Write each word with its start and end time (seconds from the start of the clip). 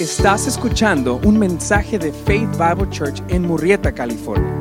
Estás 0.00 0.48
escuchando 0.48 1.20
un 1.22 1.38
mensaje 1.38 2.00
de 2.00 2.12
Faith 2.12 2.50
Bible 2.58 2.90
Church 2.90 3.22
en 3.28 3.42
Murrieta, 3.42 3.92
California. 3.92 4.52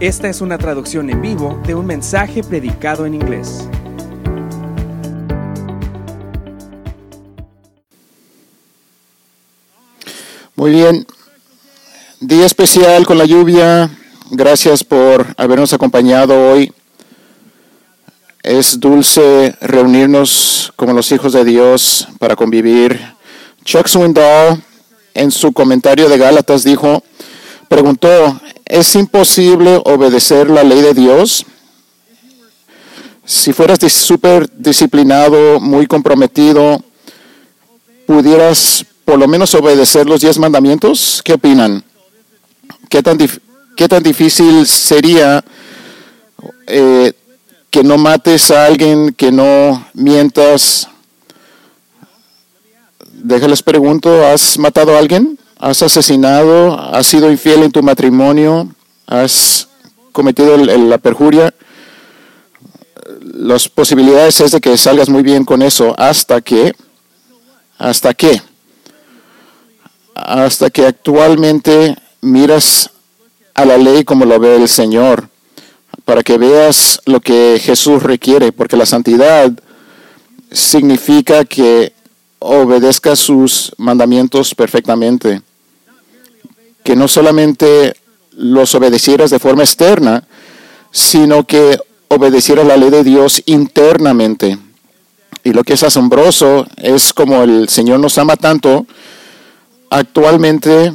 Esta 0.00 0.28
es 0.28 0.40
una 0.40 0.58
traducción 0.58 1.10
en 1.10 1.22
vivo 1.22 1.62
de 1.64 1.76
un 1.76 1.86
mensaje 1.86 2.42
predicado 2.42 3.06
en 3.06 3.14
inglés. 3.14 3.68
Muy 10.56 10.72
bien. 10.72 11.06
Día 12.18 12.46
especial 12.46 13.06
con 13.06 13.16
la 13.16 13.24
lluvia. 13.24 13.88
Gracias 14.30 14.84
por 14.84 15.26
habernos 15.38 15.72
acompañado 15.72 16.50
hoy. 16.50 16.70
Es 18.42 18.78
dulce 18.78 19.56
reunirnos 19.62 20.70
como 20.76 20.92
los 20.92 21.10
hijos 21.12 21.32
de 21.32 21.46
Dios 21.46 22.06
para 22.18 22.36
convivir. 22.36 23.00
Chuck 23.64 23.86
Swindoll 23.86 24.62
en 25.14 25.30
su 25.30 25.52
comentario 25.52 26.10
de 26.10 26.18
Gálatas 26.18 26.62
dijo, 26.62 27.02
preguntó, 27.68 28.38
¿es 28.66 28.94
imposible 28.96 29.80
obedecer 29.86 30.50
la 30.50 30.62
ley 30.62 30.82
de 30.82 30.92
Dios? 30.92 31.46
Si 33.24 33.54
fueras 33.54 33.78
súper 33.90 34.50
disciplinado, 34.54 35.58
muy 35.58 35.86
comprometido, 35.86 36.84
¿pudieras 38.06 38.84
por 39.06 39.18
lo 39.18 39.26
menos 39.26 39.54
obedecer 39.54 40.06
los 40.06 40.20
diez 40.20 40.38
mandamientos? 40.38 41.22
¿Qué 41.24 41.32
opinan? 41.32 41.82
¿Qué 42.90 43.02
tan, 43.02 43.16
qué 43.78 43.86
tan 43.86 44.02
difícil 44.02 44.66
sería 44.66 45.44
eh, 46.66 47.12
que 47.70 47.84
no 47.84 47.96
mates 47.96 48.50
a 48.50 48.66
alguien, 48.66 49.12
que 49.12 49.30
no 49.30 49.86
mientas? 49.94 50.88
Déjales 53.12 53.62
pregunto, 53.62 54.26
¿has 54.26 54.58
matado 54.58 54.96
a 54.96 54.98
alguien? 54.98 55.38
¿Has 55.60 55.80
asesinado? 55.84 56.76
¿Has 56.76 57.06
sido 57.06 57.30
infiel 57.30 57.62
en 57.62 57.70
tu 57.70 57.80
matrimonio? 57.80 58.68
¿Has 59.06 59.68
cometido 60.10 60.56
la 60.56 60.98
perjuria? 60.98 61.54
Las 63.20 63.68
posibilidades 63.68 64.40
es 64.40 64.50
de 64.50 64.60
que 64.60 64.76
salgas 64.76 65.08
muy 65.08 65.22
bien 65.22 65.44
con 65.44 65.62
eso 65.62 65.94
hasta 65.96 66.40
que, 66.40 66.74
hasta 67.78 68.12
que, 68.12 68.42
hasta 70.16 70.68
que 70.68 70.84
actualmente 70.84 71.96
miras 72.20 72.90
a 73.58 73.64
la 73.64 73.76
ley 73.76 74.04
como 74.04 74.24
lo 74.24 74.38
ve 74.38 74.54
el 74.54 74.68
Señor, 74.68 75.28
para 76.04 76.22
que 76.22 76.38
veas 76.38 77.00
lo 77.06 77.18
que 77.18 77.60
Jesús 77.60 78.04
requiere, 78.04 78.52
porque 78.52 78.76
la 78.76 78.86
santidad 78.86 79.50
significa 80.52 81.44
que 81.44 81.92
obedezca 82.38 83.16
sus 83.16 83.72
mandamientos 83.76 84.54
perfectamente, 84.54 85.42
que 86.84 86.94
no 86.94 87.08
solamente 87.08 87.96
los 88.30 88.76
obedecieras 88.76 89.30
de 89.30 89.40
forma 89.40 89.64
externa, 89.64 90.22
sino 90.92 91.44
que 91.44 91.80
obedeciera 92.06 92.62
la 92.62 92.76
ley 92.76 92.90
de 92.90 93.02
Dios 93.02 93.42
internamente. 93.46 94.56
Y 95.42 95.52
lo 95.52 95.64
que 95.64 95.72
es 95.72 95.82
asombroso 95.82 96.64
es 96.76 97.12
como 97.12 97.42
el 97.42 97.68
Señor 97.68 97.98
nos 97.98 98.18
ama 98.18 98.36
tanto, 98.36 98.86
actualmente 99.90 100.94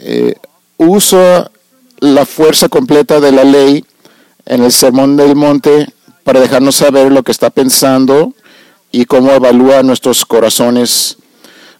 eh, 0.00 0.34
usa 0.78 1.50
la 2.00 2.24
fuerza 2.24 2.68
completa 2.68 3.20
de 3.20 3.32
la 3.32 3.44
ley 3.44 3.84
en 4.46 4.62
el 4.62 4.72
Sermón 4.72 5.16
del 5.16 5.36
Monte 5.36 5.88
para 6.24 6.40
dejarnos 6.40 6.76
saber 6.76 7.12
lo 7.12 7.22
que 7.22 7.32
está 7.32 7.50
pensando 7.50 8.32
y 8.90 9.04
cómo 9.04 9.32
evalúa 9.32 9.82
nuestros 9.82 10.24
corazones. 10.24 11.18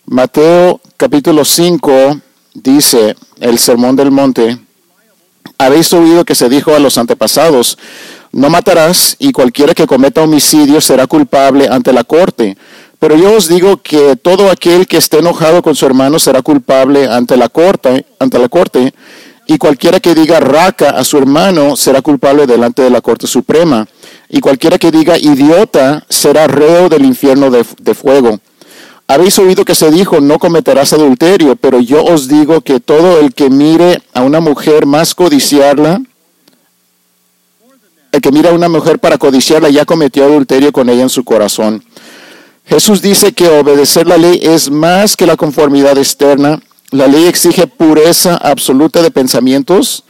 Mateo 0.04 0.81
capítulo 0.97 1.44
5 1.44 2.20
dice, 2.54 3.16
el 3.41 3.58
Sermón 3.58 3.97
del 3.97 4.10
Monte, 4.10 4.58
habéis 5.58 5.92
oído 5.92 6.25
que 6.25 6.34
se 6.34 6.48
dijo 6.48 6.75
a 6.75 6.78
los 6.78 6.98
antepasados, 6.98 7.78
no 8.32 8.50
matarás 8.50 9.16
y 9.19 9.32
cualquiera 9.32 9.75
que 9.75 9.87
cometa 9.87 10.22
homicidio 10.22 10.81
será 10.81 11.06
culpable 11.06 11.69
ante 11.69 11.92
la 11.92 12.04
corte. 12.04 12.56
Pero 12.98 13.16
yo 13.16 13.34
os 13.34 13.48
digo 13.48 13.76
que 13.76 14.16
todo 14.16 14.50
aquel 14.50 14.86
que 14.86 14.97
esté 14.97 15.19
enojado 15.19 15.62
con 15.62 15.76
su 15.76 15.86
hermano 15.86 16.19
será 16.19 16.42
culpable 16.42 17.06
ante 17.06 17.36
la 17.36 17.48
corte, 17.48 18.06
ante 18.19 18.38
la 18.38 18.48
corte, 18.48 18.92
y 19.47 19.56
cualquiera 19.56 19.98
que 19.98 20.14
diga 20.14 20.41
raca 20.41 20.91
a 20.91 21.04
su 21.04 21.16
hermano 21.16 21.75
será 21.75 22.03
culpable 22.03 22.47
delante 22.47 22.82
de 22.82 22.91
la 22.91 23.00
Corte 23.00 23.26
Suprema, 23.26 23.87
y 24.28 24.41
cualquiera 24.41 24.78
que 24.78 24.91
diga 24.91 25.16
idiota 25.16 26.04
será 26.08 26.47
reo 26.47 26.91
del 26.91 27.04
infierno 27.04 27.50
de, 27.50 27.64
fuego. 27.94 28.41
Habéis 29.06 29.38
oído 29.38 29.64
que 29.64 29.75
se 29.75 29.91
dijo, 29.91 30.20
no 30.20 30.38
cometerás 30.38 30.92
adulterio, 30.92 31.56
pero 31.56 31.81
yo 31.81 32.04
os 32.04 32.28
digo 32.28 32.60
que 32.60 32.78
todo 32.78 33.20
el 33.20 33.32
que 33.32 33.48
mire 33.48 34.03
a 34.12 34.20
una 34.20 34.41
mujer 34.41 34.84
más 34.84 35.14
codiciarla, 35.14 36.03
el 38.12 38.20
que 38.20 38.32
mira 38.32 38.50
a 38.50 38.54
una 38.54 38.69
mujer 38.69 38.98
para 38.98 39.16
codiciarla 39.16 39.70
ya 39.70 39.87
cometió 39.87 40.25
adulterio 40.25 40.72
con 40.72 40.91
ella 40.91 41.03
en 41.03 41.08
su 41.08 41.25
corazón. 41.25 41.82
Jesús 42.68 43.00
dice 43.00 43.32
que 43.32 43.48
obedecer 43.48 44.06
la 44.06 44.18
ley 44.18 44.40
es 44.42 44.70
más 44.70 45.16
que 45.16 45.24
la 45.24 45.38
conformidad 45.38 45.96
externa. 45.96 46.60
La 46.90 47.06
ley 47.06 47.24
exige 47.24 47.66
pureza 47.66 48.36
absoluta 48.36 49.00
de 49.00 49.10
pensamientos, 49.10 50.04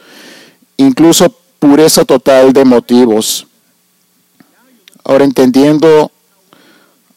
incluso 0.76 1.32
pureza 1.60 2.04
total 2.04 2.52
de 2.52 2.64
motivos. 2.64 3.46
Ahora 5.04 5.24
entendiendo 5.24 6.10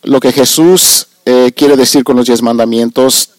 lo 0.03 0.19
que 0.19 0.31
Jesús 0.31 1.07
eh, 1.25 1.51
quiere 1.56 1.75
decir 1.75 2.03
con 2.03 2.18
los 2.18 2.28
diez 2.28 2.44
mandamientos, 2.44 3.30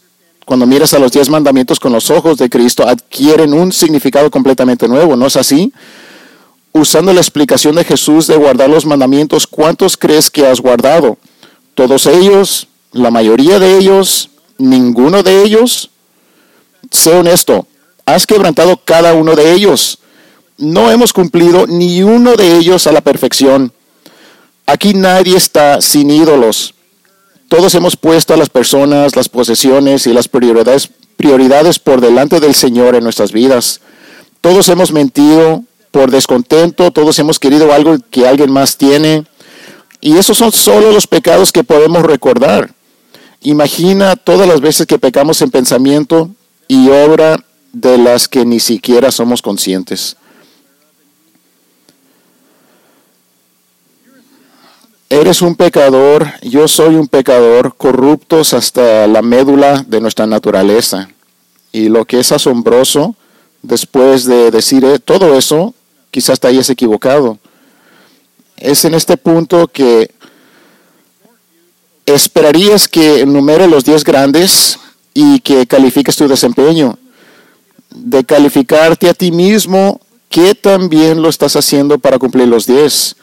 cuando 0.44 0.66
miras 0.66 0.94
a 0.94 0.98
los 0.98 1.12
diez 1.12 1.30
mandamientos 1.30 1.78
con 1.78 1.92
los 1.92 2.10
ojos 2.10 2.36
de 2.36 2.50
Cristo, 2.50 2.86
adquieren 2.86 3.54
un 3.54 3.70
significado 3.70 4.28
completamente 4.28 4.88
nuevo, 4.88 5.14
¿no 5.14 5.26
es 5.26 5.36
así? 5.36 5.72
Usando 6.72 7.12
la 7.12 7.20
explicación 7.20 7.76
de 7.76 7.84
Jesús 7.84 8.26
de 8.26 8.36
guardar 8.36 8.68
los 8.68 8.86
mandamientos, 8.86 9.46
¿cuántos 9.46 9.96
crees 9.96 10.30
que 10.30 10.44
has 10.44 10.60
guardado? 10.60 11.16
Todos 11.75 12.06
ellos, 12.06 12.69
la 12.93 13.10
mayoría 13.10 13.59
de 13.59 13.78
ellos, 13.78 14.31
ninguno 14.59 15.22
de 15.22 15.43
ellos. 15.43 15.91
Sé 16.91 17.15
honesto, 17.15 17.66
has 18.05 18.27
quebrantado 18.27 18.78
cada 18.84 19.15
uno 19.15 19.34
de 19.34 19.53
ellos. 19.53 19.99
No 20.59 20.91
hemos 20.91 21.12
cumplido 21.12 21.66
ni 21.66 22.03
uno 22.03 22.37
de 22.37 22.56
ellos 22.56 22.87
a 22.87 22.93
la 22.93 23.00
perfección. 23.00 23.72
Aquí 24.66 24.94
nadie 24.94 25.37
está 25.37 25.81
sin 25.81 26.10
ídolos. 26.10 26.75
Todos 27.49 27.75
hemos 27.75 27.97
puesto 27.97 28.33
a 28.33 28.37
las 28.37 28.49
personas, 28.49 29.16
las 29.16 29.28
posesiones 29.28 30.06
y 30.06 30.12
las 30.12 30.28
prioridades, 30.28 30.89
prioridades 31.16 31.78
por 31.78 32.00
delante 32.00 32.41
del 32.41 32.54
Señor 32.54 32.94
en 32.94 33.04
nuestras 33.04 33.33
vidas. 33.33 33.81
Todos 34.41 34.69
hemos 34.69 34.93
mentido 34.93 35.62
por 35.91 36.10
descontento, 36.10 36.91
todos 36.91 37.19
hemos 37.19 37.39
querido 37.39 37.72
algo 37.72 37.97
que 38.10 38.27
alguien 38.27 38.50
más 38.50 38.77
tiene. 38.77 39.25
Y 40.04 40.18
esos 40.18 40.36
son 40.36 40.50
solo 40.50 40.90
los 40.90 41.06
pecados 41.06 41.52
que 41.52 41.62
podemos 41.62 42.02
recordar. 42.02 42.74
Imagina 43.40 44.16
todas 44.16 44.48
las 44.48 44.60
veces 44.60 44.86
que 44.86 44.98
pecamos 44.98 45.40
en 45.42 45.52
pensamiento 45.52 46.28
y 46.66 46.90
obra 46.90 47.44
de 47.72 47.98
las 47.98 48.26
que 48.26 48.44
ni 48.44 48.58
siquiera 48.58 49.12
somos 49.12 49.41
conscientes. 49.41 50.16
Eres 55.08 55.41
un 55.41 55.54
pecador, 55.54 56.32
yo 56.42 56.66
soy 56.66 56.96
un 56.96 57.06
pecador, 57.06 57.76
corruptos 57.76 58.54
hasta 58.54 59.06
la 59.06 59.22
médula 59.22 59.84
de 59.86 60.00
nuestra 60.00 60.26
naturaleza. 60.26 61.10
Y 61.70 61.88
lo 61.91 62.06
que 62.06 62.18
es 62.18 62.32
asombroso, 62.32 63.14
después 63.62 64.24
de 64.24 64.50
decir 64.50 64.84
eh, 64.84 64.98
todo 64.98 65.38
eso, 65.38 65.74
quizás 66.10 66.41
te 66.41 66.48
hayas 66.48 66.71
equivocado 66.71 67.38
es 68.62 68.84
en 68.84 68.94
este 68.94 69.16
punto 69.16 69.68
que 69.68 70.10
esperarías 72.06 72.88
que 72.88 73.20
enumere 73.20 73.66
los 73.66 73.84
10 73.84 74.04
grandes 74.04 74.78
y 75.14 75.41
que 75.41 75.66
califiques 75.66 76.16
tu 76.16 76.28
desempeño. 76.28 76.98
De 77.91 78.24
calificarte 78.24 79.09
a 79.09 79.14
ti 79.14 79.30
mismo, 79.30 80.00
que 80.28 80.54
también 80.54 81.20
lo 81.20 81.28
estás 81.28 81.56
haciendo 81.56 81.98
para 81.98 82.18
cumplir 82.18 82.48
los 82.48 82.66
10. 82.66 83.16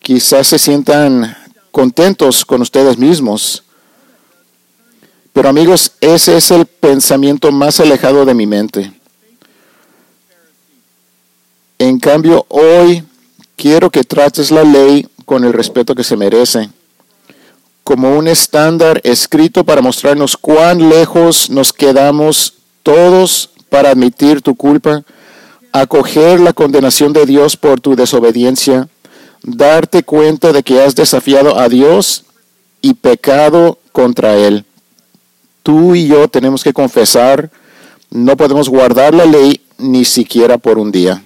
Quizás 0.00 0.48
se 0.48 0.58
sientan 0.58 1.36
contentos 1.70 2.44
con 2.44 2.62
ustedes 2.62 2.98
mismos. 2.98 3.62
Pero 5.32 5.48
amigos, 5.48 5.92
ese 6.00 6.36
es 6.36 6.50
el 6.50 6.66
pensamiento 6.66 7.52
más 7.52 7.78
alejado 7.78 8.24
de 8.24 8.34
mi 8.34 8.46
mente. 8.46 8.99
En 11.90 11.98
cambio, 11.98 12.46
hoy 12.50 13.02
quiero 13.56 13.90
que 13.90 14.04
trates 14.04 14.52
la 14.52 14.62
ley 14.62 15.08
con 15.24 15.42
el 15.42 15.52
respeto 15.52 15.96
que 15.96 16.04
se 16.04 16.16
merece, 16.16 16.70
como 17.82 18.16
un 18.16 18.28
estándar 18.28 19.00
escrito 19.02 19.64
para 19.64 19.82
mostrarnos 19.82 20.36
cuán 20.36 20.88
lejos 20.88 21.50
nos 21.50 21.72
quedamos 21.72 22.54
todos 22.84 23.50
para 23.70 23.90
admitir 23.90 24.40
tu 24.40 24.54
culpa, 24.54 25.02
acoger 25.72 26.38
la 26.38 26.52
condenación 26.52 27.12
de 27.12 27.26
Dios 27.26 27.56
por 27.56 27.80
tu 27.80 27.96
desobediencia, 27.96 28.88
darte 29.42 30.04
cuenta 30.04 30.52
de 30.52 30.62
que 30.62 30.80
has 30.80 30.94
desafiado 30.94 31.58
a 31.58 31.68
Dios 31.68 32.24
y 32.80 32.94
pecado 32.94 33.80
contra 33.90 34.36
Él. 34.36 34.64
Tú 35.64 35.96
y 35.96 36.06
yo 36.06 36.28
tenemos 36.28 36.62
que 36.62 36.72
confesar, 36.72 37.50
no 38.10 38.36
podemos 38.36 38.68
guardar 38.68 39.12
la 39.12 39.24
ley 39.24 39.60
ni 39.76 40.04
siquiera 40.04 40.56
por 40.56 40.78
un 40.78 40.92
día. 40.92 41.24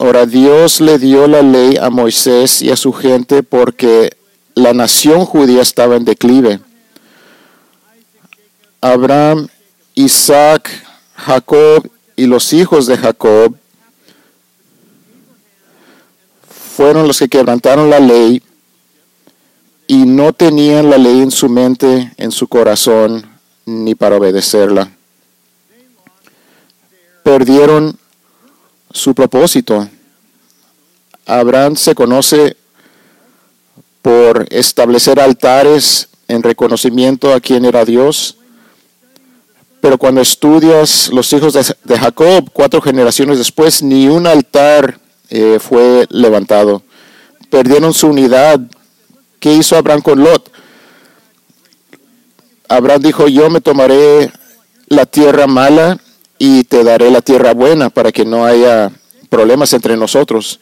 Ahora 0.00 0.24
Dios 0.24 0.80
le 0.80 0.98
dio 0.98 1.26
la 1.26 1.42
ley 1.42 1.76
a 1.76 1.90
Moisés 1.90 2.62
y 2.62 2.70
a 2.70 2.76
su 2.76 2.90
gente 2.90 3.42
porque 3.42 4.16
la 4.54 4.72
nación 4.72 5.26
judía 5.26 5.60
estaba 5.60 5.96
en 5.96 6.06
declive. 6.06 6.58
Abraham, 8.80 9.48
Isaac, 9.94 10.70
Jacob 11.14 11.86
y 12.16 12.24
los 12.24 12.54
hijos 12.54 12.86
de 12.86 12.96
Jacob 12.96 13.54
fueron 16.48 17.06
los 17.06 17.18
que 17.18 17.28
quebrantaron 17.28 17.90
la 17.90 18.00
ley 18.00 18.42
y 19.86 20.06
no 20.06 20.32
tenían 20.32 20.88
la 20.88 20.96
ley 20.96 21.20
en 21.20 21.30
su 21.30 21.50
mente, 21.50 22.10
en 22.16 22.32
su 22.32 22.48
corazón, 22.48 23.26
ni 23.66 23.94
para 23.94 24.16
obedecerla. 24.16 24.90
Perdieron 27.22 27.98
su 28.90 29.14
propósito. 29.14 29.88
Abraham 31.26 31.76
se 31.76 31.94
conoce 31.94 32.56
por 34.02 34.46
establecer 34.50 35.20
altares 35.20 36.08
en 36.28 36.42
reconocimiento 36.42 37.32
a 37.32 37.40
quién 37.40 37.64
era 37.64 37.84
Dios. 37.84 38.36
Pero 39.80 39.98
cuando 39.98 40.20
estudias 40.20 41.08
los 41.08 41.32
hijos 41.32 41.54
de, 41.54 41.98
Jacob, 41.98 42.50
cuatro 42.52 42.80
generaciones 42.82 43.38
después, 43.38 43.82
ni 43.82 44.08
un 44.08 44.26
altar 44.26 45.00
eh, 45.30 45.58
fue 45.60 46.06
levantado. 46.10 46.82
Perdieron 47.48 47.94
su 47.94 48.08
unidad. 48.08 48.60
¿Qué 49.38 49.54
hizo 49.54 49.76
Abraham 49.76 50.02
con 50.02 50.22
Lot? 50.22 50.50
Abraham 52.68 53.02
dijo, 53.02 53.26
yo 53.26 53.48
me 53.48 53.60
tomaré 53.60 54.30
la 54.86 55.06
tierra 55.06 55.46
mala 55.46 55.98
y 56.42 56.64
te 56.64 56.82
daré 56.82 57.10
la 57.10 57.20
tierra 57.20 57.52
buena 57.52 57.90
para 57.90 58.10
que 58.12 58.24
no 58.24 58.46
haya 58.46 58.90
problemas 59.28 59.74
entre 59.74 59.94
nosotros. 59.94 60.58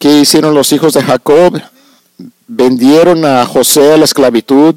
¿Qué 0.00 0.18
hicieron 0.18 0.54
los 0.54 0.72
hijos 0.72 0.92
de 0.94 1.04
Jacob? 1.04 1.62
Vendieron 2.48 3.24
a 3.24 3.46
José 3.46 3.92
a 3.92 3.96
la 3.96 4.06
esclavitud. 4.06 4.74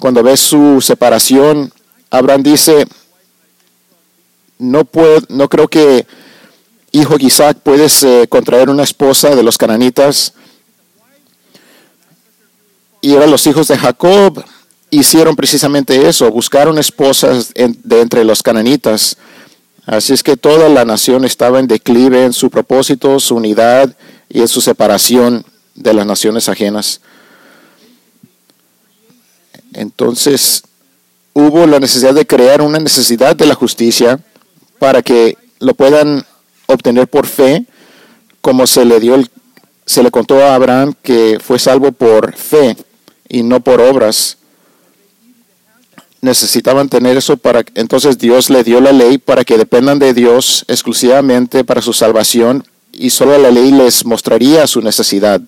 Cuando 0.00 0.22
ves 0.22 0.40
su 0.40 0.80
separación, 0.80 1.70
Abraham 2.10 2.42
dice, 2.42 2.86
no, 4.58 4.86
puedo, 4.86 5.20
no 5.28 5.50
creo 5.50 5.68
que 5.68 6.06
hijo 6.92 7.16
Isaac 7.18 7.58
puedes 7.62 8.02
eh, 8.04 8.26
contraer 8.26 8.70
una 8.70 8.84
esposa 8.84 9.36
de 9.36 9.42
los 9.42 9.58
cananitas. 9.58 10.32
Y 13.02 13.12
eran 13.12 13.30
los 13.30 13.46
hijos 13.46 13.68
de 13.68 13.76
Jacob 13.76 14.42
hicieron 14.90 15.36
precisamente 15.36 16.08
eso, 16.08 16.30
buscaron 16.30 16.78
esposas 16.78 17.52
de 17.54 18.00
entre 18.00 18.24
los 18.24 18.42
cananitas. 18.42 19.16
Así 19.84 20.12
es 20.12 20.22
que 20.22 20.36
toda 20.36 20.68
la 20.68 20.84
nación 20.84 21.24
estaba 21.24 21.60
en 21.60 21.68
declive 21.68 22.24
en 22.24 22.32
su 22.32 22.50
propósito, 22.50 23.20
su 23.20 23.36
unidad 23.36 23.96
y 24.28 24.40
en 24.40 24.48
su 24.48 24.60
separación 24.60 25.44
de 25.74 25.94
las 25.94 26.06
naciones 26.06 26.48
ajenas. 26.48 27.00
Entonces 29.72 30.62
hubo 31.34 31.66
la 31.66 31.78
necesidad 31.78 32.14
de 32.14 32.26
crear 32.26 32.62
una 32.62 32.78
necesidad 32.78 33.36
de 33.36 33.46
la 33.46 33.54
justicia 33.54 34.18
para 34.78 35.02
que 35.02 35.36
lo 35.60 35.74
puedan 35.74 36.24
obtener 36.66 37.08
por 37.08 37.26
fe, 37.26 37.66
como 38.40 38.66
se 38.66 38.84
le 38.84 39.00
dio 39.00 39.22
se 39.84 40.02
le 40.02 40.10
contó 40.10 40.42
a 40.42 40.54
Abraham 40.56 40.94
que 41.00 41.38
fue 41.40 41.60
salvo 41.60 41.92
por 41.92 42.34
fe 42.34 42.76
y 43.28 43.44
no 43.44 43.60
por 43.60 43.80
obras 43.80 44.36
necesitaban 46.20 46.88
tener 46.88 47.16
eso 47.16 47.36
para 47.36 47.64
entonces 47.74 48.18
Dios 48.18 48.50
le 48.50 48.64
dio 48.64 48.80
la 48.80 48.92
ley 48.92 49.18
para 49.18 49.44
que 49.44 49.58
dependan 49.58 49.98
de 49.98 50.14
Dios 50.14 50.64
exclusivamente 50.68 51.64
para 51.64 51.82
su 51.82 51.92
salvación 51.92 52.64
y 52.92 53.10
solo 53.10 53.36
la 53.38 53.50
ley 53.50 53.70
les 53.72 54.04
mostraría 54.04 54.66
su 54.66 54.80
necesidad. 54.80 55.40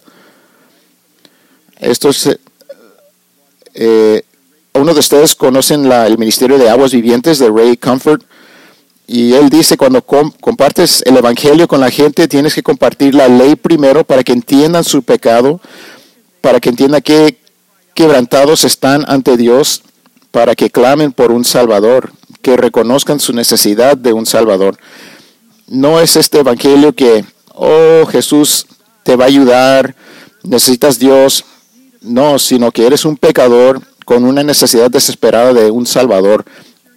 Esto 1.78 2.10
es, 2.10 2.38
eh, 3.74 4.22
uno 4.74 4.92
de 4.92 5.00
ustedes 5.00 5.34
conocen 5.34 5.88
la, 5.88 6.06
el 6.06 6.18
ministerio 6.18 6.58
de 6.58 6.68
aguas 6.68 6.92
vivientes 6.92 7.38
de 7.38 7.48
Ray 7.48 7.76
Comfort 7.76 8.22
y 9.06 9.32
él 9.32 9.48
dice 9.48 9.78
cuando 9.78 10.02
compartes 10.02 11.02
el 11.06 11.16
evangelio 11.16 11.66
con 11.66 11.80
la 11.80 11.90
gente 11.90 12.28
tienes 12.28 12.54
que 12.54 12.62
compartir 12.62 13.14
la 13.14 13.28
ley 13.28 13.56
primero 13.56 14.04
para 14.04 14.22
que 14.22 14.32
entiendan 14.32 14.84
su 14.84 15.02
pecado, 15.02 15.60
para 16.42 16.60
que 16.60 16.68
entiendan 16.68 17.00
qué 17.00 17.38
quebrantados 17.94 18.64
están 18.64 19.04
ante 19.08 19.36
Dios 19.36 19.82
para 20.30 20.54
que 20.54 20.70
clamen 20.70 21.12
por 21.12 21.32
un 21.32 21.44
Salvador, 21.44 22.12
que 22.42 22.56
reconozcan 22.56 23.20
su 23.20 23.32
necesidad 23.32 23.96
de 23.96 24.12
un 24.12 24.26
Salvador. 24.26 24.78
No 25.66 26.00
es 26.00 26.16
este 26.16 26.40
Evangelio 26.40 26.94
que, 26.94 27.24
oh 27.54 28.06
Jesús, 28.06 28.66
te 29.02 29.16
va 29.16 29.24
a 29.24 29.28
ayudar, 29.28 29.94
necesitas 30.42 30.98
Dios. 30.98 31.44
No, 32.00 32.38
sino 32.38 32.70
que 32.70 32.86
eres 32.86 33.04
un 33.04 33.16
pecador 33.16 33.82
con 34.04 34.24
una 34.24 34.42
necesidad 34.42 34.90
desesperada 34.90 35.52
de 35.52 35.70
un 35.70 35.86
Salvador. 35.86 36.44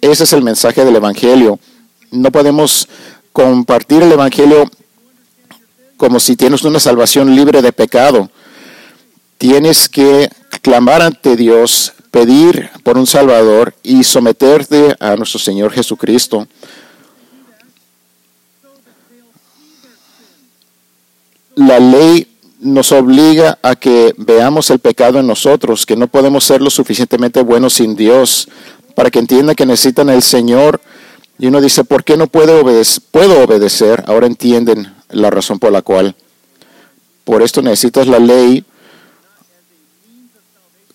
Ese 0.00 0.24
es 0.24 0.32
el 0.32 0.42
mensaje 0.42 0.84
del 0.84 0.96
Evangelio. 0.96 1.58
No 2.10 2.30
podemos 2.30 2.88
compartir 3.32 4.02
el 4.02 4.12
Evangelio 4.12 4.70
como 5.96 6.20
si 6.20 6.36
tienes 6.36 6.62
una 6.62 6.80
salvación 6.80 7.34
libre 7.34 7.62
de 7.62 7.72
pecado. 7.72 8.30
Tienes 9.38 9.88
que 9.88 10.30
clamar 10.60 11.02
ante 11.02 11.36
Dios, 11.36 11.92
pedir 12.12 12.70
por 12.84 12.98
un 12.98 13.06
Salvador 13.06 13.74
y 13.82 14.04
someterte 14.04 14.94
a 15.00 15.16
nuestro 15.16 15.40
Señor 15.40 15.72
Jesucristo. 15.72 16.46
La 21.56 21.80
ley 21.80 22.28
nos 22.60 22.92
obliga 22.92 23.58
a 23.62 23.74
que 23.76 24.14
veamos 24.18 24.70
el 24.70 24.78
pecado 24.78 25.18
en 25.18 25.26
nosotros, 25.26 25.86
que 25.86 25.96
no 25.96 26.06
podemos 26.06 26.44
ser 26.44 26.60
lo 26.60 26.70
suficientemente 26.70 27.42
buenos 27.42 27.72
sin 27.72 27.96
Dios, 27.96 28.46
para 28.94 29.10
que 29.10 29.18
entiendan 29.18 29.56
que 29.56 29.66
necesitan 29.66 30.10
el 30.10 30.22
Señor. 30.22 30.82
Y 31.38 31.46
uno 31.46 31.62
dice, 31.62 31.82
¿por 31.82 32.04
qué 32.04 32.18
no 32.18 32.26
puedo 32.26 32.60
obedecer? 32.60 33.02
Puedo 33.10 33.42
obedecer. 33.42 34.04
Ahora 34.06 34.26
entienden 34.26 34.94
la 35.08 35.30
razón 35.30 35.58
por 35.58 35.72
la 35.72 35.80
cual. 35.80 36.14
Por 37.24 37.42
esto 37.42 37.62
necesitas 37.62 38.06
la 38.06 38.18
ley 38.18 38.64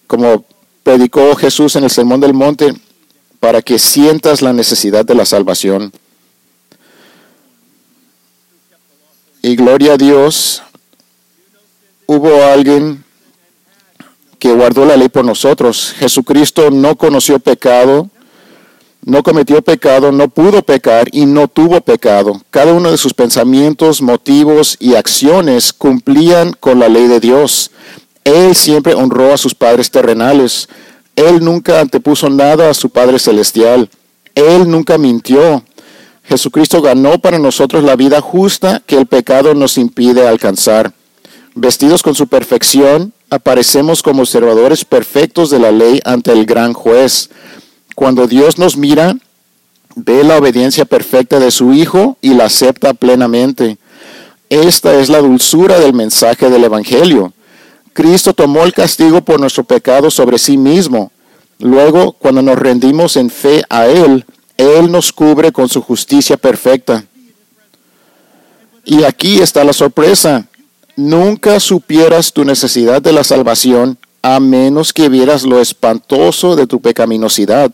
como 0.06 0.46
predicó 0.88 1.36
Jesús 1.36 1.76
en 1.76 1.84
el 1.84 1.90
Sermón 1.90 2.22
del 2.22 2.34
Monte 2.34 2.74
para 3.42 3.62
que 3.62 3.78
sientas 3.78 4.42
la 4.42 4.54
necesidad 4.54 5.04
de 5.04 5.16
la 5.16 5.26
salvación. 5.26 5.92
Y 9.42 9.58
gloria 9.58 9.96
a 9.96 9.98
Dios, 9.98 10.64
hubo 12.06 12.42
alguien 12.42 13.04
que 14.40 14.54
guardó 14.54 14.86
la 14.86 14.96
ley 14.96 15.10
por 15.10 15.26
nosotros. 15.26 15.94
Jesucristo 15.98 16.72
no 16.72 16.96
conoció 16.96 17.38
pecado, 17.40 18.10
no 19.04 19.24
cometió 19.24 19.62
pecado, 19.62 20.14
no 20.14 20.30
pudo 20.30 20.62
pecar 20.62 21.10
y 21.12 21.26
no 21.26 21.50
tuvo 21.50 21.82
pecado. 21.82 22.42
Cada 22.50 22.72
uno 22.72 22.92
de 22.92 22.98
sus 22.98 23.14
pensamientos, 23.14 24.02
motivos 24.02 24.78
y 24.80 24.96
acciones 24.96 25.74
cumplían 25.74 26.54
con 26.54 26.80
la 26.80 26.88
ley 26.88 27.08
de 27.08 27.20
Dios. 27.20 27.72
Él 28.28 28.56
siempre 28.56 28.94
honró 28.94 29.34
a 29.34 29.38
sus 29.38 29.56
padres 29.56 29.90
terrenales. 29.90 30.68
Él 31.16 31.42
nunca 31.42 31.80
antepuso 31.80 32.30
nada 32.30 32.70
a 32.70 32.74
su 32.74 32.90
Padre 32.90 33.20
Celestial. 33.20 33.90
Él 34.36 34.70
nunca 34.70 34.98
mintió. 34.98 35.64
Jesucristo 36.26 36.82
ganó 36.82 37.20
para 37.20 37.40
nosotros 37.40 37.86
la 37.86 37.96
vida 37.96 38.20
justa 38.20 38.82
que 38.86 38.98
el 38.98 39.06
pecado 39.06 39.54
nos 39.54 39.78
impide 39.78 40.28
alcanzar. 40.28 40.92
Vestidos 41.56 42.04
con 42.04 42.16
su 42.16 42.28
perfección, 42.28 43.14
aparecemos 43.30 44.04
como 44.04 44.24
observadores 44.24 44.84
perfectos 44.84 45.50
de 45.50 45.60
la 45.60 45.72
ley 45.72 46.02
ante 46.04 46.34
el 46.34 46.46
gran 46.46 46.74
juez. 46.74 47.30
Cuando 47.96 48.28
Dios 48.28 48.58
nos 48.58 48.76
mira, 48.76 49.16
ve 49.96 50.26
la 50.26 50.38
obediencia 50.38 50.84
perfecta 50.84 51.40
de 51.40 51.50
su 51.50 51.72
Hijo 51.72 52.18
y 52.22 52.34
la 52.34 52.48
acepta 52.48 52.94
plenamente. 52.94 53.78
Esta 54.50 55.00
es 55.00 55.08
la 55.08 55.20
dulzura 55.20 55.80
del 55.80 55.94
mensaje 55.94 56.50
del 56.50 56.66
Evangelio. 56.66 57.32
Cristo 57.98 58.32
tomó 58.32 58.64
el 58.64 58.74
castigo 58.74 59.24
por 59.24 59.40
nuestro 59.40 59.64
pecado 59.64 60.12
sobre 60.12 60.38
sí 60.38 60.56
mismo. 60.56 61.12
Luego, 61.58 62.12
cuando 62.12 62.44
nos 62.44 62.60
rendimos 62.60 63.18
en 63.18 63.32
fe 63.32 63.64
a 63.72 63.88
Él, 63.88 64.24
Él 64.56 64.92
nos 64.92 65.12
cubre 65.12 65.52
con 65.52 65.68
su 65.68 65.82
justicia 65.82 66.38
perfecta. 66.38 67.06
Y 68.86 69.04
aquí 69.04 69.40
está 69.40 69.64
la 69.64 69.74
sorpresa. 69.74 70.46
Nunca 70.96 71.60
supieras 71.60 72.32
tu 72.32 72.46
necesidad 72.46 73.02
de 73.02 73.14
la 73.14 73.24
salvación 73.24 73.98
a 74.22 74.40
menos 74.40 74.94
que 74.94 75.10
vieras 75.10 75.42
lo 75.42 75.60
espantoso 75.60 76.56
de 76.56 76.68
tu 76.68 76.80
pecaminosidad 76.80 77.72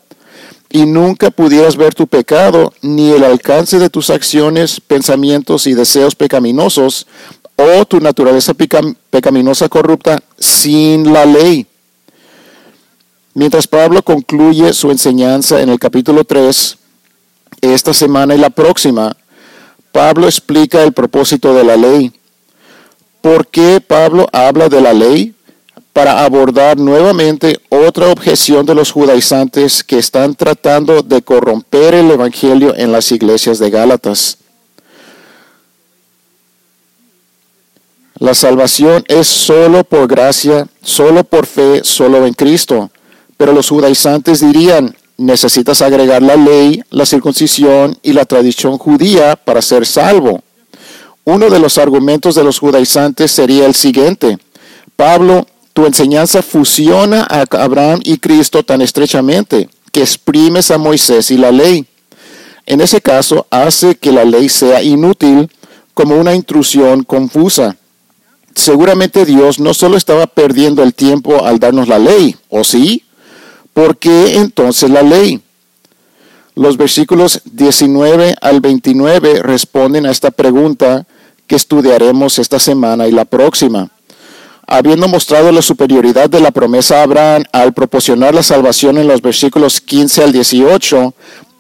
y 0.70 0.86
nunca 0.86 1.32
pudieras 1.32 1.76
ver 1.76 1.94
tu 1.96 2.08
pecado 2.08 2.74
ni 2.82 3.12
el 3.12 3.26
alcance 3.26 3.78
de 3.78 3.90
tus 3.90 4.10
acciones, 4.10 4.80
pensamientos 4.80 5.68
y 5.68 5.74
deseos 5.74 6.16
pecaminosos 6.16 7.08
o 7.64 7.86
tu 7.86 8.00
naturaleza 8.00 8.54
pecaminosa 8.54 9.70
corrupta 9.70 10.22
sin 10.38 11.12
la 11.14 11.26
ley. 11.26 11.66
Mientras 13.34 13.68
Pablo 13.68 14.04
concluye 14.04 14.74
su 14.74 14.92
enseñanza 14.92 15.62
en 15.62 15.70
el 15.70 15.80
capítulo 15.80 16.24
3, 16.24 16.78
esta 17.62 17.94
semana 17.94 18.36
y 18.36 18.38
la 18.38 18.50
próxima, 18.50 19.16
Pablo 19.92 20.28
explica 20.28 20.84
el 20.84 20.94
propósito 20.94 21.54
de 21.54 21.64
la 21.64 21.78
ley. 21.78 22.12
¿Por 23.22 23.48
qué 23.48 23.80
Pablo 23.80 24.28
habla 24.32 24.70
de 24.70 24.82
la 24.82 24.94
ley? 24.94 25.34
para 25.94 26.26
abordar 26.26 26.80
nuevamente 26.80 27.60
otra 27.70 28.10
objeción 28.10 28.66
de 28.66 28.74
los 28.74 28.92
judaizantes 28.92 29.84
que 29.84 30.00
están 30.00 30.34
tratando 30.34 31.04
de 31.04 31.22
corromper 31.22 31.94
el 31.94 32.10
Evangelio 32.10 32.76
en 32.76 32.92
las 32.92 33.12
iglesias 33.12 33.60
de 33.60 33.70
Gálatas. 33.70 34.40
La 38.20 38.34
salvación 38.34 39.04
es 39.08 39.28
solo 39.28 39.84
por 39.84 40.08
gracia, 40.08 40.68
solo 40.82 41.24
por 41.24 41.46
fe, 41.46 41.82
solo 41.84 42.26
en 42.26 42.34
Cristo. 42.34 42.92
Pero 43.38 43.54
los 43.54 43.70
judaizantes 43.70 44.40
dirían, 44.40 44.96
necesitas 45.18 45.82
agregar 45.82 46.22
la 46.22 46.36
ley, 46.36 46.84
la 46.90 47.06
circuncisión 47.06 47.98
y 48.04 48.14
la 48.14 48.26
tradición 48.26 48.78
judía 48.78 49.36
para 49.36 49.62
ser 49.62 49.86
salvo. 49.86 50.42
Uno 51.26 51.50
de 51.50 51.60
los 51.60 51.78
argumentos 51.78 52.36
de 52.36 52.44
los 52.44 52.60
judaizantes 52.60 53.32
sería 53.32 53.66
el 53.66 53.74
siguiente. 53.74 54.38
Pablo 54.96 55.48
tu 55.74 55.88
enseñanza 55.88 56.44
fusiona 56.44 57.26
a 57.28 57.46
Abraham 57.64 58.00
y 58.04 58.18
Cristo 58.18 58.64
tan 58.64 58.82
estrechamente 58.82 59.68
que 59.92 60.02
exprimes 60.02 60.70
a 60.70 60.78
Moisés 60.78 61.32
y 61.32 61.38
la 61.38 61.52
ley. 61.52 61.88
En 62.68 62.80
ese 62.80 63.02
caso, 63.02 63.48
hace 63.50 63.96
que 63.96 64.12
la 64.12 64.24
ley 64.24 64.50
sea 64.50 64.84
inútil 64.84 65.50
como 65.96 66.16
una 66.16 66.36
intrusión 66.36 67.04
confusa. 67.04 67.76
Seguramente 68.56 69.26
Dios 69.26 69.60
no 69.60 69.74
solo 69.74 69.98
estaba 69.98 70.28
perdiendo 70.28 70.84
el 70.84 70.94
tiempo 70.94 71.46
al 71.46 71.60
darnos 71.60 71.88
la 71.88 72.00
ley, 72.00 72.36
¿o 72.50 72.64
sí? 72.64 73.04
¿Por 73.74 73.98
qué 73.98 74.36
entonces 74.36 74.90
la 74.90 75.02
ley? 75.02 75.42
Los 76.56 76.78
versículos 76.78 77.42
19 77.46 78.36
al 78.40 78.62
29 78.62 79.42
responden 79.42 80.06
a 80.06 80.12
esta 80.12 80.30
pregunta 80.30 81.08
que 81.48 81.56
estudiaremos 81.56 82.38
esta 82.38 82.60
semana 82.60 83.08
y 83.08 83.12
la 83.12 83.26
próxima 83.26 83.90
habiendo 84.68 85.08
mostrado 85.08 85.52
la 85.52 85.62
superioridad 85.62 86.30
de 86.30 86.40
la 86.40 86.52
promesa 86.52 87.00
a 87.00 87.04
Abraham 87.04 87.44
al 87.52 87.74
proporcionar 87.74 88.34
la 88.34 88.44
salvación 88.44 88.98
en 88.98 89.08
los 89.08 89.22
versículos 89.22 89.82
15 89.82 90.24
al 90.24 90.32
18, 90.32 91.14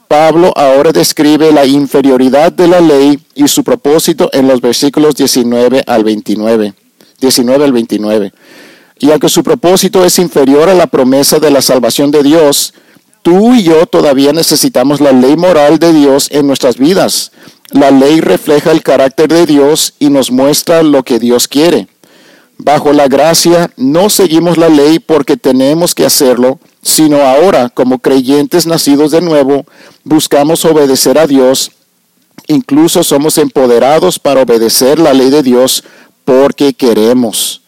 Pablo 0.07 0.53
ahora 0.55 0.91
describe 0.91 1.51
la 1.51 1.65
inferioridad 1.65 2.51
de 2.51 2.67
la 2.67 2.79
ley 2.79 3.19
y 3.35 3.47
su 3.47 3.63
propósito 3.63 4.29
en 4.33 4.47
los 4.47 4.61
versículos 4.61 5.15
19 5.15 5.83
al 5.85 6.03
29. 6.03 6.73
19 7.23 7.63
al 7.63 7.71
29. 7.71 8.33
Y 8.99 9.11
aunque 9.11 9.29
su 9.29 9.43
propósito 9.43 10.05
es 10.05 10.19
inferior 10.19 10.69
a 10.69 10.75
la 10.75 10.87
promesa 10.87 11.39
de 11.39 11.49
la 11.51 11.61
salvación 11.61 12.11
de 12.11 12.21
Dios, 12.21 12.73
tú 13.21 13.55
y 13.55 13.63
yo 13.63 13.85
todavía 13.85 14.33
necesitamos 14.33 14.99
la 15.01 15.11
ley 15.11 15.35
moral 15.35 15.79
de 15.79 15.93
Dios 15.93 16.27
en 16.31 16.47
nuestras 16.47 16.77
vidas. 16.77 17.31
La 17.71 17.91
ley 17.91 18.21
refleja 18.21 18.71
el 18.71 18.83
carácter 18.83 19.29
de 19.29 19.45
Dios 19.45 19.93
y 19.99 20.09
nos 20.09 20.31
muestra 20.31 20.83
lo 20.83 21.03
que 21.03 21.17
Dios 21.17 21.47
quiere. 21.47 21.87
Bajo 22.57 22.93
la 22.93 23.07
gracia 23.07 23.71
no 23.77 24.09
seguimos 24.09 24.57
la 24.57 24.69
ley 24.69 24.99
porque 24.99 25.37
tenemos 25.37 25.95
que 25.95 26.05
hacerlo, 26.05 26.59
sino 26.81 27.21
ahora, 27.21 27.69
como 27.69 27.99
creyentes 27.99 28.67
nacidos 28.67 29.11
de 29.11 29.21
nuevo, 29.21 29.65
buscamos 30.03 30.63
obedecer 30.65 31.17
a 31.17 31.25
Dios. 31.25 31.71
Incluso 32.47 33.03
somos 33.03 33.37
empoderados 33.37 34.19
para 34.19 34.41
obedecer 34.41 34.99
la 34.99 35.13
ley 35.13 35.29
de 35.29 35.43
Dios 35.43 35.83
porque 36.25 36.73
queremos. 36.73 37.61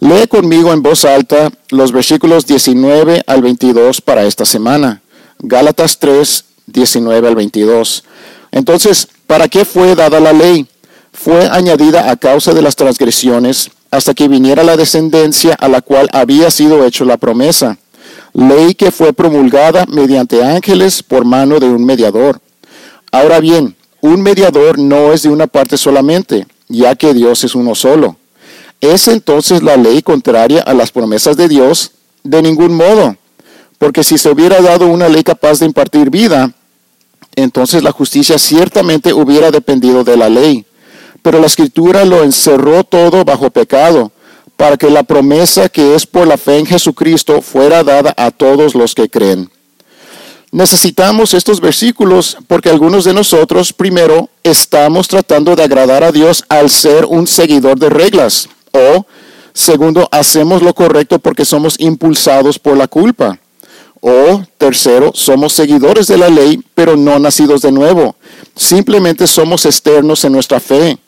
Lee 0.00 0.26
conmigo 0.26 0.72
en 0.72 0.82
voz 0.82 1.04
alta 1.04 1.50
los 1.70 1.92
versículos 1.92 2.46
19 2.46 3.22
al 3.26 3.42
22 3.42 4.00
para 4.00 4.24
esta 4.24 4.44
semana. 4.44 5.00
Gálatas 5.38 5.98
3, 5.98 6.44
19 6.66 7.28
al 7.28 7.36
22. 7.36 8.04
Entonces, 8.50 9.08
¿para 9.26 9.48
qué 9.48 9.64
fue 9.64 9.94
dada 9.94 10.18
la 10.18 10.32
ley? 10.32 10.66
Fue 11.12 11.48
añadida 11.48 12.10
a 12.10 12.16
causa 12.16 12.52
de 12.52 12.62
las 12.62 12.74
transgresiones 12.74 13.70
hasta 13.92 14.14
que 14.14 14.26
viniera 14.26 14.64
la 14.64 14.76
descendencia 14.76 15.54
a 15.54 15.68
la 15.68 15.82
cual 15.82 16.08
había 16.12 16.50
sido 16.50 16.84
hecho 16.84 17.04
la 17.04 17.18
promesa, 17.18 17.78
ley 18.32 18.74
que 18.74 18.90
fue 18.90 19.12
promulgada 19.12 19.84
mediante 19.86 20.42
ángeles 20.42 21.02
por 21.02 21.24
mano 21.24 21.60
de 21.60 21.66
un 21.66 21.84
mediador. 21.84 22.40
Ahora 23.12 23.38
bien, 23.38 23.76
un 24.00 24.22
mediador 24.22 24.78
no 24.78 25.12
es 25.12 25.22
de 25.22 25.28
una 25.28 25.46
parte 25.46 25.76
solamente, 25.76 26.46
ya 26.72 26.96
que 26.96 27.14
Dios 27.14 27.44
es 27.44 27.54
uno 27.54 27.74
solo. 27.74 28.16
¿Es 28.80 29.06
entonces 29.06 29.62
la 29.62 29.76
ley 29.76 30.02
contraria 30.02 30.62
a 30.62 30.74
las 30.74 30.90
promesas 30.90 31.36
de 31.36 31.46
Dios? 31.48 31.92
De 32.24 32.42
ningún 32.42 32.74
modo, 32.74 33.16
porque 33.78 34.02
si 34.02 34.18
se 34.18 34.30
hubiera 34.30 34.60
dado 34.60 34.86
una 34.86 35.08
ley 35.08 35.22
capaz 35.22 35.60
de 35.60 35.66
impartir 35.66 36.10
vida, 36.10 36.52
entonces 37.36 37.82
la 37.82 37.92
justicia 37.92 38.38
ciertamente 38.38 39.12
hubiera 39.12 39.50
dependido 39.50 40.04
de 40.04 40.16
la 40.16 40.28
ley 40.28 40.66
pero 41.22 41.38
la 41.38 41.46
escritura 41.46 42.04
lo 42.04 42.24
encerró 42.24 42.84
todo 42.84 43.24
bajo 43.24 43.50
pecado, 43.50 44.10
para 44.56 44.76
que 44.76 44.90
la 44.90 45.04
promesa 45.04 45.68
que 45.68 45.94
es 45.94 46.04
por 46.04 46.26
la 46.26 46.36
fe 46.36 46.58
en 46.58 46.66
Jesucristo 46.66 47.40
fuera 47.40 47.82
dada 47.82 48.12
a 48.16 48.30
todos 48.30 48.74
los 48.74 48.94
que 48.94 49.08
creen. 49.08 49.48
Necesitamos 50.52 51.32
estos 51.32 51.62
versículos 51.62 52.36
porque 52.46 52.68
algunos 52.68 53.04
de 53.04 53.14
nosotros, 53.14 53.72
primero, 53.72 54.28
estamos 54.42 55.08
tratando 55.08 55.56
de 55.56 55.62
agradar 55.62 56.04
a 56.04 56.12
Dios 56.12 56.44
al 56.50 56.68
ser 56.68 57.06
un 57.06 57.26
seguidor 57.26 57.78
de 57.78 57.88
reglas, 57.88 58.50
o, 58.70 59.06
segundo, 59.54 60.06
hacemos 60.12 60.60
lo 60.60 60.74
correcto 60.74 61.18
porque 61.18 61.46
somos 61.46 61.80
impulsados 61.80 62.58
por 62.58 62.76
la 62.76 62.86
culpa. 62.86 63.38
O 64.02 64.42
tercero, 64.58 65.12
somos 65.14 65.54
seguidores 65.54 66.06
de 66.08 66.18
la 66.18 66.28
ley, 66.28 66.60
pero 66.74 66.98
no 66.98 67.18
nacidos 67.18 67.62
de 67.62 67.72
nuevo. 67.72 68.14
Simplemente 68.54 69.26
somos 69.26 69.64
externos 69.64 70.22
en 70.24 70.32
nuestra 70.32 70.60
fe. 70.60 70.98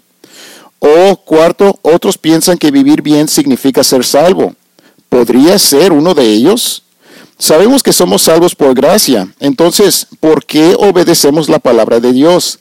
O 0.78 1.16
cuarto, 1.16 1.78
otros 1.82 2.16
piensan 2.16 2.56
que 2.56 2.70
vivir 2.70 3.02
bien 3.02 3.28
significa 3.28 3.84
ser 3.84 4.06
salvo. 4.06 4.54
¿Podría 5.10 5.58
ser 5.58 5.92
uno 5.92 6.14
de 6.14 6.24
ellos? 6.24 6.84
Sabemos 7.38 7.83
que 7.83 7.93
somos 7.93 8.23
salvos 8.23 8.55
por 8.55 8.75
gracia. 8.75 9.29
Entonces, 9.41 10.07
¿por 10.21 10.45
qué 10.45 10.75
obedecemos 10.79 11.49
la 11.49 11.59
palabra 11.59 12.00
de 12.00 12.12
Dios? 12.12 12.61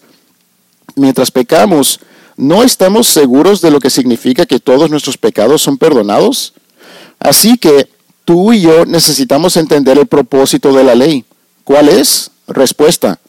Mientras 0.96 1.32
pecamos, 1.32 2.00
¿no 2.38 2.63
estamos 2.63 3.08
seguros 3.08 3.62
de 3.62 3.72
lo 3.72 3.80
que 3.80 3.89
significa 3.89 4.46
que 4.46 4.60
todos 4.60 4.89
nuestros 4.89 5.18
pecados 5.18 5.62
son 5.62 5.77
perdonados? 5.77 6.53
Así 7.20 7.58
que 7.58 7.89
tú 8.25 8.53
y 8.53 8.62
yo 8.62 8.86
necesitamos 8.86 9.58
entender 9.58 9.98
el 9.98 10.08
propósito 10.08 10.74
de 10.74 10.84
la 10.84 10.96
ley. 10.96 11.25
¿Cuál 11.63 11.89
es? 11.89 12.32
Respuesta. 12.48 13.20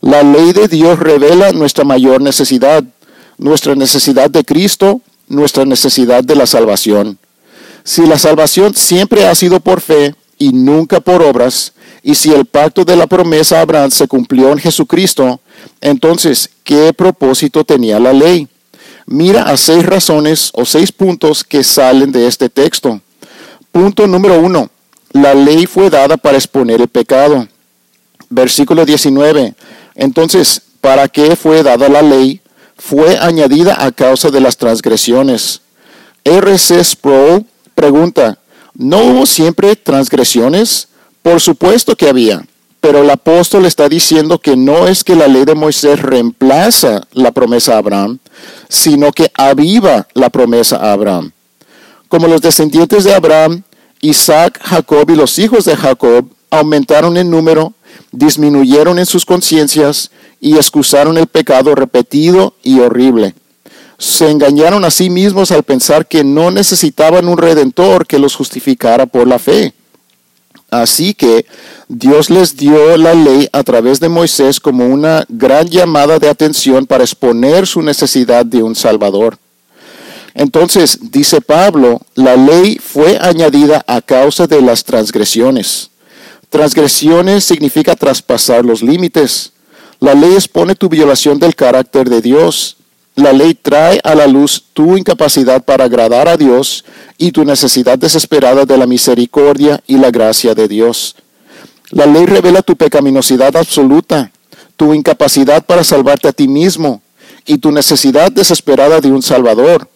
La 0.00 0.22
ley 0.22 0.52
de 0.52 0.68
Dios 0.68 0.98
revela 0.98 1.52
nuestra 1.52 1.84
mayor 1.84 2.20
necesidad 2.20 2.84
nuestra 3.42 3.74
necesidad 3.74 4.30
de 4.30 4.44
Cristo, 4.44 5.00
nuestra 5.28 5.64
necesidad 5.64 6.24
de 6.24 6.36
la 6.36 6.46
salvación. 6.46 7.18
Si 7.84 8.06
la 8.06 8.18
salvación 8.18 8.74
siempre 8.74 9.26
ha 9.26 9.34
sido 9.34 9.60
por 9.60 9.80
fe 9.80 10.14
y 10.42 10.52
nunca 10.52 11.00
por 11.00 11.22
obras, 11.22 11.72
y 12.02 12.14
si 12.14 12.32
el 12.32 12.46
pacto 12.46 12.84
de 12.84 12.96
la 12.96 13.06
promesa 13.06 13.58
a 13.58 13.62
Abraham 13.62 13.90
se 13.90 14.08
cumplió 14.08 14.52
en 14.52 14.58
Jesucristo, 14.58 15.40
entonces, 15.80 16.50
¿qué 16.64 16.92
propósito 16.92 17.64
tenía 17.64 18.00
la 18.00 18.12
ley? 18.12 18.48
Mira 19.06 19.42
a 19.42 19.56
seis 19.56 19.84
razones 19.84 20.50
o 20.54 20.64
seis 20.64 20.90
puntos 20.90 21.44
que 21.44 21.62
salen 21.62 22.12
de 22.12 22.26
este 22.26 22.48
texto. 22.48 23.00
Punto 23.70 24.06
número 24.06 24.40
uno, 24.40 24.70
la 25.12 25.34
ley 25.34 25.66
fue 25.66 25.90
dada 25.90 26.16
para 26.16 26.38
exponer 26.38 26.80
el 26.80 26.88
pecado. 26.88 27.46
Versículo 28.28 28.84
19. 28.84 29.54
Entonces, 29.94 30.62
¿para 30.80 31.08
qué 31.08 31.36
fue 31.36 31.62
dada 31.62 31.88
la 31.88 32.02
ley? 32.02 32.42
fue 32.82 33.16
añadida 33.16 33.76
a 33.84 33.92
causa 33.92 34.30
de 34.30 34.40
las 34.40 34.56
transgresiones. 34.56 35.60
R.C. 36.24 36.82
Sproul 36.82 37.46
pregunta, 37.76 38.38
¿no 38.74 38.98
hubo 38.98 39.26
siempre 39.26 39.76
transgresiones? 39.76 40.88
Por 41.22 41.40
supuesto 41.40 41.96
que 41.96 42.08
había, 42.08 42.44
pero 42.80 43.02
el 43.02 43.10
apóstol 43.10 43.64
está 43.64 43.88
diciendo 43.88 44.38
que 44.38 44.56
no 44.56 44.88
es 44.88 45.04
que 45.04 45.14
la 45.14 45.28
ley 45.28 45.44
de 45.44 45.54
Moisés 45.54 46.00
reemplaza 46.02 47.02
la 47.12 47.30
promesa 47.30 47.74
a 47.74 47.78
Abraham, 47.78 48.18
sino 48.68 49.12
que 49.12 49.30
aviva 49.34 50.08
la 50.14 50.30
promesa 50.30 50.76
a 50.76 50.92
Abraham. 50.92 51.30
Como 52.08 52.26
los 52.26 52.40
descendientes 52.40 53.04
de 53.04 53.14
Abraham, 53.14 53.62
Isaac, 54.00 54.60
Jacob 54.62 55.08
y 55.10 55.14
los 55.14 55.38
hijos 55.38 55.64
de 55.64 55.76
Jacob 55.76 56.26
aumentaron 56.50 57.16
en 57.16 57.30
número, 57.30 57.72
disminuyeron 58.10 58.98
en 58.98 59.06
sus 59.06 59.24
conciencias 59.24 60.10
y 60.40 60.56
excusaron 60.56 61.16
el 61.18 61.28
pecado 61.28 61.74
repetido 61.74 62.54
y 62.62 62.80
horrible. 62.80 63.34
Se 64.02 64.28
engañaron 64.28 64.84
a 64.84 64.90
sí 64.90 65.10
mismos 65.10 65.52
al 65.52 65.62
pensar 65.62 66.06
que 66.06 66.24
no 66.24 66.50
necesitaban 66.50 67.28
un 67.28 67.38
redentor 67.38 68.04
que 68.04 68.18
los 68.18 68.34
justificara 68.34 69.06
por 69.06 69.28
la 69.28 69.38
fe. 69.38 69.74
Así 70.72 71.14
que 71.14 71.46
Dios 71.86 72.28
les 72.28 72.56
dio 72.56 72.96
la 72.96 73.14
ley 73.14 73.48
a 73.52 73.62
través 73.62 74.00
de 74.00 74.08
Moisés 74.08 74.58
como 74.58 74.86
una 74.86 75.24
gran 75.28 75.68
llamada 75.68 76.18
de 76.18 76.28
atención 76.28 76.84
para 76.84 77.04
exponer 77.04 77.64
su 77.68 77.80
necesidad 77.80 78.44
de 78.44 78.64
un 78.64 78.74
Salvador. 78.74 79.38
Entonces, 80.34 80.98
dice 81.12 81.40
Pablo, 81.40 82.00
la 82.16 82.34
ley 82.34 82.80
fue 82.82 83.18
añadida 83.20 83.84
a 83.86 84.00
causa 84.00 84.48
de 84.48 84.62
las 84.62 84.82
transgresiones. 84.82 85.90
Transgresiones 86.50 87.44
significa 87.44 87.94
traspasar 87.94 88.64
los 88.64 88.82
límites. 88.82 89.52
La 90.00 90.14
ley 90.14 90.32
expone 90.32 90.74
tu 90.74 90.88
violación 90.88 91.38
del 91.38 91.54
carácter 91.54 92.10
de 92.10 92.20
Dios. 92.20 92.78
La 93.14 93.32
ley 93.32 93.54
trae 93.54 94.00
a 94.04 94.14
la 94.14 94.26
luz 94.26 94.64
tu 94.72 94.96
incapacidad 94.96 95.62
para 95.62 95.84
agradar 95.84 96.28
a 96.28 96.36
Dios 96.36 96.84
y 97.18 97.32
tu 97.32 97.44
necesidad 97.44 97.98
desesperada 97.98 98.64
de 98.64 98.78
la 98.78 98.86
misericordia 98.86 99.82
y 99.86 99.98
la 99.98 100.10
gracia 100.10 100.54
de 100.54 100.68
Dios. 100.68 101.16
La 101.90 102.06
ley 102.06 102.24
revela 102.24 102.62
tu 102.62 102.76
pecaminosidad 102.76 103.54
absoluta, 103.56 104.32
tu 104.76 104.94
incapacidad 104.94 105.64
para 105.64 105.84
salvarte 105.84 106.28
a 106.28 106.32
ti 106.32 106.48
mismo 106.48 107.02
y 107.44 107.58
tu 107.58 107.70
necesidad 107.70 108.32
desesperada 108.32 109.00
de 109.00 109.10
un 109.10 109.22
Salvador 109.22 109.88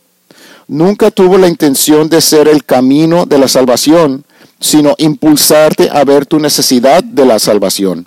nunca 0.68 1.10
tuvo 1.10 1.38
la 1.38 1.48
intención 1.48 2.08
de 2.08 2.20
ser 2.20 2.48
el 2.48 2.64
camino 2.64 3.26
de 3.26 3.38
la 3.38 3.48
salvación, 3.48 4.24
sino 4.60 4.94
impulsarte 4.98 5.90
a 5.90 6.04
ver 6.04 6.26
tu 6.26 6.38
necesidad 6.38 7.04
de 7.04 7.24
la 7.24 7.38
salvación, 7.38 8.06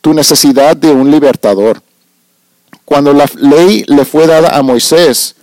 tu 0.00 0.12
necesidad 0.12 0.76
de 0.76 0.90
un 0.90 1.10
libertador. 1.10 1.82
Cuando 2.86 3.12
la 3.12 3.28
ley 3.36 3.84
le 3.88 4.04
fue 4.04 4.28
dada 4.28 4.56
a 4.56 4.62
Moisés, 4.62 5.34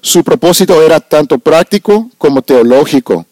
su 0.00 0.24
propósito 0.24 0.82
era 0.82 0.98
tanto 0.98 1.38
práctico 1.38 2.10
como 2.16 2.40
teológico. 2.40 3.26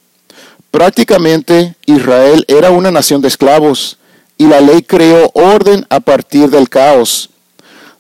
Prácticamente 0.71 1.75
Israel 1.87 2.45
era 2.47 2.71
una 2.71 2.91
nación 2.91 3.23
de 3.23 3.29
esclavos 3.29 3.97
y 4.37 4.47
la 4.47 4.61
ley 4.61 4.83
creó 4.83 5.31
orden 5.33 5.87
a 5.89 6.01
partir 6.01 6.51
del 6.51 6.69
caos. 6.69 7.31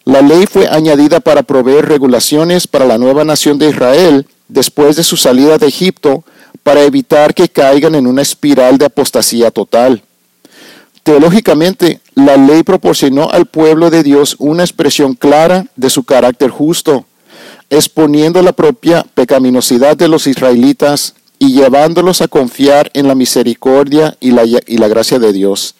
La 0.04 0.20
ley 0.20 0.46
fue 0.46 0.68
añadida 0.68 1.18
para 1.20 1.42
proveer 1.42 1.88
regulaciones 1.88 2.66
para 2.66 2.84
la 2.84 2.98
nueva 2.98 3.24
nación 3.24 3.58
de 3.58 3.70
Israel 3.70 4.26
después 4.48 4.96
de 4.96 5.02
su 5.02 5.16
salida 5.16 5.56
de 5.56 5.68
Egipto 5.68 6.24
para 6.62 6.82
evitar 6.82 7.32
que 7.32 7.48
caigan 7.48 7.94
en 7.94 8.06
una 8.06 8.20
espiral 8.20 8.76
de 8.76 8.84
apostasía 8.84 9.50
total. 9.50 10.02
Teológicamente, 11.04 12.00
la 12.14 12.38
ley 12.38 12.62
proporcionó 12.62 13.30
al 13.30 13.44
pueblo 13.44 13.90
de 13.90 14.02
Dios 14.02 14.36
una 14.38 14.62
expresión 14.64 15.14
clara 15.14 15.66
de 15.76 15.90
su 15.90 16.04
carácter 16.04 16.48
justo, 16.48 17.04
exponiendo 17.68 18.40
la 18.42 18.54
propia 18.54 19.04
pecaminosidad 19.14 19.98
de 19.98 20.08
los 20.08 20.26
israelitas 20.26 21.14
y 21.38 21.52
llevándolos 21.52 22.22
a 22.22 22.28
confiar 22.28 22.90
en 22.94 23.06
la 23.06 23.14
misericordia 23.14 24.16
y 24.18 24.30
la, 24.30 24.44
y 24.44 24.78
la 24.78 24.88
gracia 24.88 25.18
de 25.18 25.34
Dios. 25.34 25.74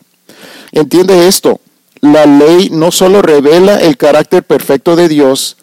Entiende 0.73 1.27
esto, 1.27 1.59
la 2.03 2.27
ley 2.27 2.69
no 2.71 2.91
solo 2.91 3.23
revela 3.23 3.79
el 3.79 3.97
carácter 3.97 4.43
perfecto 4.43 4.95
de 4.95 5.09
Dios, 5.09 5.57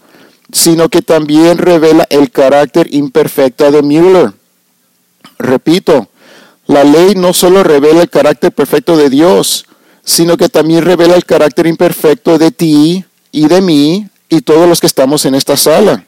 sino 0.51 0.89
que 0.89 1.03
también 1.03 1.60
revela 1.60 2.08
el 2.10 2.32
carácter 2.32 2.88
imperfecto 2.91 3.72
de 3.72 3.84
Müller. 3.84 4.34
Repito, 5.38 6.08
la 6.72 6.86
ley 6.86 7.16
no 7.16 7.34
solo 7.34 7.63
revela 7.63 8.01
el 8.01 8.10
carácter 8.10 8.54
perfecto 8.54 8.96
de 8.96 9.10
Dios, 9.10 9.66
sino 10.06 10.38
que 10.38 10.48
también 10.48 10.86
revela 10.86 11.16
el 11.16 11.25
carácter 11.25 11.68
imperfecto 11.68 12.38
de 12.38 12.51
ti 12.51 13.04
y 13.30 13.48
de 13.50 13.60
mí 13.60 14.08
y 14.30 14.40
todos 14.40 14.70
los 14.70 14.80
que 14.80 14.88
estamos 14.88 15.25
en 15.25 15.36
esta 15.36 15.58
sala. 15.58 16.06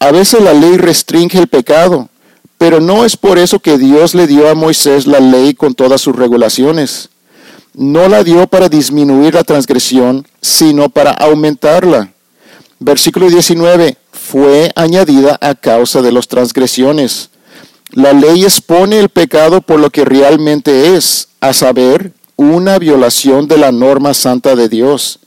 A 0.00 0.10
veces 0.10 0.42
la 0.42 0.52
ley 0.52 0.78
restringe 0.78 1.38
el 1.38 1.46
pecado, 1.46 2.08
pero 2.58 2.80
no 2.80 3.04
es 3.04 3.16
por 3.16 3.38
eso 3.38 3.60
que 3.60 3.78
Dios 3.78 4.16
le 4.16 4.26
dio 4.26 4.48
a 4.48 4.54
Moisés 4.54 5.06
la 5.06 5.20
ley 5.20 5.54
con 5.54 5.74
todas 5.76 6.00
sus 6.00 6.16
regulaciones. 6.16 7.08
No 7.72 8.08
la 8.08 8.24
dio 8.24 8.48
para 8.48 8.68
disminuir 8.68 9.34
la 9.34 9.44
transgresión, 9.44 10.26
sino 10.40 10.88
para 10.88 11.12
aumentarla. 11.12 12.12
Versículo 12.80 13.30
19, 13.30 13.96
fue 14.10 14.72
añadida 14.74 15.38
a 15.40 15.54
causa 15.54 16.02
de 16.02 16.10
las 16.10 16.26
transgresiones. 16.26 17.30
La 17.90 18.12
ley 18.12 18.44
expone 18.44 18.98
el 18.98 19.08
pecado 19.08 19.60
por 19.60 19.78
lo 19.78 19.90
que 19.90 20.04
realmente 20.04 20.96
es, 20.96 21.28
a 21.40 21.52
saber, 21.52 22.12
una 22.36 22.78
violación 22.78 23.46
de 23.46 23.58
la 23.58 23.70
norma 23.70 24.14
santa 24.14 24.56
de 24.56 24.68
Dios. 24.68 25.20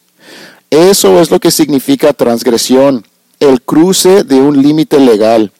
Eso 0.70 1.22
es 1.22 1.32
lo 1.32 1.40
que 1.40 1.52
significa 1.52 2.12
transgresión, 2.14 3.06
el 3.40 3.62
cruce 3.62 4.24
de 4.24 4.36
un 4.36 4.62
límite 4.62 5.00
legal 5.00 5.52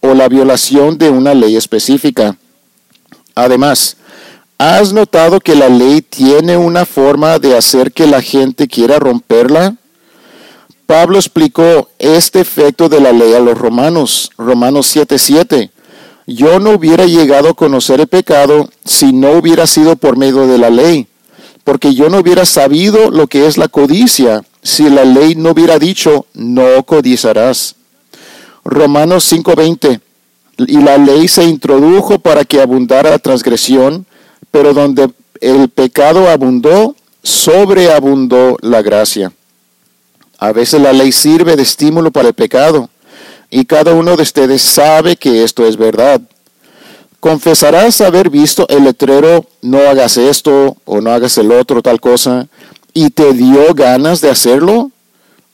o 0.00 0.14
la 0.14 0.28
violación 0.28 0.98
de 0.98 1.10
una 1.10 1.34
ley 1.34 1.56
específica. 1.56 2.36
Además, 3.34 3.96
¿has 4.58 4.92
notado 4.92 5.40
que 5.40 5.56
la 5.56 5.68
ley 5.68 6.02
tiene 6.02 6.56
una 6.56 6.84
forma 6.84 7.38
de 7.38 7.56
hacer 7.56 7.92
que 7.92 8.06
la 8.06 8.22
gente 8.22 8.68
quiera 8.68 8.98
romperla? 8.98 9.76
Pablo 10.86 11.18
explicó 11.18 11.88
este 11.98 12.40
efecto 12.40 12.88
de 12.88 13.00
la 13.00 13.12
ley 13.12 13.32
a 13.32 13.40
los 13.40 13.56
romanos, 13.56 14.30
Romanos 14.36 14.94
7:7. 14.94 15.70
Yo 16.26 16.60
no 16.60 16.70
hubiera 16.70 17.06
llegado 17.06 17.50
a 17.50 17.54
conocer 17.54 18.00
el 18.00 18.06
pecado 18.06 18.68
si 18.84 19.12
no 19.12 19.32
hubiera 19.32 19.66
sido 19.66 19.96
por 19.96 20.16
medio 20.16 20.46
de 20.46 20.58
la 20.58 20.70
ley, 20.70 21.08
porque 21.64 21.94
yo 21.94 22.08
no 22.08 22.18
hubiera 22.18 22.44
sabido 22.44 23.10
lo 23.10 23.26
que 23.26 23.46
es 23.46 23.58
la 23.58 23.68
codicia 23.68 24.42
si 24.62 24.88
la 24.88 25.04
ley 25.04 25.34
no 25.34 25.50
hubiera 25.50 25.78
dicho, 25.78 26.26
no 26.34 26.84
codiciarás. 26.84 27.74
Romanos 28.64 29.24
5:20. 29.24 30.00
Y 30.58 30.80
la 30.80 30.98
ley 30.98 31.26
se 31.26 31.44
introdujo 31.44 32.20
para 32.20 32.44
que 32.44 32.60
abundara 32.60 33.10
la 33.10 33.18
transgresión, 33.18 34.06
pero 34.52 34.72
donde 34.74 35.10
el 35.40 35.68
pecado 35.70 36.28
abundó, 36.28 36.94
sobreabundó 37.22 38.58
la 38.60 38.82
gracia. 38.82 39.32
A 40.38 40.52
veces 40.52 40.80
la 40.80 40.92
ley 40.92 41.10
sirve 41.10 41.56
de 41.56 41.62
estímulo 41.62 42.12
para 42.12 42.28
el 42.28 42.34
pecado 42.34 42.88
y 43.52 43.66
cada 43.66 43.92
uno 43.92 44.16
de 44.16 44.22
ustedes 44.22 44.62
sabe 44.62 45.14
que 45.14 45.44
esto 45.44 45.66
es 45.66 45.76
verdad. 45.76 46.22
Confesarás 47.20 48.00
haber 48.00 48.30
visto 48.30 48.66
el 48.68 48.84
letrero 48.84 49.46
no 49.60 49.78
hagas 49.78 50.16
esto 50.16 50.78
o 50.86 51.02
no 51.02 51.12
hagas 51.12 51.36
el 51.36 51.52
otro 51.52 51.82
tal 51.82 52.00
cosa 52.00 52.48
y 52.94 53.10
te 53.10 53.34
dio 53.34 53.74
ganas 53.74 54.22
de 54.22 54.30
hacerlo. 54.30 54.90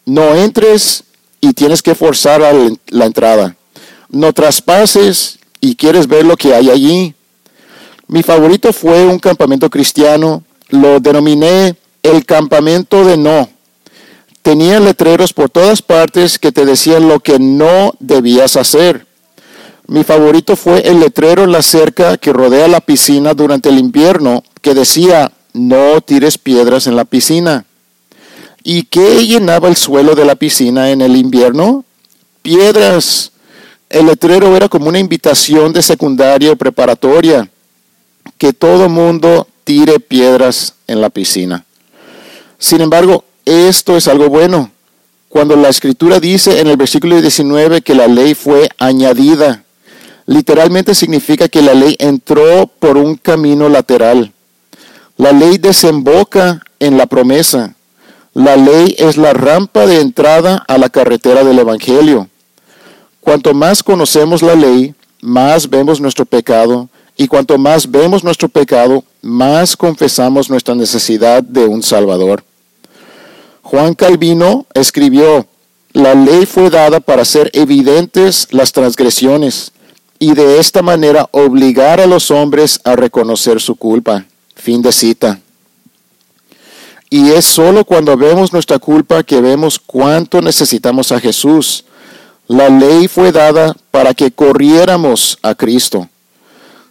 No 0.06 0.36
entres 0.36 1.02
y 1.40 1.52
tienes 1.54 1.82
que 1.82 1.96
forzar 1.96 2.40
la 2.86 3.04
entrada. 3.04 3.56
No 4.08 4.32
traspases 4.32 5.40
y 5.60 5.74
quieres 5.74 6.06
ver 6.06 6.24
lo 6.24 6.36
que 6.36 6.54
hay 6.54 6.70
allí. 6.70 7.14
Mi 8.06 8.22
favorito 8.22 8.72
fue 8.72 9.06
un 9.06 9.18
campamento 9.18 9.68
cristiano. 9.68 10.44
Lo 10.68 11.00
denominé 11.00 11.74
el 12.04 12.24
campamento 12.24 13.04
de 13.04 13.16
no 13.16 13.57
tenían 14.48 14.86
letreros 14.86 15.34
por 15.34 15.50
todas 15.50 15.82
partes 15.82 16.38
que 16.38 16.52
te 16.52 16.64
decían 16.64 17.06
lo 17.06 17.20
que 17.20 17.38
no 17.38 17.92
debías 17.98 18.56
hacer. 18.56 19.06
Mi 19.86 20.04
favorito 20.04 20.56
fue 20.56 20.88
el 20.88 21.00
letrero 21.00 21.44
en 21.44 21.52
la 21.52 21.60
cerca 21.60 22.16
que 22.16 22.32
rodea 22.32 22.66
la 22.66 22.80
piscina 22.80 23.34
durante 23.34 23.68
el 23.68 23.78
invierno 23.78 24.42
que 24.62 24.72
decía 24.72 25.32
no 25.52 26.00
tires 26.00 26.38
piedras 26.38 26.86
en 26.86 26.96
la 26.96 27.04
piscina. 27.04 27.66
¿Y 28.64 28.84
qué 28.84 29.26
llenaba 29.26 29.68
el 29.68 29.76
suelo 29.76 30.14
de 30.14 30.24
la 30.24 30.34
piscina 30.34 30.92
en 30.92 31.02
el 31.02 31.14
invierno? 31.16 31.84
Piedras. 32.40 33.32
El 33.90 34.06
letrero 34.06 34.56
era 34.56 34.70
como 34.70 34.88
una 34.88 34.98
invitación 34.98 35.74
de 35.74 35.82
secundaria 35.82 36.52
o 36.52 36.56
preparatoria, 36.56 37.50
que 38.38 38.54
todo 38.54 38.88
mundo 38.88 39.46
tire 39.64 40.00
piedras 40.00 40.72
en 40.86 41.02
la 41.02 41.10
piscina. 41.10 41.66
Sin 42.58 42.80
embargo, 42.80 43.24
esto 43.48 43.96
es 43.96 44.08
algo 44.08 44.28
bueno. 44.28 44.70
Cuando 45.28 45.56
la 45.56 45.68
escritura 45.68 46.20
dice 46.20 46.60
en 46.60 46.68
el 46.68 46.76
versículo 46.76 47.20
19 47.20 47.82
que 47.82 47.94
la 47.94 48.06
ley 48.06 48.34
fue 48.34 48.68
añadida, 48.78 49.64
literalmente 50.26 50.94
significa 50.94 51.48
que 51.48 51.62
la 51.62 51.74
ley 51.74 51.96
entró 51.98 52.66
por 52.66 52.96
un 52.96 53.16
camino 53.16 53.68
lateral. 53.68 54.32
La 55.16 55.32
ley 55.32 55.58
desemboca 55.58 56.62
en 56.78 56.96
la 56.96 57.06
promesa. 57.06 57.74
La 58.34 58.56
ley 58.56 58.94
es 58.98 59.16
la 59.16 59.32
rampa 59.32 59.86
de 59.86 60.00
entrada 60.00 60.64
a 60.68 60.78
la 60.78 60.88
carretera 60.88 61.44
del 61.44 61.58
Evangelio. 61.58 62.28
Cuanto 63.20 63.52
más 63.52 63.82
conocemos 63.82 64.42
la 64.42 64.54
ley, 64.54 64.94
más 65.20 65.68
vemos 65.68 66.00
nuestro 66.00 66.24
pecado, 66.24 66.88
y 67.16 67.26
cuanto 67.26 67.58
más 67.58 67.90
vemos 67.90 68.22
nuestro 68.22 68.48
pecado, 68.48 69.02
más 69.20 69.76
confesamos 69.76 70.48
nuestra 70.48 70.74
necesidad 70.74 71.42
de 71.42 71.66
un 71.66 71.82
Salvador. 71.82 72.44
Juan 73.70 73.92
Calvino 73.92 74.64
escribió, 74.72 75.46
la 75.92 76.14
ley 76.14 76.46
fue 76.46 76.70
dada 76.70 77.00
para 77.00 77.20
hacer 77.20 77.50
evidentes 77.52 78.48
las 78.50 78.72
transgresiones 78.72 79.72
y 80.18 80.32
de 80.32 80.58
esta 80.58 80.80
manera 80.80 81.28
obligar 81.32 82.00
a 82.00 82.06
los 82.06 82.30
hombres 82.30 82.80
a 82.84 82.96
reconocer 82.96 83.60
su 83.60 83.76
culpa. 83.76 84.24
Fin 84.56 84.80
de 84.80 84.90
cita. 84.90 85.38
Y 87.10 87.32
es 87.32 87.44
solo 87.44 87.84
cuando 87.84 88.16
vemos 88.16 88.54
nuestra 88.54 88.78
culpa 88.78 89.22
que 89.22 89.42
vemos 89.42 89.78
cuánto 89.78 90.40
necesitamos 90.40 91.12
a 91.12 91.20
Jesús. 91.20 91.84
La 92.46 92.70
ley 92.70 93.06
fue 93.06 93.32
dada 93.32 93.76
para 93.90 94.14
que 94.14 94.30
corriéramos 94.30 95.38
a 95.42 95.54
Cristo. 95.54 96.08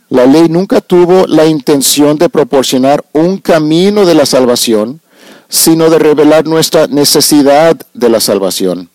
La 0.09 0.27
ley 0.27 0.47
nunca 0.47 0.79
tuvo 0.81 1.25
la 1.25 1.47
intención 1.47 2.19
de 2.19 2.29
proporcionar 2.29 3.03
un 3.13 3.39
camino 3.39 4.05
de 4.05 4.13
la 4.13 4.27
salvación, 4.27 5.01
sino 5.49 5.89
de 5.89 5.99
revelar 5.99 6.45
nuestra 6.45 6.87
necesidad 6.87 7.77
de 7.93 8.09
la 8.09 8.19
salvación. 8.19 8.89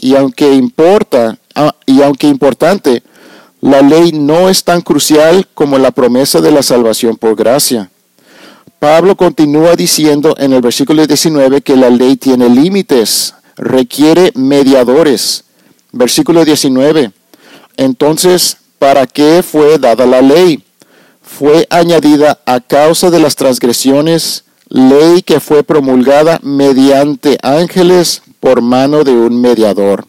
Y 0.00 0.16
aunque 0.16 0.52
importa, 0.52 1.38
ah, 1.54 1.74
y 1.86 2.02
aunque 2.02 2.26
importante, 2.26 3.02
la 3.60 3.80
ley 3.80 4.10
no 4.12 4.48
es 4.48 4.64
tan 4.64 4.80
crucial 4.80 5.46
como 5.54 5.78
la 5.78 5.92
promesa 5.92 6.40
de 6.40 6.50
la 6.50 6.62
salvación 6.62 7.16
por 7.16 7.36
gracia. 7.36 7.90
Pablo 8.80 9.16
continúa 9.16 9.76
diciendo 9.76 10.34
en 10.38 10.52
el 10.52 10.60
versículo 10.60 11.06
19 11.06 11.60
que 11.60 11.76
la 11.76 11.88
ley 11.88 12.16
tiene 12.16 12.48
límites, 12.48 13.32
requiere 13.56 14.32
mediadores. 14.34 15.44
Versículo 15.92 16.44
19. 16.44 17.12
Entonces, 17.76 18.56
¿para 18.80 19.06
qué 19.06 19.44
fue 19.44 19.78
dada 19.78 20.04
la 20.06 20.20
ley? 20.20 20.64
Fue 21.22 21.66
añadida 21.70 22.40
a 22.44 22.58
causa 22.58 23.10
de 23.10 23.20
las 23.20 23.36
transgresiones, 23.36 24.44
ley 24.72 25.20
que 25.20 25.38
fue 25.38 25.62
promulgada 25.62 26.40
mediante 26.42 27.38
ángeles 27.42 28.22
por 28.40 28.62
mano 28.62 29.04
de 29.04 29.12
un 29.12 29.38
mediador. 29.38 30.06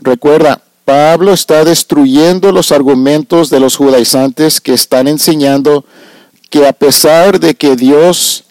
Recuerda, 0.00 0.62
Pablo 0.86 1.34
está 1.34 1.64
destruyendo 1.64 2.52
los 2.52 2.72
argumentos 2.72 3.50
de 3.50 3.60
los 3.60 3.76
judaizantes 3.76 4.60
que 4.62 4.72
están 4.72 5.06
enseñando 5.06 5.84
que 6.48 6.66
a 6.66 6.72
pesar 6.72 7.40
de 7.40 7.54
que 7.54 7.76
Dios 7.76 8.44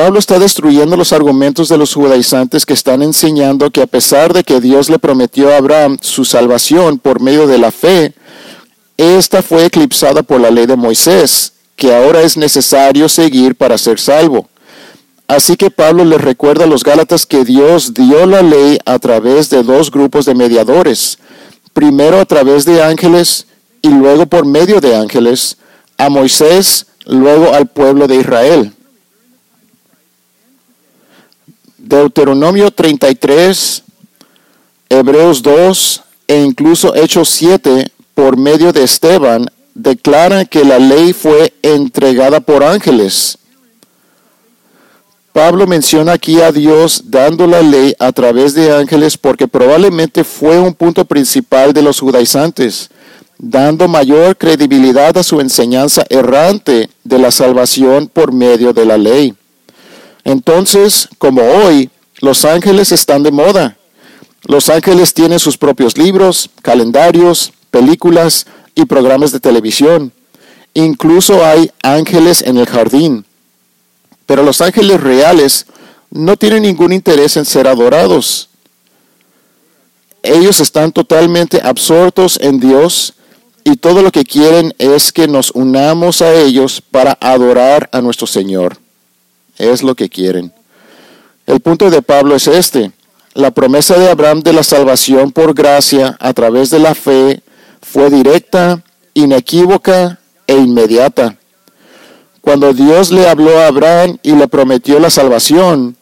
Pablo 0.00 0.18
está 0.18 0.38
destruyendo 0.38 0.96
los 0.96 1.12
argumentos 1.12 1.68
de 1.68 1.76
los 1.76 1.92
judaizantes 1.92 2.64
que 2.64 2.72
están 2.72 3.02
enseñando 3.02 3.70
que 3.70 3.82
a 3.82 3.86
pesar 3.86 4.32
de 4.32 4.44
que 4.44 4.58
Dios 4.58 4.88
le 4.88 4.98
prometió 4.98 5.52
a 5.52 5.58
Abraham 5.58 5.98
su 6.00 6.24
salvación 6.24 6.98
por 6.98 7.20
medio 7.20 7.46
de 7.46 7.58
la 7.58 7.70
fe, 7.70 8.14
esta 8.96 9.42
fue 9.42 9.66
eclipsada 9.66 10.22
por 10.22 10.40
la 10.40 10.50
ley 10.50 10.64
de 10.64 10.74
Moisés 10.74 11.52
que 11.76 11.94
ahora 11.94 12.22
es 12.22 12.38
necesario 12.38 13.10
seguir 13.10 13.54
para 13.54 13.76
ser 13.76 14.00
salvo. 14.00 14.48
Así 15.28 15.58
que 15.58 15.70
Pablo 15.70 16.02
les 16.06 16.22
recuerda 16.22 16.64
a 16.64 16.66
los 16.66 16.82
Gálatas 16.82 17.26
que 17.26 17.44
Dios 17.44 17.92
dio 17.92 18.24
la 18.24 18.40
ley 18.40 18.78
a 18.86 18.98
través 18.98 19.50
de 19.50 19.62
dos 19.62 19.90
grupos 19.90 20.24
de 20.24 20.34
mediadores, 20.34 21.18
primero 21.74 22.18
a 22.18 22.24
través 22.24 22.64
de 22.64 22.82
ángeles 22.82 23.48
y 23.82 23.90
luego 23.90 24.24
por 24.24 24.46
medio 24.46 24.80
de 24.80 24.96
ángeles, 24.96 25.58
a 25.98 26.08
Moisés, 26.08 26.86
luego 27.04 27.52
al 27.52 27.66
pueblo 27.66 28.08
de 28.08 28.16
Israel. 28.16 28.72
Deuteronomio 31.90 32.70
33, 32.70 33.82
Hebreos 34.88 35.42
2 35.42 36.02
e 36.28 36.40
incluso 36.40 36.94
Hechos 36.94 37.28
7 37.30 37.90
por 38.14 38.36
medio 38.36 38.72
de 38.72 38.84
Esteban 38.84 39.50
declara 39.74 40.44
que 40.44 40.64
la 40.64 40.78
ley 40.78 41.12
fue 41.12 41.52
entregada 41.62 42.38
por 42.38 42.62
ángeles. 42.62 43.38
Pablo 45.32 45.66
menciona 45.66 46.12
aquí 46.12 46.40
a 46.40 46.52
Dios 46.52 47.02
dando 47.06 47.48
la 47.48 47.60
ley 47.60 47.96
a 47.98 48.12
través 48.12 48.54
de 48.54 48.72
ángeles 48.72 49.18
porque 49.18 49.48
probablemente 49.48 50.22
fue 50.22 50.60
un 50.60 50.72
punto 50.72 51.04
principal 51.04 51.72
de 51.72 51.82
los 51.82 51.98
judaizantes, 51.98 52.88
dando 53.36 53.88
mayor 53.88 54.36
credibilidad 54.36 55.18
a 55.18 55.24
su 55.24 55.40
enseñanza 55.40 56.04
errante 56.08 56.88
de 57.02 57.18
la 57.18 57.32
salvación 57.32 58.06
por 58.06 58.32
medio 58.32 58.72
de 58.72 58.86
la 58.86 58.96
ley. 58.96 59.34
Entonces, 60.24 61.08
como 61.18 61.42
hoy, 61.42 61.90
los 62.20 62.44
ángeles 62.44 62.92
están 62.92 63.22
de 63.22 63.30
moda. 63.30 63.76
Los 64.44 64.68
ángeles 64.68 65.14
tienen 65.14 65.38
sus 65.38 65.56
propios 65.56 65.96
libros, 65.98 66.50
calendarios, 66.62 67.52
películas, 67.70 68.46
y 68.74 68.84
programas 68.86 69.32
de 69.32 69.40
televisión. 69.40 70.12
Incluso 70.74 71.44
hay 71.44 71.70
ángeles 71.82 72.42
en 72.42 72.56
el 72.56 72.66
jardín. 72.66 73.24
Pero 74.26 74.42
los 74.42 74.60
ángeles 74.60 75.00
reales 75.00 75.66
no 76.10 76.36
tienen 76.36 76.62
ningún 76.62 76.92
interés 76.92 77.36
en 77.36 77.44
ser 77.44 77.66
adorados. 77.66 78.48
Ellos 80.22 80.60
están 80.60 80.92
totalmente 80.92 81.60
absortos 81.62 82.38
en 82.40 82.60
Dios 82.60 83.14
y 83.64 83.76
todo 83.76 84.02
lo 84.02 84.10
que 84.10 84.24
quieren 84.24 84.74
es 84.78 85.12
que 85.12 85.26
nos 85.26 85.50
unamos 85.52 86.22
a 86.22 86.32
ellos 86.34 86.80
para 86.80 87.16
adorar 87.20 87.88
a 87.92 88.00
nuestro 88.00 88.26
Señor. 88.26 88.78
Es 89.60 89.82
lo 89.82 89.94
que 89.94 90.08
quieren. 90.08 90.54
El 91.46 91.60
punto 91.60 91.90
de 91.90 92.00
Pablo 92.00 92.34
es 92.34 92.48
este. 92.48 92.92
La 93.34 93.50
promesa 93.50 93.98
de 93.98 94.08
Abraham 94.08 94.40
de 94.40 94.54
la 94.54 94.62
salvación 94.62 95.32
por 95.32 95.52
gracia 95.52 96.16
a 96.18 96.32
través 96.32 96.70
de 96.70 96.78
la 96.78 96.94
fe 96.94 97.42
fue 97.82 98.08
directa, 98.08 98.82
inequívoca 99.12 100.18
e 100.46 100.54
inmediata. 100.54 101.36
Cuando 102.40 102.72
Dios 102.72 103.12
le 103.12 103.28
habló 103.28 103.58
a 103.58 103.66
Abraham 103.66 104.16
y 104.22 104.32
le 104.32 104.48
prometió 104.48 104.98
la 104.98 105.10
salvación, 105.10 105.94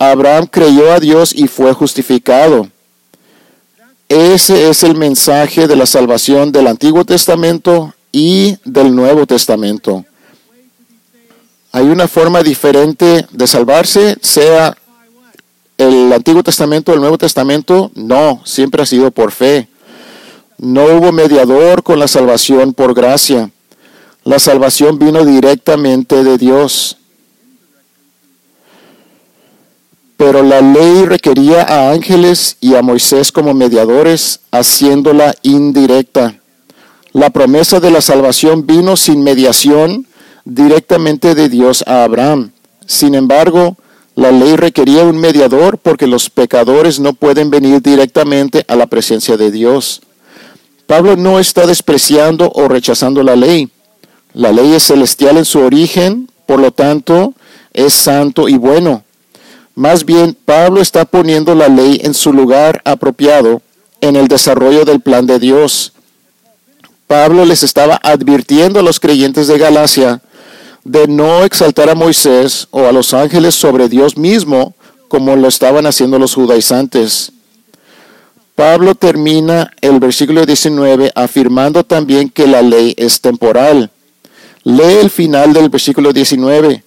Abraham 0.00 0.48
creyó 0.50 0.92
a 0.92 0.98
Dios 0.98 1.32
y 1.32 1.46
fue 1.46 1.72
justificado. 1.74 2.68
Ese 4.08 4.70
es 4.70 4.82
el 4.82 4.96
mensaje 4.96 5.68
de 5.68 5.76
la 5.76 5.86
salvación 5.86 6.50
del 6.50 6.66
Antiguo 6.66 7.04
Testamento 7.04 7.94
y 8.10 8.56
del 8.64 8.92
Nuevo 8.92 9.24
Testamento. 9.24 10.04
Hay 11.70 11.86
una 11.86 12.08
forma 12.08 12.42
diferente 12.42 13.26
de 13.30 13.46
salvarse, 13.46 14.16
sea 14.22 14.76
el 15.76 16.12
Antiguo 16.12 16.42
Testamento 16.42 16.92
o 16.92 16.94
el 16.94 17.00
Nuevo 17.00 17.18
Testamento. 17.18 17.90
No, 17.94 18.40
siempre 18.44 18.82
ha 18.82 18.86
sido 18.86 19.10
por 19.10 19.32
fe. 19.32 19.68
No 20.56 20.84
hubo 20.86 21.12
mediador 21.12 21.82
con 21.82 21.98
la 21.98 22.08
salvación 22.08 22.72
por 22.72 22.94
gracia. 22.94 23.50
La 24.24 24.38
salvación 24.38 24.98
vino 24.98 25.24
directamente 25.24 26.24
de 26.24 26.36
Dios. 26.36 26.96
Pero 30.16 30.42
la 30.42 30.60
ley 30.60 31.04
requería 31.04 31.62
a 31.62 31.92
ángeles 31.92 32.56
y 32.60 32.74
a 32.74 32.82
Moisés 32.82 33.30
como 33.30 33.54
mediadores, 33.54 34.40
haciéndola 34.50 35.32
indirecta. 35.42 36.40
La 37.12 37.30
promesa 37.30 37.78
de 37.78 37.92
la 37.92 38.00
salvación 38.00 38.66
vino 38.66 38.96
sin 38.96 39.22
mediación 39.22 40.07
directamente 40.48 41.34
de 41.34 41.48
Dios 41.48 41.84
a 41.86 42.04
Abraham. 42.04 42.52
Sin 42.86 43.14
embargo, 43.14 43.76
la 44.14 44.32
ley 44.32 44.56
requería 44.56 45.04
un 45.04 45.18
mediador 45.18 45.78
porque 45.78 46.06
los 46.06 46.30
pecadores 46.30 46.98
no 46.98 47.12
pueden 47.12 47.50
venir 47.50 47.82
directamente 47.82 48.64
a 48.66 48.74
la 48.74 48.86
presencia 48.86 49.36
de 49.36 49.50
Dios. 49.50 50.00
Pablo 50.86 51.16
no 51.16 51.38
está 51.38 51.66
despreciando 51.66 52.50
o 52.54 52.66
rechazando 52.66 53.22
la 53.22 53.36
ley. 53.36 53.68
La 54.32 54.50
ley 54.50 54.72
es 54.72 54.84
celestial 54.84 55.36
en 55.36 55.44
su 55.44 55.60
origen, 55.60 56.30
por 56.46 56.60
lo 56.60 56.72
tanto, 56.72 57.34
es 57.74 57.92
santo 57.92 58.48
y 58.48 58.56
bueno. 58.56 59.04
Más 59.74 60.04
bien, 60.06 60.36
Pablo 60.46 60.80
está 60.80 61.04
poniendo 61.04 61.54
la 61.54 61.68
ley 61.68 62.00
en 62.02 62.14
su 62.14 62.32
lugar 62.32 62.80
apropiado 62.84 63.60
en 64.00 64.16
el 64.16 64.28
desarrollo 64.28 64.86
del 64.86 65.00
plan 65.00 65.26
de 65.26 65.38
Dios. 65.38 65.92
Pablo 67.06 67.44
les 67.44 67.62
estaba 67.62 68.00
advirtiendo 68.02 68.80
a 68.80 68.82
los 68.82 68.98
creyentes 68.98 69.46
de 69.46 69.58
Galacia 69.58 70.22
de 70.88 71.06
no 71.06 71.44
exaltar 71.44 71.90
a 71.90 71.94
Moisés 71.94 72.66
o 72.70 72.86
a 72.86 72.92
los 72.92 73.12
ángeles 73.12 73.54
sobre 73.54 73.88
Dios 73.88 74.16
mismo 74.16 74.74
como 75.08 75.36
lo 75.36 75.48
estaban 75.48 75.86
haciendo 75.86 76.18
los 76.18 76.34
judaizantes. 76.34 77.32
Pablo 78.54 78.94
termina 78.94 79.70
el 79.80 80.00
versículo 80.00 80.46
19 80.46 81.12
afirmando 81.14 81.84
también 81.84 82.30
que 82.30 82.46
la 82.46 82.62
ley 82.62 82.94
es 82.96 83.20
temporal. 83.20 83.90
Lee 84.64 84.98
el 85.00 85.10
final 85.10 85.52
del 85.52 85.68
versículo 85.68 86.12
19. 86.12 86.82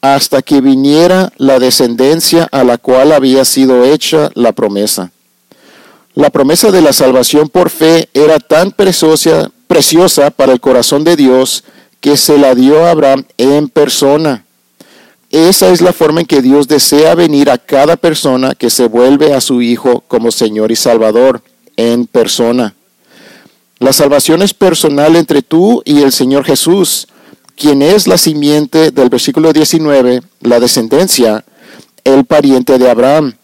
Hasta 0.00 0.40
que 0.40 0.62
viniera 0.62 1.30
la 1.36 1.58
descendencia 1.58 2.48
a 2.50 2.64
la 2.64 2.78
cual 2.78 3.12
había 3.12 3.44
sido 3.44 3.84
hecha 3.84 4.30
la 4.34 4.52
promesa. 4.52 5.10
La 6.14 6.30
promesa 6.30 6.70
de 6.70 6.80
la 6.80 6.92
salvación 6.92 7.48
por 7.48 7.68
fe 7.68 8.08
era 8.14 8.38
tan 8.38 8.70
preciosa, 8.70 9.50
preciosa 9.66 10.30
para 10.30 10.52
el 10.52 10.60
corazón 10.60 11.04
de 11.04 11.16
Dios 11.16 11.64
que 12.00 12.16
se 12.16 12.38
la 12.38 12.54
dio 12.54 12.84
a 12.84 12.90
Abraham 12.90 13.24
en 13.36 13.68
persona. 13.68 14.44
Esa 15.30 15.68
es 15.68 15.80
la 15.80 15.92
forma 15.92 16.20
en 16.20 16.26
que 16.26 16.42
Dios 16.42 16.66
desea 16.66 17.14
venir 17.14 17.50
a 17.50 17.58
cada 17.58 17.96
persona 17.96 18.54
que 18.54 18.70
se 18.70 18.88
vuelve 18.88 19.32
a 19.32 19.40
su 19.40 19.62
Hijo 19.62 20.02
como 20.08 20.32
Señor 20.32 20.72
y 20.72 20.76
Salvador 20.76 21.42
en 21.76 22.06
persona. 22.06 22.74
La 23.78 23.92
salvación 23.92 24.42
es 24.42 24.52
personal 24.52 25.16
entre 25.16 25.42
tú 25.42 25.82
y 25.84 26.02
el 26.02 26.12
Señor 26.12 26.44
Jesús, 26.44 27.06
quien 27.56 27.80
es 27.80 28.06
la 28.06 28.18
simiente 28.18 28.90
del 28.90 29.08
versículo 29.08 29.52
19, 29.52 30.22
la 30.40 30.60
descendencia, 30.60 31.44
el 32.04 32.24
pariente 32.24 32.78
de 32.78 32.90
Abraham. 32.90 33.34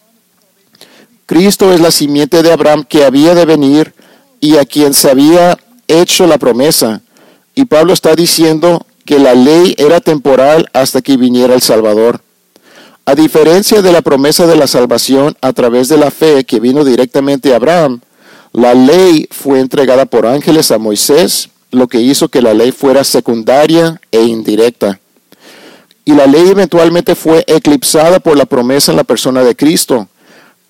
Cristo 1.27 1.73
es 1.73 1.81
la 1.81 1.91
simiente 1.91 2.43
de 2.43 2.53
Abraham 2.53 2.85
que 2.89 3.05
había 3.05 3.35
de 3.35 3.45
venir 3.45 3.95
y 4.41 4.57
a 4.57 4.65
quien 4.65 4.93
se 4.93 5.11
había 5.11 5.59
hecho 5.89 6.27
la 6.27 6.39
promesa. 6.39 7.01
Y 7.57 7.65
Pablo 7.65 7.95
está 7.95 8.15
diciendo 8.15 8.87
que 9.07 9.19
la 9.19 9.35
ley 9.35 9.75
era 9.79 10.01
temporal 10.03 10.69
hasta 10.75 11.01
que 11.01 11.17
viniera 11.17 11.55
el 11.55 11.63
Salvador. 11.63 12.21
A 13.07 13.15
diferencia 13.15 13.81
de 13.81 13.93
la 13.93 14.03
promesa 14.03 14.47
de 14.47 14.57
la 14.57 14.67
salvación 14.67 15.39
a 15.41 15.55
través 15.55 15.89
de 15.89 15.97
la 15.97 16.11
fe 16.11 16.45
que 16.45 16.61
vino 16.61 16.85
directamente 16.85 17.53
a 17.53 17.57
Abraham, 17.57 18.01
la 18.53 18.75
ley 18.75 19.27
fue 19.31 19.61
entregada 19.61 20.05
por 20.05 20.27
ángeles 20.27 20.71
a 20.71 20.77
Moisés, 20.77 21.49
lo 21.71 21.89
que 21.89 22.01
hizo 22.01 22.29
que 22.29 22.43
la 22.43 22.53
ley 22.53 22.73
fuera 22.73 23.05
secundaria 23.05 24.03
e 24.13 24.23
indirecta. 24.23 25.01
Y 26.05 26.13
la 26.13 26.27
ley 26.27 26.51
eventualmente 26.51 27.15
fue 27.15 27.43
eclipsada 27.47 28.21
por 28.21 28.37
la 28.37 28.45
promesa 28.45 28.93
en 28.93 28.99
la 28.99 29.05
persona 29.05 29.43
de 29.43 29.57
Cristo, 29.57 30.09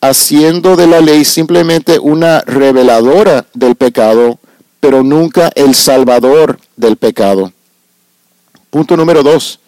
haciendo 0.01 0.77
de 0.77 0.87
la 0.87 1.01
ley 1.01 1.25
simplemente 1.25 1.99
una 1.99 2.43
reveladora 2.43 3.45
del 3.55 3.75
pecado, 3.75 4.39
pero 4.79 5.03
nunca 5.03 5.51
el 5.57 5.75
salvador 5.75 6.61
del 6.77 6.97
pecado. 6.97 7.53
Punto 8.71 8.97
número 8.97 9.23
dos. 9.23 9.59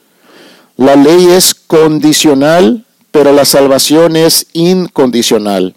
La 0.77 0.95
ley 0.97 1.27
es 1.27 1.55
condicional, 1.55 2.85
pero 3.11 3.33
la 3.33 3.45
salvación 3.45 4.17
es 4.17 4.47
incondicional. 4.53 5.75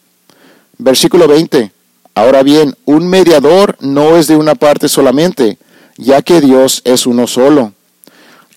Versículo 0.78 1.28
20. 1.28 1.72
Ahora 2.14 2.44
bien, 2.44 2.76
un 2.86 3.08
mediador 3.08 3.78
no 3.80 4.18
es 4.18 4.28
de 4.28 4.36
una 4.36 4.56
parte 4.56 4.90
solamente, 4.90 5.58
ya 5.98 6.22
que 6.22 6.42
Dios 6.42 6.82
es 6.84 7.06
uno 7.06 7.26
solo. 7.26 7.74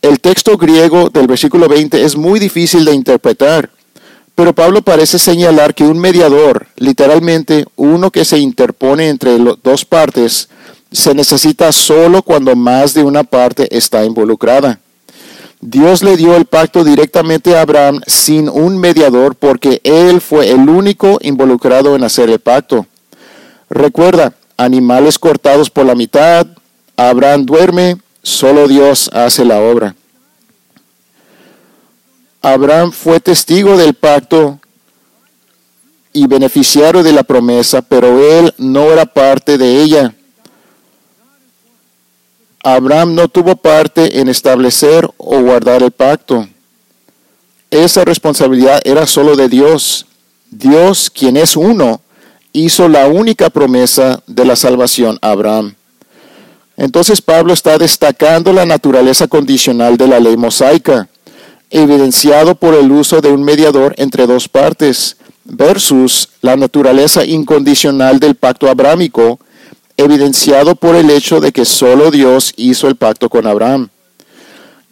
El 0.03 0.21
texto 0.21 0.59
griego 0.59 1.09
del 1.09 1.27
versículo 1.27 1.69
20 1.69 2.05
es 2.05 2.17
muy 2.17 2.39
difícil 2.41 2.85
de 2.85 2.93
interpretar, 2.93 3.71
pero 4.35 4.55
Pablo 4.55 4.83
parece 4.83 5.19
señalar 5.19 5.75
que 5.75 5.85
un 5.85 5.99
mediador, 5.99 6.67
literalmente 6.77 7.65
uno 7.77 8.11
que 8.11 8.25
se 8.25 8.39
interpone 8.39 9.09
entre 9.09 9.39
dos 9.63 9.85
partes, 9.85 10.49
se 10.95 11.13
necesita 11.13 11.73
solo 11.73 12.23
cuando 12.23 12.55
más 12.55 12.95
de 12.95 13.03
una 13.03 13.25
parte 13.25 13.67
está 13.77 14.05
involucrada. 14.05 14.79
Dios 15.61 16.05
le 16.05 16.17
dio 16.17 16.37
el 16.37 16.45
pacto 16.45 16.85
directamente 16.85 17.57
a 17.57 17.63
Abraham 17.63 18.01
sin 18.07 18.49
un 18.49 18.79
mediador 18.79 19.35
porque 19.35 19.81
él 19.83 20.21
fue 20.21 20.51
el 20.51 20.69
único 20.69 21.19
involucrado 21.21 21.97
en 21.97 22.05
hacer 22.05 22.31
el 22.31 22.39
pacto. 22.39 22.87
Recuerda, 23.69 24.35
animales 24.57 25.19
cortados 25.19 25.69
por 25.69 25.85
la 25.85 25.97
mitad, 25.97 26.47
Abraham 26.97 27.45
duerme, 27.45 27.97
solo 28.23 28.69
Dios 28.69 29.11
hace 29.13 29.45
la 29.45 29.61
obra. 29.61 29.97
Abraham 32.41 32.93
fue 32.93 33.19
testigo 33.19 33.77
del 33.77 33.95
pacto 33.95 34.61
y 36.13 36.29
beneficiario 36.29 37.03
de 37.03 37.13
la 37.13 37.25
promesa, 37.25 37.83
pero 37.83 38.23
él 38.23 38.55
no 38.59 38.93
era 38.93 39.07
parte 39.07 39.59
de 39.59 39.83
ella. 39.83 40.15
Abraham 42.65 43.15
no 43.15 43.29
tuvo 43.29 43.57
parte 43.57 44.21
en 44.21 44.29
establecer 44.29 45.09
o 45.19 45.41
guardar 45.43 45.83
el 45.83 45.91
pacto. 45.91 46.49
Esa 47.71 48.05
responsabilidad 48.05 48.81
era 48.85 49.07
solo 49.07 49.37
de 49.37 49.51
Dios. 49.51 50.07
Dios, 50.51 51.11
quien 51.11 51.37
es 51.37 51.57
uno, 51.57 52.01
hizo 52.55 52.89
la 52.89 53.07
única 53.07 53.51
promesa 53.51 54.23
de 54.27 54.47
la 54.47 54.57
salvación 54.57 55.19
a 55.21 55.33
Abraham. 55.33 55.75
Entonces 56.79 57.21
Pablo 57.21 57.53
está 57.53 57.77
destacando 57.77 58.53
la 58.53 58.65
naturaleza 58.65 59.29
condicional 59.29 59.99
de 59.99 60.09
la 60.09 60.19
ley 60.19 60.37
mosaica, 60.37 61.09
evidenciado 61.71 62.55
por 62.55 62.75
el 62.75 62.91
uso 62.91 63.21
de 63.21 63.29
un 63.29 63.45
mediador 63.45 63.95
entre 63.99 64.27
dos 64.27 64.49
partes, 64.49 65.17
versus 65.45 66.31
la 66.41 66.57
naturaleza 66.57 67.25
incondicional 67.27 68.19
del 68.19 68.35
pacto 68.35 68.71
abrámico, 68.71 69.39
evidenciado 69.97 70.75
por 70.75 70.95
el 70.95 71.11
hecho 71.11 71.41
de 71.41 71.53
que 71.53 71.65
solo 71.65 72.11
Dios 72.11 72.53
hizo 72.57 72.89
el 72.89 72.97
pacto 72.97 73.29
con 73.29 73.47
Abraham. 73.47 73.89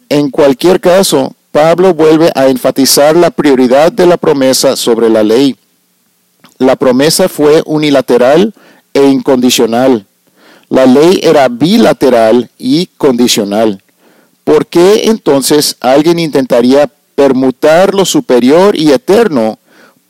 En 0.09 0.29
cualquier 0.29 0.79
caso, 0.79 1.35
Pablo 1.51 1.93
vuelve 1.93 2.31
a 2.35 2.47
enfatizar 2.47 3.15
la 3.15 3.29
prioridad 3.29 3.91
de 3.91 4.05
la 4.05 4.17
promesa 4.17 4.75
sobre 4.75 5.09
la 5.09 5.23
ley. 5.23 5.55
La 6.57 6.75
promesa 6.75 7.29
fue 7.29 7.61
unilateral 7.65 8.53
e 8.93 9.05
incondicional. 9.05 10.05
La 10.69 10.85
ley 10.85 11.19
era 11.21 11.47
bilateral 11.49 12.49
y 12.57 12.87
condicional. 12.97 13.81
¿Por 14.43 14.65
qué 14.65 15.03
entonces 15.05 15.77
alguien 15.79 16.19
intentaría 16.19 16.89
permutar 17.15 17.93
lo 17.93 18.05
superior 18.05 18.75
y 18.75 18.91
eterno 18.91 19.59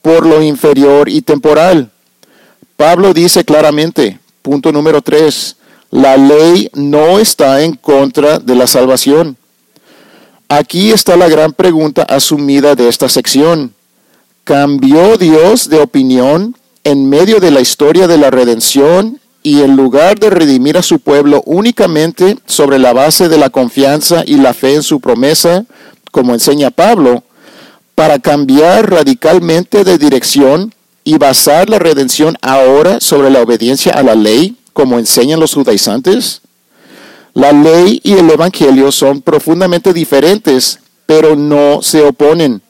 por 0.02 0.26
lo 0.26 0.42
inferior 0.42 1.10
y 1.10 1.22
temporal? 1.22 1.92
Pablo 2.78 3.14
dice 3.14 3.44
claramente, 3.44 4.20
punto 4.44 4.72
número 4.72 5.02
tres, 5.02 5.56
la 5.90 6.18
ley 6.18 6.70
no 6.74 7.18
está 7.18 7.64
en 7.64 7.76
contra 7.76 8.38
de 8.38 8.54
la 8.56 8.68
salvación. 8.68 9.38
Aquí 10.50 10.92
está 10.92 11.16
la 11.16 11.30
gran 11.30 11.54
pregunta 11.54 12.04
asumida 12.04 12.76
de 12.76 12.90
esta 12.90 13.10
sección. 13.10 13.74
¿Cambió 14.44 15.18
Dios 15.18 15.70
de 15.70 15.80
opinión 15.80 16.56
en 16.84 17.10
medio 17.10 17.40
de 17.40 17.50
la 17.50 17.62
historia 17.62 18.08
de 18.08 18.18
la 18.18 18.30
redención 18.30 19.20
y 19.42 19.62
en 19.62 19.76
lugar 19.76 20.20
de 20.20 20.30
redimir 20.30 20.78
a 20.78 20.84
su 20.84 21.00
pueblo 21.00 21.42
únicamente 21.46 22.38
sobre 22.46 22.78
la 22.78 22.94
base 22.94 23.30
de 23.30 23.38
la 23.38 23.50
confianza 23.50 24.24
y 24.26 24.36
la 24.36 24.54
fe 24.54 24.76
en 24.76 24.84
su 24.84 25.00
promesa, 25.00 25.66
como 26.12 26.34
enseña 26.34 26.70
Pablo, 26.70 27.24
para 27.96 28.20
cambiar 28.20 28.90
radicalmente 28.90 29.84
de 29.84 29.98
dirección 29.98 30.74
y 31.04 31.18
basar 31.18 31.70
la 31.70 31.80
redención 31.80 32.38
ahora 32.42 33.00
sobre 33.00 33.30
la 33.30 33.42
obediencia 33.42 33.94
a 33.94 34.04
la 34.04 34.16
ley, 34.16 34.56
como 34.74 35.00
enseñan 35.00 35.40
los 35.40 35.54
judaizantes? 35.54 36.42
La 37.34 37.52
ley 37.52 38.00
y 38.04 38.14
el 38.14 38.30
Evangelio 38.30 38.92
son 38.92 39.22
profundamente 39.22 39.92
diferentes, 39.92 40.80
pero 41.06 41.36
no 41.36 41.82
se 41.82 42.04
oponen. 42.04 42.62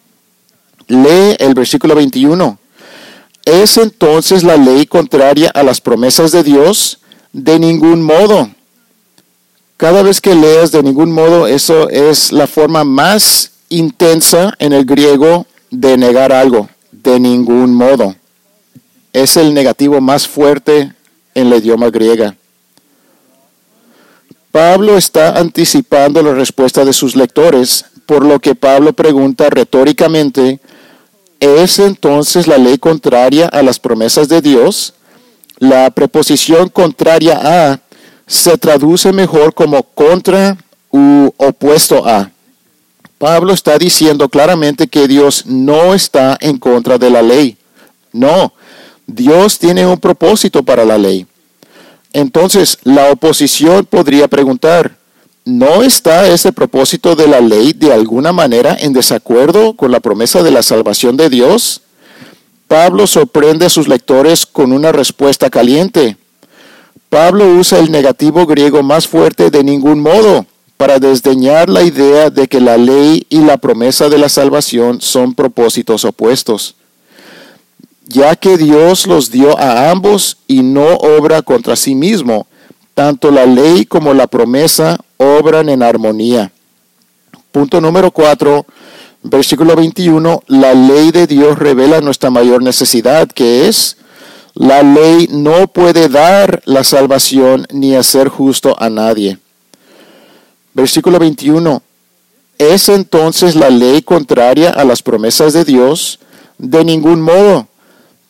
Lee 0.87 1.35
el 1.39 1.53
versículo 1.53 1.95
21. 1.95 2.57
¿Es 3.45 3.77
entonces 3.77 4.43
la 4.43 4.55
ley 4.55 4.85
contraria 4.85 5.49
a 5.53 5.63
las 5.63 5.81
promesas 5.81 6.31
de 6.31 6.43
Dios? 6.43 6.99
De 7.33 7.59
ningún 7.59 8.01
modo. 8.01 8.49
Cada 9.75 10.01
vez 10.01 10.21
que 10.21 10.33
leas 10.33 10.71
de 10.71 10.81
ningún 10.81 11.11
modo, 11.11 11.47
eso 11.47 11.89
es 11.89 12.31
la 12.31 12.47
forma 12.47 12.85
más 12.85 13.51
intensa 13.67 14.53
en 14.59 14.71
el 14.71 14.85
griego 14.85 15.45
de 15.71 15.97
negar 15.97 16.31
algo. 16.31 16.69
De 16.91 17.19
ningún 17.19 17.73
modo. 17.73 18.15
Es 19.13 19.37
el 19.37 19.53
negativo 19.53 20.01
más 20.01 20.27
fuerte 20.27 20.91
en 21.33 21.47
el 21.47 21.59
idioma 21.59 21.89
griega. 21.89 22.35
Pablo 24.51 24.97
está 24.97 25.37
anticipando 25.39 26.21
la 26.21 26.33
respuesta 26.33 26.83
de 26.83 26.93
sus 26.93 27.15
lectores, 27.15 27.85
por 28.05 28.25
lo 28.25 28.39
que 28.39 28.53
Pablo 28.53 28.93
pregunta 28.93 29.49
retóricamente, 29.49 30.59
¿Es 31.43 31.79
entonces 31.79 32.47
la 32.47 32.57
ley 32.57 32.77
contraria 32.77 33.47
a 33.47 33.61
las 33.63 33.77
promesas 33.77 34.29
de 34.29 34.41
Dios? 34.41 34.93
La 35.57 35.89
preposición 35.91 36.69
contraria 36.69 37.37
a 37.43 37.81
se 38.25 38.57
traduce 38.57 39.11
mejor 39.11 39.53
como 39.53 39.83
contra 39.83 40.55
u 40.89 41.33
opuesto 41.35 42.07
a. 42.07 42.31
Pablo 43.17 43.51
está 43.51 43.77
diciendo 43.77 44.29
claramente 44.29 44.87
que 44.87 45.05
Dios 45.05 45.45
no 45.45 45.93
está 45.93 46.37
en 46.39 46.57
contra 46.59 46.97
de 46.97 47.09
la 47.09 47.21
ley. 47.21 47.57
No, 48.13 48.53
Dios 49.07 49.59
tiene 49.59 49.85
un 49.85 49.99
propósito 49.99 50.63
para 50.63 50.85
la 50.85 50.97
ley. 50.97 51.25
Entonces, 52.13 52.77
la 52.83 53.11
oposición 53.11 53.85
podría 53.85 54.27
preguntar, 54.27 54.97
¿No 55.45 55.83
está 55.83 56.25
ese 56.29 56.53
propósito 56.53 57.17
de 57.17 57.27
la 57.27 57.41
ley 57.41 57.73
de 57.73 57.91
alguna 57.91 58.31
manera 58.31 58.77
en 58.79 58.93
desacuerdo 58.93 59.73
con 59.73 59.91
la 59.91 59.99
promesa 59.99 60.41
de 60.41 60.51
la 60.51 60.63
salvación 60.63 61.17
de 61.17 61.29
Dios? 61.29 61.81
Pablo 62.69 63.07
sorprende 63.07 63.65
a 63.65 63.69
sus 63.69 63.89
lectores 63.89 64.45
con 64.45 64.71
una 64.71 64.93
respuesta 64.93 65.49
caliente. 65.49 66.15
Pablo 67.09 67.45
usa 67.55 67.79
el 67.79 67.91
negativo 67.91 68.45
griego 68.45 68.83
más 68.83 69.05
fuerte 69.05 69.51
de 69.51 69.65
ningún 69.65 69.99
modo 69.99 70.45
para 70.77 70.99
desdeñar 70.99 71.67
la 71.67 71.83
idea 71.83 72.29
de 72.29 72.47
que 72.47 72.61
la 72.61 72.77
ley 72.77 73.27
y 73.29 73.41
la 73.41 73.57
promesa 73.57 74.07
de 74.07 74.19
la 74.19 74.29
salvación 74.29 75.01
son 75.01 75.33
propósitos 75.35 76.05
opuestos, 76.05 76.75
ya 78.05 78.35
que 78.35 78.57
Dios 78.57 79.07
los 79.07 79.31
dio 79.31 79.57
a 79.57 79.89
ambos 79.89 80.37
y 80.47 80.61
no 80.61 80.85
obra 80.95 81.41
contra 81.41 81.75
sí 81.75 81.95
mismo. 81.95 82.47
Tanto 82.93 83.31
la 83.31 83.45
ley 83.45 83.85
como 83.85 84.13
la 84.13 84.27
promesa 84.27 84.99
obran 85.17 85.69
en 85.69 85.81
armonía. 85.81 86.51
Punto 87.51 87.81
número 87.81 88.11
4, 88.11 88.65
versículo 89.23 89.75
21, 89.75 90.43
la 90.47 90.73
ley 90.73 91.11
de 91.11 91.27
Dios 91.27 91.57
revela 91.57 92.01
nuestra 92.01 92.29
mayor 92.29 92.61
necesidad, 92.61 93.27
que 93.27 93.67
es, 93.67 93.97
la 94.55 94.83
ley 94.83 95.27
no 95.31 95.67
puede 95.67 96.09
dar 96.09 96.61
la 96.65 96.83
salvación 96.83 97.65
ni 97.71 97.95
hacer 97.95 98.27
justo 98.27 98.75
a 98.79 98.89
nadie. 98.89 99.39
Versículo 100.73 101.19
21, 101.19 101.81
¿es 102.57 102.89
entonces 102.89 103.55
la 103.55 103.69
ley 103.69 104.01
contraria 104.01 104.69
a 104.69 104.83
las 104.83 105.01
promesas 105.01 105.53
de 105.53 105.63
Dios? 105.63 106.19
De 106.57 106.83
ningún 106.83 107.21
modo, 107.21 107.67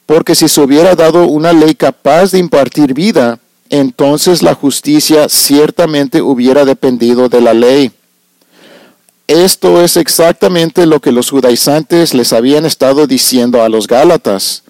porque 0.05 0.35
si 0.35 0.47
se 0.47 0.61
hubiera 0.61 0.95
dado 0.95 1.27
una 1.27 1.53
ley 1.53 1.75
capaz 1.75 2.31
de 2.31 2.39
impartir 2.39 2.93
vida, 2.93 3.39
entonces 3.69 4.41
la 4.41 4.53
justicia 4.53 5.29
ciertamente 5.29 6.21
hubiera 6.21 6.65
dependido 6.65 7.29
de 7.29 7.41
la 7.41 7.53
ley. 7.53 7.91
Esto 9.27 9.81
es 9.81 9.95
exactamente 9.95 10.85
lo 10.85 10.99
que 10.99 11.13
los 11.13 11.29
judaizantes 11.29 12.13
les 12.13 12.33
habían 12.33 12.65
estado 12.65 13.07
diciendo 13.07 13.63
a 13.63 13.69
los 13.69 13.87
Gálatas. 13.87 14.63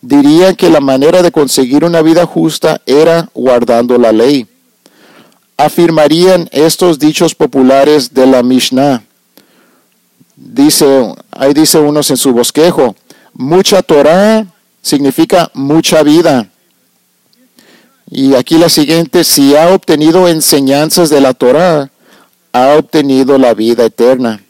Dirían 0.00 0.56
que 0.56 0.70
la 0.70 0.80
manera 0.80 1.22
de 1.22 1.32
conseguir 1.32 1.84
una 1.84 2.00
vida 2.00 2.24
justa 2.24 2.80
era 2.86 3.28
guardando 3.34 3.98
la 3.98 4.12
ley. 4.12 4.46
Afirmarían 5.56 6.48
estos 6.50 6.98
dichos 6.98 7.34
populares 7.34 8.14
de 8.14 8.26
la 8.26 8.42
Mishnah. 8.42 9.02
Dice, 10.34 11.14
ahí 11.32 11.52
dice 11.52 11.78
unos 11.78 12.10
en 12.10 12.16
su 12.16 12.32
bosquejo, 12.32 12.96
mucha 13.34 13.82
Torah 13.82 14.46
significa 14.82 15.50
mucha 15.54 16.02
vida. 16.02 16.48
Y 18.10 18.34
aquí 18.34 18.56
la 18.56 18.68
siguiente, 18.68 19.22
si 19.24 19.54
ha 19.54 19.74
obtenido 19.74 20.28
enseñanzas 20.28 21.10
de 21.10 21.20
la 21.20 21.34
Torah, 21.34 21.90
ha 22.52 22.76
obtenido 22.76 23.36
la 23.38 23.54
vida 23.54 23.84
eterna. 23.84 24.42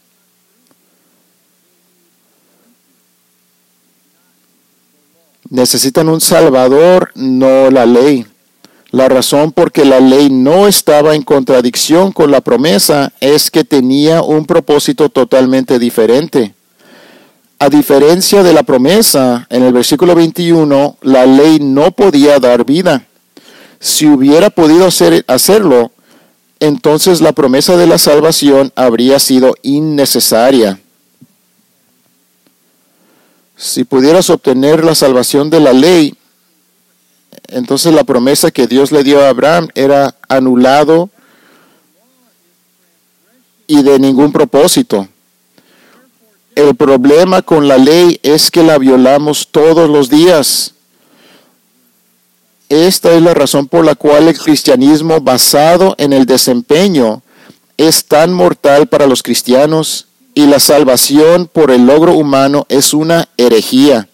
Necesitan 5.50 6.08
un 6.08 6.20
Salvador, 6.20 7.10
no 7.14 7.70
la 7.70 7.86
ley. 7.86 8.26
La 8.90 9.08
razón 9.08 9.52
por 9.52 9.72
que 9.72 9.84
la 9.84 10.00
ley 10.00 10.30
no 10.30 10.66
estaba 10.66 11.14
en 11.14 11.22
contradicción 11.22 12.12
con 12.12 12.30
la 12.30 12.40
promesa 12.40 13.12
es 13.20 13.50
que 13.50 13.64
tenía 13.64 14.22
un 14.22 14.46
propósito 14.46 15.08
totalmente 15.08 15.78
diferente. 15.78 16.54
A 17.60 17.68
diferencia 17.68 18.44
de 18.44 18.52
la 18.52 18.62
promesa, 18.62 19.46
en 19.50 19.64
el 19.64 19.72
versículo 19.72 20.14
21, 20.14 20.98
la 21.02 21.26
ley 21.26 21.58
no 21.58 21.90
podía 21.90 22.38
dar 22.38 22.64
vida. 22.64 23.04
Si 23.80 24.06
hubiera 24.06 24.48
podido 24.50 24.86
hacer, 24.86 25.24
hacerlo, 25.26 25.90
entonces 26.60 27.20
la 27.20 27.32
promesa 27.32 27.76
de 27.76 27.88
la 27.88 27.98
salvación 27.98 28.72
habría 28.76 29.18
sido 29.18 29.56
innecesaria. 29.62 30.78
Si 33.56 33.82
pudieras 33.82 34.30
obtener 34.30 34.84
la 34.84 34.94
salvación 34.94 35.50
de 35.50 35.58
la 35.58 35.72
ley, 35.72 36.14
entonces 37.48 37.92
la 37.92 38.04
promesa 38.04 38.52
que 38.52 38.68
Dios 38.68 38.92
le 38.92 39.02
dio 39.02 39.20
a 39.20 39.30
Abraham 39.30 39.68
era 39.74 40.14
anulado 40.28 41.10
y 43.66 43.82
de 43.82 43.98
ningún 43.98 44.30
propósito. 44.30 45.08
El 46.58 46.74
problema 46.74 47.40
con 47.42 47.68
la 47.68 47.78
ley 47.78 48.18
es 48.24 48.50
que 48.50 48.64
la 48.64 48.78
violamos 48.78 49.46
todos 49.52 49.88
los 49.88 50.10
días. 50.10 50.74
Esta 52.68 53.12
es 53.12 53.22
la 53.22 53.32
razón 53.32 53.68
por 53.68 53.84
la 53.84 53.94
cual 53.94 54.26
el 54.26 54.36
cristianismo 54.36 55.20
basado 55.20 55.94
en 55.98 56.12
el 56.12 56.26
desempeño 56.26 57.22
es 57.76 58.06
tan 58.06 58.32
mortal 58.32 58.88
para 58.88 59.06
los 59.06 59.22
cristianos 59.22 60.08
y 60.34 60.46
la 60.46 60.58
salvación 60.58 61.46
por 61.46 61.70
el 61.70 61.86
logro 61.86 62.14
humano 62.14 62.66
es 62.68 62.92
una 62.92 63.28
herejía. 63.36 64.08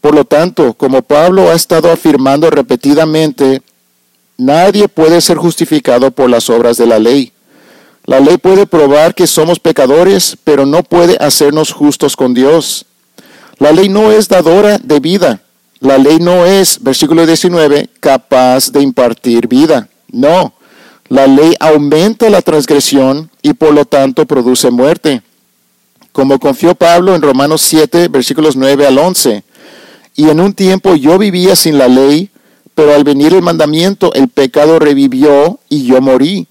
Por 0.00 0.14
lo 0.14 0.24
tanto, 0.24 0.72
como 0.72 1.02
Pablo 1.02 1.50
ha 1.50 1.54
estado 1.54 1.92
afirmando 1.92 2.48
repetidamente, 2.48 3.60
nadie 4.38 4.88
puede 4.88 5.20
ser 5.20 5.36
justificado 5.36 6.10
por 6.10 6.30
las 6.30 6.48
obras 6.48 6.78
de 6.78 6.86
la 6.86 6.98
ley. 6.98 7.34
La 8.06 8.20
ley 8.20 8.36
puede 8.36 8.66
probar 8.66 9.14
que 9.14 9.26
somos 9.26 9.58
pecadores, 9.58 10.36
pero 10.44 10.66
no 10.66 10.82
puede 10.82 11.16
hacernos 11.20 11.72
justos 11.72 12.16
con 12.16 12.34
Dios. 12.34 12.84
La 13.58 13.72
ley 13.72 13.88
no 13.88 14.12
es 14.12 14.28
dadora 14.28 14.78
de 14.78 15.00
vida. 15.00 15.40
La 15.80 15.96
ley 15.96 16.18
no 16.18 16.44
es, 16.44 16.82
versículo 16.82 17.26
19, 17.26 17.88
capaz 18.00 18.70
de 18.72 18.82
impartir 18.82 19.48
vida. 19.48 19.88
No, 20.10 20.54
la 21.08 21.26
ley 21.26 21.54
aumenta 21.60 22.28
la 22.30 22.42
transgresión 22.42 23.30
y 23.42 23.54
por 23.54 23.72
lo 23.72 23.84
tanto 23.84 24.26
produce 24.26 24.70
muerte. 24.70 25.22
Como 26.12 26.38
confió 26.38 26.74
Pablo 26.74 27.14
en 27.14 27.22
Romanos 27.22 27.62
7, 27.62 28.08
versículos 28.08 28.54
9 28.54 28.86
al 28.86 28.98
11. 28.98 29.44
Y 30.16 30.28
en 30.28 30.40
un 30.40 30.54
tiempo 30.54 30.94
yo 30.94 31.18
vivía 31.18 31.56
sin 31.56 31.78
la 31.78 31.88
ley, 31.88 32.30
pero 32.74 32.94
al 32.94 33.04
venir 33.04 33.34
el 33.34 33.42
mandamiento 33.42 34.12
el 34.14 34.28
pecado 34.28 34.78
revivió 34.78 35.58
y 35.68 35.86
yo 35.86 36.00
morí. 36.00 36.46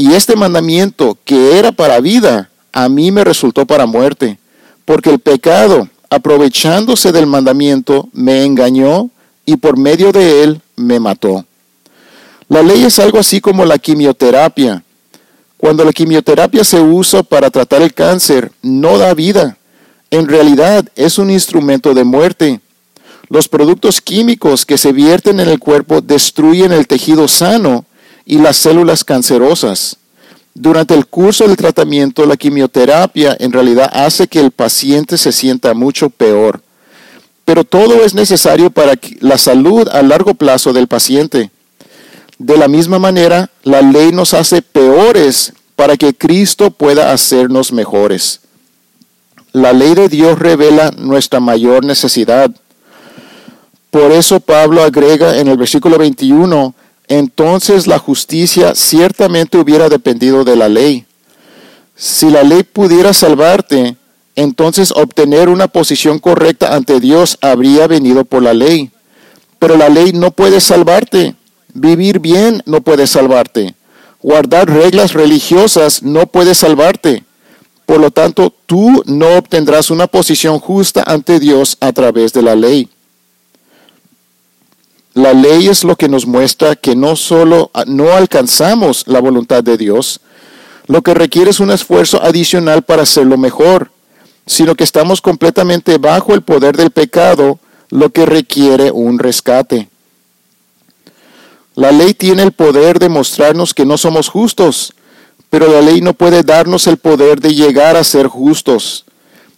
Y 0.00 0.14
este 0.14 0.36
mandamiento 0.36 1.18
que 1.24 1.58
era 1.58 1.72
para 1.72 1.98
vida, 1.98 2.50
a 2.72 2.88
mí 2.88 3.10
me 3.10 3.24
resultó 3.24 3.66
para 3.66 3.84
muerte, 3.84 4.38
porque 4.84 5.10
el 5.10 5.18
pecado, 5.18 5.88
aprovechándose 6.08 7.10
del 7.10 7.26
mandamiento, 7.26 8.08
me 8.12 8.44
engañó 8.44 9.10
y 9.44 9.56
por 9.56 9.76
medio 9.76 10.12
de 10.12 10.44
él 10.44 10.60
me 10.76 11.00
mató. 11.00 11.44
La 12.48 12.62
ley 12.62 12.84
es 12.84 13.00
algo 13.00 13.18
así 13.18 13.40
como 13.40 13.64
la 13.64 13.76
quimioterapia. 13.76 14.84
Cuando 15.56 15.84
la 15.84 15.92
quimioterapia 15.92 16.62
se 16.62 16.80
usa 16.80 17.24
para 17.24 17.50
tratar 17.50 17.82
el 17.82 17.92
cáncer, 17.92 18.52
no 18.62 18.98
da 18.98 19.12
vida. 19.14 19.56
En 20.12 20.28
realidad 20.28 20.86
es 20.94 21.18
un 21.18 21.28
instrumento 21.28 21.92
de 21.92 22.04
muerte. 22.04 22.60
Los 23.28 23.48
productos 23.48 24.00
químicos 24.00 24.64
que 24.64 24.78
se 24.78 24.92
vierten 24.92 25.40
en 25.40 25.48
el 25.48 25.58
cuerpo 25.58 26.00
destruyen 26.00 26.70
el 26.70 26.86
tejido 26.86 27.26
sano 27.26 27.84
y 28.28 28.36
las 28.36 28.58
células 28.58 29.04
cancerosas. 29.04 29.96
Durante 30.54 30.94
el 30.94 31.06
curso 31.06 31.48
del 31.48 31.56
tratamiento, 31.56 32.26
la 32.26 32.36
quimioterapia 32.36 33.34
en 33.40 33.52
realidad 33.52 33.90
hace 33.92 34.28
que 34.28 34.38
el 34.38 34.50
paciente 34.50 35.16
se 35.16 35.32
sienta 35.32 35.72
mucho 35.72 36.10
peor. 36.10 36.60
Pero 37.46 37.64
todo 37.64 38.04
es 38.04 38.12
necesario 38.12 38.68
para 38.68 38.92
la 39.20 39.38
salud 39.38 39.88
a 39.88 40.02
largo 40.02 40.34
plazo 40.34 40.74
del 40.74 40.88
paciente. 40.88 41.50
De 42.38 42.58
la 42.58 42.68
misma 42.68 42.98
manera, 42.98 43.50
la 43.64 43.80
ley 43.80 44.12
nos 44.12 44.34
hace 44.34 44.60
peores 44.60 45.54
para 45.74 45.96
que 45.96 46.12
Cristo 46.12 46.70
pueda 46.70 47.12
hacernos 47.12 47.72
mejores. 47.72 48.40
La 49.52 49.72
ley 49.72 49.94
de 49.94 50.10
Dios 50.10 50.38
revela 50.38 50.90
nuestra 50.98 51.40
mayor 51.40 51.82
necesidad. 51.82 52.50
Por 53.90 54.12
eso 54.12 54.38
Pablo 54.38 54.82
agrega 54.82 55.38
en 55.38 55.48
el 55.48 55.56
versículo 55.56 55.96
21, 55.96 56.74
entonces 57.08 57.86
la 57.86 57.98
justicia 57.98 58.74
ciertamente 58.74 59.58
hubiera 59.58 59.88
dependido 59.88 60.44
de 60.44 60.56
la 60.56 60.68
ley. 60.68 61.06
Si 61.96 62.30
la 62.30 62.42
ley 62.42 62.62
pudiera 62.62 63.12
salvarte, 63.12 63.96
entonces 64.36 64.92
obtener 64.92 65.48
una 65.48 65.66
posición 65.66 66.18
correcta 66.18 66.74
ante 66.74 67.00
Dios 67.00 67.38
habría 67.40 67.86
venido 67.86 68.24
por 68.24 68.42
la 68.42 68.54
ley. 68.54 68.90
Pero 69.58 69.76
la 69.76 69.88
ley 69.88 70.12
no 70.12 70.30
puede 70.30 70.60
salvarte. 70.60 71.34
Vivir 71.74 72.20
bien 72.20 72.62
no 72.66 72.80
puede 72.80 73.06
salvarte. 73.06 73.74
Guardar 74.22 74.68
reglas 74.68 75.12
religiosas 75.12 76.02
no 76.02 76.26
puede 76.26 76.54
salvarte. 76.54 77.24
Por 77.86 78.00
lo 78.00 78.10
tanto, 78.10 78.54
tú 78.66 79.02
no 79.06 79.36
obtendrás 79.36 79.90
una 79.90 80.06
posición 80.06 80.58
justa 80.58 81.02
ante 81.06 81.40
Dios 81.40 81.78
a 81.80 81.92
través 81.92 82.32
de 82.32 82.42
la 82.42 82.54
ley. 82.54 82.88
La 85.18 85.34
ley 85.34 85.66
es 85.66 85.82
lo 85.82 85.96
que 85.96 86.08
nos 86.08 86.28
muestra 86.28 86.76
que 86.76 86.94
no 86.94 87.16
solo 87.16 87.72
ah, 87.74 87.82
no 87.88 88.12
alcanzamos 88.12 89.02
la 89.08 89.20
voluntad 89.20 89.64
de 89.64 89.76
Dios, 89.76 90.20
lo 90.86 91.02
que 91.02 91.12
requiere 91.12 91.50
es 91.50 91.58
un 91.58 91.72
esfuerzo 91.72 92.22
adicional 92.22 92.82
para 92.82 93.02
hacerlo 93.02 93.36
mejor, 93.36 93.90
sino 94.46 94.76
que 94.76 94.84
estamos 94.84 95.20
completamente 95.20 95.98
bajo 95.98 96.34
el 96.34 96.42
poder 96.42 96.76
del 96.76 96.92
pecado, 96.92 97.58
lo 97.90 98.10
que 98.10 98.26
requiere 98.26 98.92
un 98.92 99.18
rescate. 99.18 99.88
La 101.74 101.90
ley 101.90 102.14
tiene 102.14 102.44
el 102.44 102.52
poder 102.52 103.00
de 103.00 103.08
mostrarnos 103.08 103.74
que 103.74 103.84
no 103.84 103.98
somos 103.98 104.28
justos, 104.28 104.94
pero 105.50 105.66
la 105.66 105.80
ley 105.80 106.00
no 106.00 106.12
puede 106.12 106.44
darnos 106.44 106.86
el 106.86 106.96
poder 106.96 107.40
de 107.40 107.56
llegar 107.56 107.96
a 107.96 108.04
ser 108.04 108.28
justos. 108.28 109.04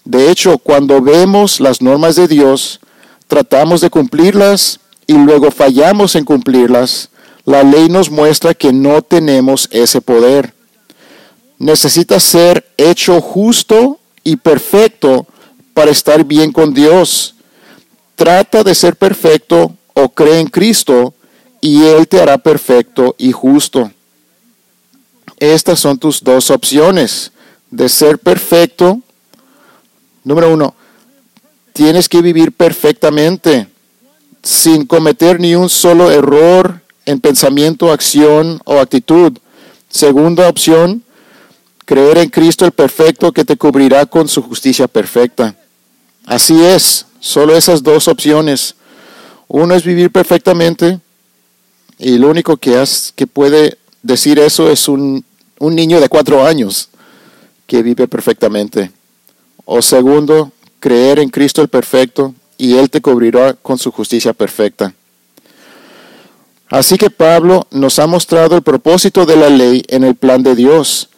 De 0.06 0.30
hecho, 0.30 0.56
cuando 0.56 1.02
vemos 1.02 1.60
las 1.60 1.82
normas 1.82 2.16
de 2.16 2.28
Dios, 2.28 2.80
tratamos 3.28 3.82
de 3.82 3.90
cumplirlas, 3.90 4.80
y 5.10 5.14
luego 5.14 5.50
fallamos 5.50 6.14
en 6.14 6.24
cumplirlas, 6.24 7.10
la 7.44 7.64
ley 7.64 7.88
nos 7.88 8.12
muestra 8.12 8.54
que 8.54 8.72
no 8.72 9.02
tenemos 9.02 9.68
ese 9.72 10.00
poder. 10.00 10.54
Necesita 11.58 12.20
ser 12.20 12.64
hecho 12.76 13.20
justo 13.20 13.98
y 14.22 14.36
perfecto 14.36 15.26
para 15.74 15.90
estar 15.90 16.22
bien 16.22 16.52
con 16.52 16.72
Dios. 16.72 17.34
Trata 18.14 18.62
de 18.62 18.72
ser 18.72 18.94
perfecto 18.94 19.74
o 19.94 20.08
cree 20.10 20.38
en 20.38 20.46
Cristo 20.46 21.12
y 21.60 21.82
Él 21.82 22.06
te 22.06 22.20
hará 22.20 22.38
perfecto 22.38 23.16
y 23.18 23.32
justo. 23.32 23.90
Estas 25.40 25.80
son 25.80 25.98
tus 25.98 26.22
dos 26.22 26.52
opciones 26.52 27.32
de 27.68 27.88
ser 27.88 28.16
perfecto. 28.20 29.00
Número 30.22 30.54
uno, 30.54 30.72
tienes 31.72 32.08
que 32.08 32.22
vivir 32.22 32.52
perfectamente 32.52 33.69
sin 34.42 34.86
cometer 34.86 35.40
ni 35.40 35.54
un 35.54 35.68
solo 35.68 36.10
error 36.10 36.82
en 37.06 37.20
pensamiento, 37.20 37.92
acción 37.92 38.60
o 38.64 38.78
actitud. 38.78 39.36
Segunda 39.88 40.48
opción, 40.48 41.02
creer 41.84 42.18
en 42.18 42.30
Cristo 42.30 42.64
el 42.64 42.72
perfecto 42.72 43.32
que 43.32 43.44
te 43.44 43.56
cubrirá 43.56 44.06
con 44.06 44.28
su 44.28 44.42
justicia 44.42 44.86
perfecta. 44.86 45.56
Así 46.26 46.62
es, 46.64 47.06
solo 47.18 47.56
esas 47.56 47.82
dos 47.82 48.08
opciones. 48.08 48.76
Uno 49.48 49.74
es 49.74 49.84
vivir 49.84 50.10
perfectamente, 50.10 51.00
Y 51.98 52.16
lo 52.16 52.30
único 52.30 52.56
que, 52.56 52.82
que 53.14 53.26
puede 53.26 53.76
decir 54.02 54.38
eso 54.38 54.70
es 54.70 54.88
un, 54.88 55.22
un 55.58 55.74
niño 55.74 56.00
de 56.00 56.08
cuatro 56.08 56.46
años 56.46 56.88
que 57.66 57.82
vive 57.82 58.08
perfectamente. 58.08 58.90
O 59.66 59.82
segundo, 59.82 60.50
creer 60.78 61.18
en 61.18 61.28
Cristo 61.28 61.60
el 61.60 61.68
perfecto 61.68 62.34
y 62.60 62.76
Él 62.76 62.90
te 62.90 63.00
cubrirá 63.00 63.54
con 63.54 63.78
su 63.78 63.90
justicia 63.90 64.34
perfecta. 64.34 64.92
Así 66.68 66.98
que 66.98 67.08
Pablo 67.08 67.66
nos 67.70 67.98
ha 67.98 68.06
mostrado 68.06 68.54
el 68.54 68.62
propósito 68.62 69.24
de 69.24 69.36
la 69.36 69.48
ley 69.48 69.82
en 69.88 70.04
el 70.04 70.14
plan 70.14 70.42
de 70.42 70.54
Dios, 70.54 71.08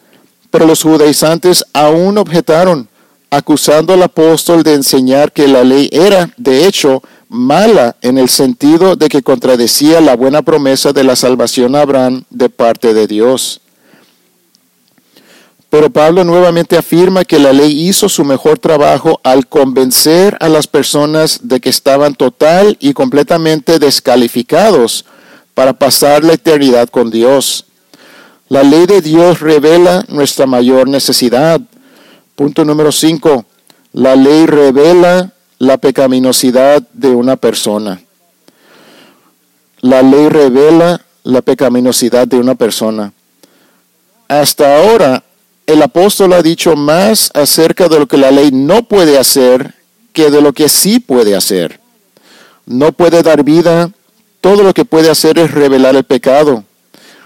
pero 0.49 0.65
los 0.65 0.81
judaizantes 0.81 1.65
aún 1.73 2.17
objetaron, 2.17 2.87
acusando 3.29 3.93
al 3.93 4.03
apóstol 4.03 4.63
de 4.63 4.73
enseñar 4.73 5.31
que 5.31 5.47
la 5.47 5.63
ley 5.63 5.89
era, 5.91 6.29
de 6.37 6.65
hecho, 6.65 7.03
mala 7.27 7.97
en 8.01 8.17
el 8.17 8.29
sentido 8.29 8.95
de 8.95 9.09
que 9.09 9.21
contradecía 9.21 9.99
la 9.99 10.15
buena 10.15 10.43
promesa 10.43 10.93
de 10.93 11.03
la 11.03 11.15
salvación 11.15 11.75
a 11.75 11.81
Abraham 11.81 12.23
de 12.29 12.49
parte 12.49 12.93
de 12.93 13.05
Dios. 13.05 13.59
Pero 15.73 15.89
Pablo 15.89 16.23
nuevamente 16.23 16.77
afirma 16.77 17.25
que 17.25 17.39
la 17.39 17.51
ley 17.51 17.89
hizo 17.89 18.07
su 18.07 18.23
mejor 18.23 18.59
trabajo 18.59 19.19
al 19.23 19.47
convencer 19.47 20.37
a 20.39 20.47
las 20.47 20.67
personas 20.67 21.39
de 21.47 21.59
que 21.59 21.69
estaban 21.69 22.13
total 22.13 22.77
y 22.79 22.93
completamente 22.93 23.79
descalificados 23.79 25.03
para 25.55 25.73
pasar 25.73 26.23
la 26.23 26.33
eternidad 26.33 26.89
con 26.89 27.09
Dios. 27.09 27.65
La 28.49 28.61
ley 28.61 28.85
de 28.85 29.01
Dios 29.01 29.39
revela 29.39 30.05
nuestra 30.09 30.45
mayor 30.45 30.87
necesidad. 30.87 31.59
Punto 32.35 32.63
número 32.65 32.91
5. 32.91 33.43
La 33.93 34.15
ley 34.15 34.45
revela 34.45 35.33
la 35.57 35.79
pecaminosidad 35.79 36.83
de 36.93 37.07
una 37.07 37.35
persona. 37.35 37.99
La 39.81 40.03
ley 40.03 40.29
revela 40.29 41.01
la 41.23 41.41
pecaminosidad 41.41 42.27
de 42.27 42.37
una 42.37 42.53
persona. 42.53 43.11
Hasta 44.27 44.77
ahora, 44.77 45.23
el 45.65 45.81
apóstol 45.81 46.33
ha 46.33 46.41
dicho 46.41 46.75
más 46.75 47.31
acerca 47.33 47.87
de 47.87 47.99
lo 47.99 48.07
que 48.07 48.17
la 48.17 48.31
ley 48.31 48.51
no 48.51 48.83
puede 48.83 49.17
hacer 49.17 49.73
que 50.11 50.29
de 50.29 50.41
lo 50.41 50.53
que 50.53 50.69
sí 50.69 50.99
puede 50.99 51.35
hacer. 51.35 51.79
No 52.65 52.91
puede 52.91 53.23
dar 53.23 53.43
vida, 53.43 53.91
todo 54.41 54.63
lo 54.63 54.73
que 54.73 54.85
puede 54.85 55.09
hacer 55.09 55.39
es 55.39 55.51
revelar 55.51 55.95
el 55.95 56.03
pecado. 56.03 56.63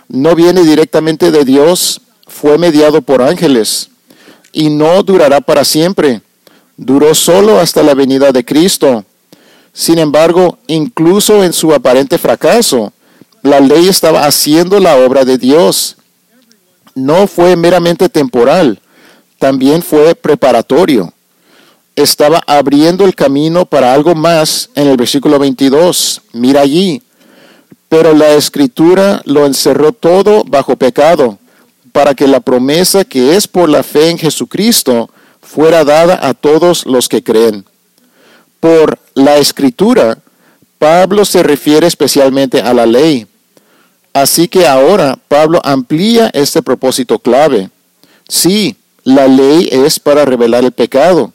No 0.07 0.35
viene 0.35 0.63
directamente 0.63 1.31
de 1.31 1.45
Dios, 1.45 2.01
fue 2.27 2.57
mediado 2.57 3.01
por 3.01 3.21
ángeles 3.21 3.89
y 4.53 4.69
no 4.69 5.03
durará 5.03 5.41
para 5.41 5.65
siempre 5.65 6.21
duró 6.77 7.15
solo 7.15 7.59
hasta 7.59 7.83
la 7.83 7.95
venida 7.95 8.31
de 8.31 8.45
Cristo. 8.45 9.03
Sin 9.73 9.97
embargo, 9.97 10.59
incluso 10.67 11.43
en 11.43 11.51
su 11.51 11.73
aparente 11.73 12.17
fracaso, 12.17 12.93
la 13.41 13.59
ley 13.59 13.87
estaba 13.87 14.25
haciendo 14.25 14.79
la 14.79 14.95
obra 14.97 15.25
de 15.25 15.37
Dios. 15.37 15.97
No 16.97 17.27
fue 17.27 17.55
meramente 17.55 18.09
temporal, 18.09 18.81
también 19.37 19.83
fue 19.83 20.15
preparatorio. 20.15 21.13
Estaba 21.95 22.41
abriendo 22.47 23.05
el 23.05 23.13
camino 23.13 23.67
para 23.67 23.93
algo 23.93 24.15
más 24.15 24.71
en 24.73 24.87
el 24.87 24.97
versículo 24.97 25.37
22. 25.37 26.23
Mira 26.33 26.61
allí. 26.61 27.03
Pero 27.87 28.15
la 28.15 28.31
escritura 28.31 29.21
lo 29.25 29.45
encerró 29.45 29.91
todo 29.91 30.43
bajo 30.43 30.75
pecado, 30.75 31.37
para 31.91 32.15
que 32.15 32.27
la 32.27 32.39
promesa 32.39 33.05
que 33.05 33.35
es 33.35 33.47
por 33.47 33.69
la 33.69 33.83
fe 33.83 34.09
en 34.09 34.17
Jesucristo 34.17 35.11
fuera 35.39 35.83
dada 35.83 36.27
a 36.27 36.33
todos 36.33 36.87
los 36.87 37.07
que 37.07 37.21
creen. 37.21 37.63
Por 38.59 38.97
la 39.13 39.37
escritura, 39.37 40.17
Pablo 40.79 41.25
se 41.25 41.43
refiere 41.43 41.85
especialmente 41.85 42.59
a 42.59 42.73
la 42.73 42.87
ley. 42.87 43.27
Así 44.21 44.47
que 44.47 44.65
ahora 44.65 45.19
Pablo 45.27 45.61
amplía 45.63 46.31
este 46.33 46.63
propósito 46.63 47.19
clave. 47.19 47.69
Sí, 48.27 48.75
la 49.03 49.27
ley 49.27 49.69
es 49.71 49.99
para 49.99 50.25
revelar 50.25 50.63
el 50.65 50.71
pecado 50.71 51.33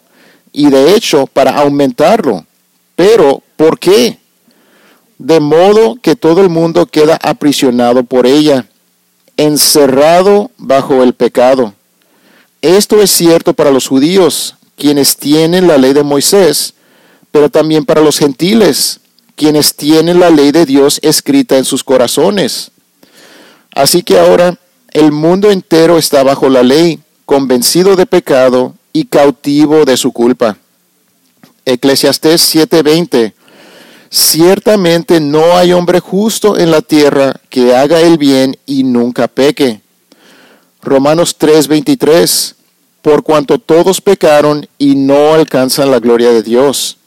y 0.52 0.68
de 0.68 0.96
hecho 0.96 1.28
para 1.28 1.52
aumentarlo. 1.60 2.44
Pero, 2.96 3.40
¿por 3.56 3.78
qué? 3.78 4.18
De 5.16 5.38
modo 5.38 5.96
que 6.02 6.16
todo 6.16 6.40
el 6.40 6.48
mundo 6.48 6.86
queda 6.86 7.20
aprisionado 7.22 8.02
por 8.02 8.26
ella, 8.26 8.66
encerrado 9.36 10.50
bajo 10.58 11.04
el 11.04 11.14
pecado. 11.14 11.74
Esto 12.62 13.00
es 13.00 13.12
cierto 13.12 13.54
para 13.54 13.70
los 13.70 13.86
judíos, 13.86 14.56
quienes 14.76 15.16
tienen 15.16 15.68
la 15.68 15.78
ley 15.78 15.92
de 15.92 16.02
Moisés, 16.02 16.74
pero 17.30 17.48
también 17.48 17.84
para 17.84 18.00
los 18.00 18.18
gentiles, 18.18 18.98
quienes 19.36 19.76
tienen 19.76 20.18
la 20.18 20.30
ley 20.30 20.50
de 20.50 20.66
Dios 20.66 20.98
escrita 21.00 21.56
en 21.56 21.64
sus 21.64 21.84
corazones. 21.84 22.71
Así 23.74 24.02
que 24.02 24.18
ahora 24.18 24.58
el 24.92 25.12
mundo 25.12 25.50
entero 25.50 25.98
está 25.98 26.22
bajo 26.22 26.48
la 26.48 26.62
ley, 26.62 27.00
convencido 27.24 27.96
de 27.96 28.06
pecado 28.06 28.74
y 28.92 29.06
cautivo 29.06 29.84
de 29.84 29.96
su 29.96 30.12
culpa. 30.12 30.58
Eclesiastés 31.64 32.42
7:20 32.54 33.34
Ciertamente 34.10 35.20
no 35.20 35.56
hay 35.56 35.72
hombre 35.72 35.98
justo 35.98 36.58
en 36.58 36.70
la 36.70 36.82
tierra 36.82 37.40
que 37.48 37.74
haga 37.74 38.00
el 38.00 38.18
bien 38.18 38.58
y 38.66 38.84
nunca 38.84 39.26
peque. 39.26 39.80
Romanos 40.82 41.38
3:23, 41.38 42.54
por 43.00 43.22
cuanto 43.22 43.58
todos 43.58 44.02
pecaron 44.02 44.68
y 44.76 44.96
no 44.96 45.32
alcanzan 45.32 45.90
la 45.90 45.98
gloria 45.98 46.30
de 46.30 46.42
Dios. 46.42 46.98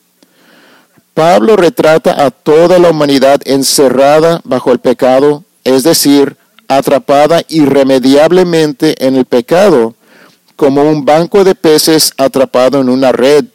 Pablo 1.14 1.56
retrata 1.56 2.26
a 2.26 2.32
toda 2.32 2.80
la 2.80 2.90
humanidad 2.90 3.40
encerrada 3.46 4.42
bajo 4.44 4.72
el 4.72 4.80
pecado, 4.80 5.44
es 5.64 5.84
decir, 5.84 6.38
atrapada 6.68 7.44
irremediablemente 7.48 9.06
en 9.06 9.16
el 9.16 9.26
pecado, 9.26 9.96
como 10.56 10.84
un 10.84 11.06
banco 11.06 11.44
de 11.44 11.56
peces 11.56 12.14
atrapado 12.18 12.80
en 12.80 12.90
una 12.90 13.12
red. 13.12 13.46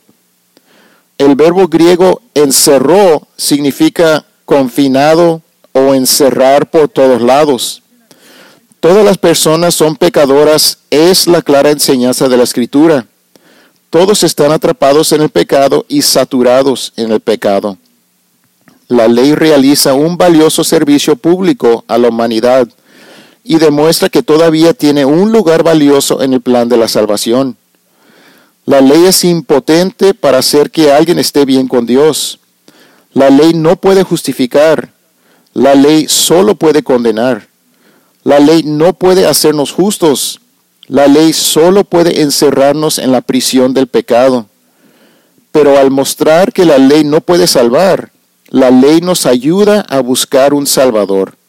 El 1.18 1.34
verbo 1.34 1.68
griego 1.68 2.22
encerró 2.34 3.26
significa 3.36 4.24
confinado 4.44 5.42
o 5.72 5.94
encerrar 5.94 6.70
por 6.70 6.88
todos 6.88 7.22
lados. 7.22 7.82
Todas 8.80 9.04
las 9.04 9.18
personas 9.18 9.74
son 9.74 9.96
pecadoras 9.96 10.78
es 10.90 11.26
la 11.26 11.42
clara 11.42 11.70
enseñanza 11.70 12.28
de 12.28 12.36
la 12.38 12.44
Escritura. 12.44 13.06
Todos 13.90 14.22
están 14.22 14.52
atrapados 14.52 15.12
en 15.12 15.20
el 15.20 15.28
pecado 15.28 15.84
y 15.88 16.02
saturados 16.02 16.92
en 16.96 17.12
el 17.12 17.20
pecado. 17.20 17.76
La 18.88 19.06
ley 19.06 19.34
realiza 19.34 19.92
un 19.94 20.16
valioso 20.16 20.64
servicio 20.64 21.16
público 21.16 21.84
a 21.86 21.98
la 21.98 22.08
humanidad 22.08 22.68
y 23.44 23.58
demuestra 23.58 24.08
que 24.08 24.22
todavía 24.22 24.74
tiene 24.74 25.04
un 25.04 25.32
lugar 25.32 25.62
valioso 25.62 26.22
en 26.22 26.34
el 26.34 26.40
plan 26.40 26.68
de 26.68 26.76
la 26.76 26.88
salvación. 26.88 27.56
La 28.66 28.80
ley 28.80 29.06
es 29.06 29.24
impotente 29.24 30.14
para 30.14 30.38
hacer 30.38 30.70
que 30.70 30.92
alguien 30.92 31.18
esté 31.18 31.44
bien 31.44 31.66
con 31.66 31.86
Dios. 31.86 32.38
La 33.14 33.30
ley 33.30 33.52
no 33.54 33.76
puede 33.76 34.02
justificar. 34.04 34.90
La 35.54 35.74
ley 35.74 36.06
solo 36.08 36.54
puede 36.54 36.82
condenar. 36.82 37.48
La 38.22 38.38
ley 38.38 38.62
no 38.62 38.92
puede 38.92 39.26
hacernos 39.26 39.72
justos. 39.72 40.40
La 40.86 41.06
ley 41.06 41.32
solo 41.32 41.84
puede 41.84 42.20
encerrarnos 42.22 42.98
en 42.98 43.12
la 43.12 43.22
prisión 43.22 43.74
del 43.74 43.86
pecado. 43.86 44.46
Pero 45.50 45.78
al 45.78 45.90
mostrar 45.90 46.52
que 46.52 46.64
la 46.64 46.78
ley 46.78 47.02
no 47.02 47.20
puede 47.20 47.46
salvar, 47.46 48.12
la 48.48 48.70
ley 48.70 49.00
nos 49.00 49.26
ayuda 49.26 49.80
a 49.88 50.00
buscar 50.00 50.54
un 50.54 50.66
Salvador. 50.66 51.39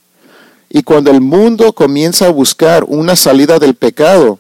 Y 0.74 0.84
cuando 0.84 1.12
el 1.12 1.20
mundo 1.20 1.74
comienza 1.74 2.28
a 2.28 2.32
buscar 2.32 2.86
una 2.88 3.18
salida 3.18 3.60
del 3.60 3.76
pecado, 3.76 4.40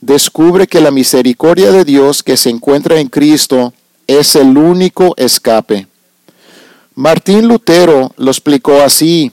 descubre 0.00 0.66
que 0.66 0.80
la 0.80 0.90
misericordia 0.90 1.70
de 1.70 1.84
Dios 1.84 2.22
que 2.22 2.38
se 2.38 2.48
encuentra 2.48 2.98
en 2.98 3.08
Cristo 3.08 3.74
es 4.06 4.34
el 4.34 4.56
único 4.56 5.12
escape. 5.18 5.86
Martín 6.94 7.48
Lutero 7.48 8.12
lo 8.16 8.30
explicó 8.30 8.80
así. 8.80 9.30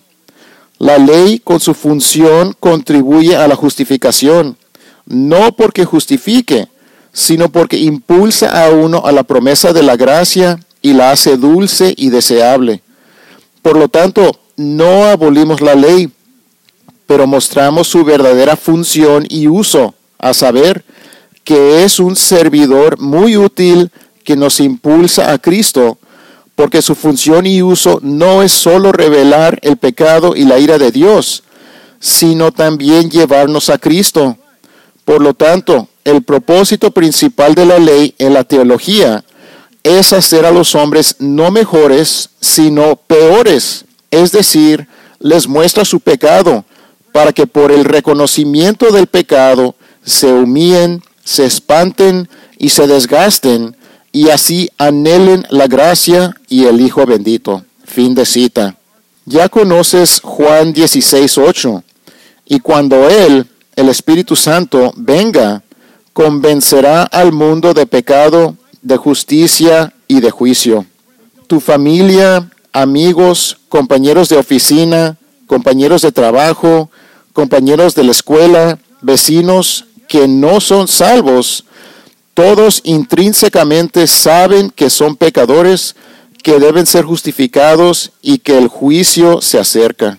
La 0.78 0.98
ley 0.98 1.40
con 1.40 1.62
su 1.62 1.74
función 1.74 2.54
contribuye 2.60 3.38
a 3.38 3.48
la 3.48 3.56
justificación, 3.56 4.58
no 5.06 5.56
porque 5.56 5.86
justifique, 5.86 6.68
sino 7.14 7.50
porque 7.50 7.78
impulsa 7.78 8.66
a 8.66 8.72
uno 8.72 9.04
a 9.06 9.14
la 9.14 9.24
promesa 9.24 9.72
de 9.72 9.84
la 9.84 9.96
gracia 9.96 10.60
y 10.82 10.92
la 10.92 11.12
hace 11.12 11.38
dulce 11.38 11.94
y 11.96 12.10
deseable. 12.10 12.82
Por 13.62 13.78
lo 13.78 13.88
tanto, 13.88 14.38
no 14.58 15.06
abolimos 15.06 15.62
la 15.62 15.76
ley, 15.76 16.10
pero 17.08 17.28
mostramos 17.28 17.88
su 17.88 18.04
verdadera 18.04 18.56
función 18.56 19.26
y 19.30 19.48
uso, 19.48 19.94
a 20.18 20.34
saber, 20.34 20.84
que 21.44 21.84
es 21.84 22.00
un 22.00 22.16
servidor 22.16 23.00
muy 23.00 23.38
útil 23.38 23.92
que 24.24 24.36
nos 24.36 24.60
impulsa 24.60 25.32
a 25.32 25.38
Cristo 25.38 26.00
porque 26.56 26.82
su 26.82 26.96
función 26.96 27.46
y 27.46 27.62
uso 27.62 28.00
no 28.02 28.42
es 28.42 28.52
sólo 28.52 28.92
revelar 28.92 29.60
el 29.62 29.78
pecado 29.78 30.36
y 30.36 30.46
la 30.46 30.58
ira 30.58 30.78
de 30.78 30.92
Dios, 30.92 31.44
sino 32.00 32.52
también 32.52 33.10
llevarnos 33.10 33.70
a 33.70 33.78
Cristo. 33.78 34.38
Por 35.04 35.22
lo 35.22 35.34
tanto, 35.34 35.90
el 36.06 36.24
propósito 36.24 36.92
principal 36.92 37.56
de 37.56 37.66
la 37.66 37.78
ley 37.78 38.16
en 38.18 38.34
la 38.34 38.46
teología 38.46 39.24
es 39.84 40.14
hacer 40.14 40.46
a 40.46 40.52
los 40.52 40.74
hombres 40.76 41.18
no 41.20 41.52
mejores, 41.52 42.30
sino 42.40 42.96
peores, 42.96 43.86
es 44.10 44.32
decir, 44.32 44.88
les 45.20 45.48
muestra 45.48 45.84
su 45.84 46.00
pecado, 46.00 46.66
para 47.16 47.32
que 47.32 47.48
por 47.48 47.72
el 47.72 47.86
reconocimiento 47.86 48.92
del 48.92 49.08
pecado 49.08 49.76
se 50.04 50.28
humillen, 50.28 51.02
se 51.24 51.46
espanten 51.46 52.28
y 52.58 52.68
se 52.68 52.88
desgasten, 52.88 53.78
y 54.12 54.32
así 54.32 54.70
anhelen 54.78 55.46
la 55.50 55.68
gracia 55.68 56.36
y 56.50 56.66
el 56.66 56.82
Hijo 56.82 57.06
bendito. 57.06 57.64
Fin 57.86 58.16
de 58.16 58.26
cita. 58.26 58.76
Ya 59.24 59.48
conoces 59.48 60.20
Juan 60.22 60.74
16, 60.74 61.38
8. 61.38 61.84
Y 62.48 62.60
cuando 62.60 63.08
Él, 63.08 63.48
el 63.78 63.88
Espíritu 63.88 64.36
Santo, 64.36 64.92
venga, 64.98 65.64
convencerá 66.12 67.04
al 67.04 67.32
mundo 67.32 67.74
de 67.74 67.86
pecado, 67.86 68.58
de 68.82 68.98
justicia 68.98 69.94
y 70.10 70.20
de 70.20 70.32
juicio. 70.32 70.86
Tu 71.48 71.62
familia, 71.62 72.52
amigos, 72.74 73.58
compañeros 73.70 74.28
de 74.28 74.36
oficina, 74.36 75.16
compañeros 75.48 76.02
de 76.02 76.12
trabajo, 76.12 76.90
compañeros 77.36 77.96
de 77.96 78.06
la 78.06 78.12
escuela, 78.12 78.80
vecinos 79.02 79.86
que 80.08 80.26
no 80.26 80.62
son 80.62 80.88
salvos, 80.88 81.66
todos 82.34 82.80
intrínsecamente 82.86 84.08
saben 84.08 84.70
que 84.70 84.90
son 84.90 85.18
pecadores, 85.18 85.98
que 86.42 86.60
deben 86.60 86.86
ser 86.86 87.04
justificados 87.04 88.14
y 88.22 88.38
que 88.38 88.58
el 88.58 88.70
juicio 88.70 89.42
se 89.42 89.60
acerca. 89.60 90.18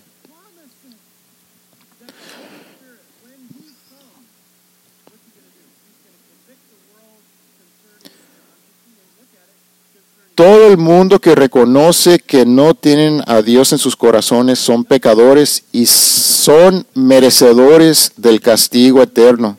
Todo 10.36 10.66
el 10.66 10.76
mundo 10.76 11.18
que 11.18 11.34
reconoce 11.34 12.18
que 12.18 12.44
no 12.44 12.74
tienen 12.74 13.22
a 13.26 13.40
Dios 13.40 13.72
en 13.72 13.78
sus 13.78 13.96
corazones 13.96 14.58
son 14.58 14.84
pecadores 14.84 15.64
y 15.72 15.86
son 15.86 16.86
merecedores 16.92 18.12
del 18.18 18.42
castigo 18.42 19.02
eterno. 19.02 19.56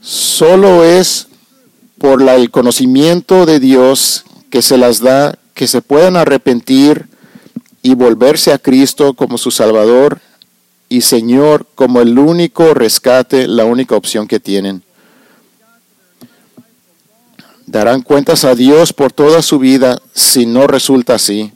Solo 0.00 0.82
es 0.82 1.28
por 1.98 2.20
el 2.20 2.50
conocimiento 2.50 3.46
de 3.46 3.60
Dios 3.60 4.24
que 4.50 4.60
se 4.60 4.76
las 4.76 4.98
da, 4.98 5.38
que 5.54 5.68
se 5.68 5.82
puedan 5.82 6.16
arrepentir 6.16 7.06
y 7.80 7.94
volverse 7.94 8.52
a 8.52 8.58
Cristo 8.58 9.14
como 9.14 9.38
su 9.38 9.52
Salvador 9.52 10.20
y 10.88 11.02
Señor 11.02 11.64
como 11.76 12.00
el 12.00 12.18
único 12.18 12.74
rescate, 12.74 13.46
la 13.46 13.66
única 13.66 13.94
opción 13.94 14.26
que 14.26 14.40
tienen 14.40 14.82
darán 17.70 18.02
cuentas 18.02 18.44
a 18.44 18.56
Dios 18.56 18.92
por 18.92 19.12
toda 19.12 19.42
su 19.42 19.60
vida 19.60 20.00
si 20.12 20.44
no 20.44 20.66
resulta 20.66 21.14
así. 21.14 21.52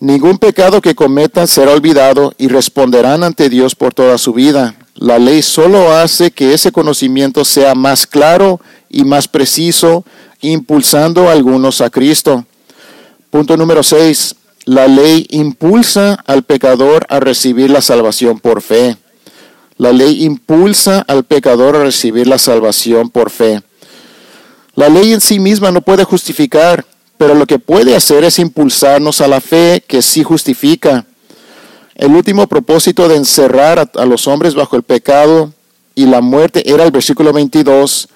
Ningún 0.00 0.38
pecado 0.38 0.80
que 0.80 0.94
cometan 0.94 1.46
será 1.46 1.72
olvidado 1.72 2.34
y 2.38 2.48
responderán 2.48 3.22
ante 3.22 3.48
Dios 3.50 3.74
por 3.74 3.92
toda 3.92 4.16
su 4.18 4.32
vida. 4.32 4.74
La 4.94 5.18
ley 5.18 5.42
solo 5.42 5.92
hace 5.92 6.30
que 6.30 6.54
ese 6.54 6.72
conocimiento 6.72 7.44
sea 7.44 7.74
más 7.74 8.06
claro 8.06 8.60
y 8.88 9.04
más 9.04 9.28
preciso, 9.28 10.04
impulsando 10.40 11.28
a 11.28 11.32
algunos 11.32 11.80
a 11.80 11.90
Cristo. 11.90 12.46
Punto 13.30 13.56
número 13.56 13.82
6. 13.82 14.36
La 14.64 14.88
ley 14.88 15.26
impulsa 15.30 16.14
al 16.26 16.44
pecador 16.44 17.06
a 17.10 17.20
recibir 17.20 17.70
la 17.70 17.82
salvación 17.82 18.38
por 18.38 18.62
fe. 18.62 18.96
La 19.76 19.92
ley 19.92 20.24
impulsa 20.24 21.04
al 21.06 21.24
pecador 21.24 21.76
a 21.76 21.82
recibir 21.82 22.26
la 22.26 22.38
salvación 22.38 23.10
por 23.10 23.30
fe. 23.30 23.62
La 24.76 24.88
ley 24.88 25.12
en 25.12 25.20
sí 25.20 25.38
misma 25.38 25.70
no 25.70 25.82
puede 25.82 26.04
justificar, 26.04 26.84
pero 27.16 27.34
lo 27.34 27.46
que 27.46 27.58
puede 27.58 27.94
hacer 27.94 28.24
es 28.24 28.38
impulsarnos 28.38 29.20
a 29.20 29.28
la 29.28 29.40
fe 29.40 29.82
que 29.86 30.02
sí 30.02 30.24
justifica. 30.24 31.06
El 31.94 32.12
último 32.14 32.48
propósito 32.48 33.06
de 33.06 33.16
encerrar 33.16 33.88
a, 33.94 34.04
los 34.04 34.26
hombres 34.26 34.56
bajo 34.56 34.76
el 34.76 34.82
pecado 34.82 35.52
y 35.94 36.06
la 36.06 36.20
muerte 36.20 36.68
era 36.68 36.82
el 36.82 36.90
versículo 36.90 37.32
22, 37.32 38.08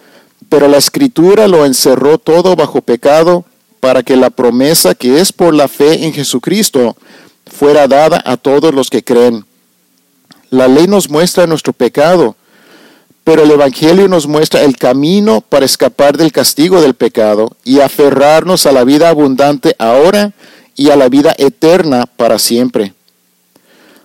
pero 0.48 0.66
la 0.66 0.78
escritura 0.78 1.46
lo 1.46 1.64
encerró 1.64 2.18
todo 2.18 2.56
bajo 2.56 2.82
pecado 2.82 3.44
para 3.78 4.02
que 4.02 4.16
la 4.16 4.30
promesa 4.30 4.96
que 4.96 5.20
es 5.20 5.32
por 5.32 5.54
la 5.54 5.68
fe 5.68 6.04
en 6.04 6.12
Jesucristo 6.12 6.96
fuera 7.46 7.86
dada 7.86 8.20
a 8.24 8.36
todos 8.36 8.74
los 8.74 8.90
que 8.90 9.04
creen. 9.04 9.44
La 10.50 10.66
ley 10.66 10.88
nos 10.88 11.08
muestra 11.08 11.46
nuestro 11.46 11.72
pecado, 11.72 12.34
pero 13.28 13.42
el 13.42 13.50
Evangelio 13.50 14.08
nos 14.08 14.26
muestra 14.26 14.62
el 14.62 14.78
camino 14.78 15.42
para 15.42 15.66
escapar 15.66 16.16
del 16.16 16.32
castigo 16.32 16.80
del 16.80 16.94
pecado 16.94 17.54
y 17.62 17.80
aferrarnos 17.80 18.64
a 18.64 18.72
la 18.72 18.84
vida 18.84 19.10
abundante 19.10 19.76
ahora 19.78 20.32
y 20.74 20.88
a 20.88 20.96
la 20.96 21.10
vida 21.10 21.34
eterna 21.36 22.06
para 22.06 22.38
siempre. 22.38 22.94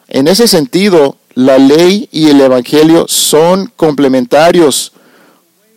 En 0.10 0.28
ese 0.28 0.50
sentido, 0.50 1.16
la 1.36 1.58
ley 1.58 2.10
y 2.12 2.32
el 2.32 2.42
Evangelio 2.42 3.06
son 3.08 3.72
complementarios, 3.78 4.92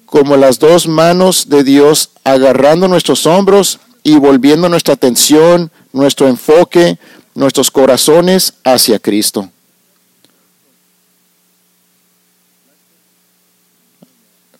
como 0.06 0.36
las 0.36 0.58
dos 0.58 0.88
manos 0.88 1.48
de 1.48 1.62
Dios 1.62 2.10
agarrando 2.24 2.88
nuestros 2.88 3.26
hombros 3.26 3.78
y 4.02 4.16
volviendo 4.16 4.68
nuestra 4.68 4.94
atención, 4.94 5.70
nuestro 5.92 6.26
enfoque, 6.26 6.98
nuestros 7.36 7.70
corazones 7.70 8.54
hacia 8.64 8.98
Cristo. 8.98 9.48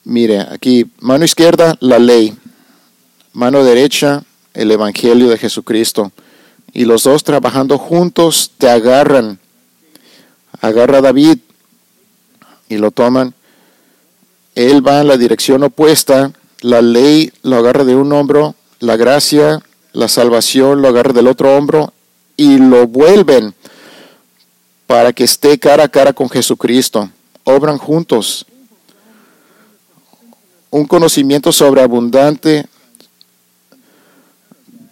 Mire, 0.09 0.47
aquí, 0.53 0.89
mano 1.01 1.25
izquierda, 1.25 1.77
la 1.81 1.99
ley. 1.99 2.33
Mano 3.33 3.65
derecha, 3.65 4.23
el 4.55 4.71
Evangelio 4.71 5.29
de 5.29 5.37
Jesucristo. 5.37 6.13
Y 6.73 6.85
los 6.85 7.03
dos 7.03 7.25
trabajando 7.25 7.77
juntos 7.77 8.53
te 8.57 8.71
agarran. 8.71 9.41
Agarra 10.61 11.01
David 11.01 11.39
y 12.69 12.77
lo 12.77 12.93
toman. 12.93 13.35
Él 14.55 14.87
va 14.87 15.01
en 15.01 15.09
la 15.09 15.17
dirección 15.17 15.65
opuesta. 15.65 16.31
La 16.61 16.83
ley 16.83 17.33
lo 17.43 17.57
agarra 17.57 17.83
de 17.83 17.97
un 17.97 18.13
hombro. 18.13 18.55
La 18.79 18.97
gracia, 18.97 19.61
la 19.93 20.07
salvación 20.07 20.83
lo 20.83 20.89
agarra 20.89 21.15
del 21.15 21.27
otro 21.27 21.57
hombro. 21.57 21.93
Y 22.37 22.59
lo 22.59 22.87
vuelven 22.87 23.57
para 24.87 25.13
que 25.13 25.25
esté 25.25 25.59
cara 25.59 25.83
a 25.83 25.89
cara 25.89 26.13
con 26.13 26.31
Jesucristo. 26.31 27.11
Obran 27.43 27.79
juntos 27.79 28.47
un 30.71 30.87
conocimiento 30.87 31.53
sobreabundante 31.53 32.67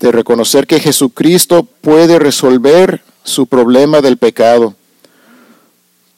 de 0.00 0.12
reconocer 0.12 0.66
que 0.66 0.80
Jesucristo 0.80 1.62
puede 1.62 2.18
resolver 2.18 3.02
su 3.22 3.46
problema 3.46 4.00
del 4.00 4.18
pecado. 4.18 4.74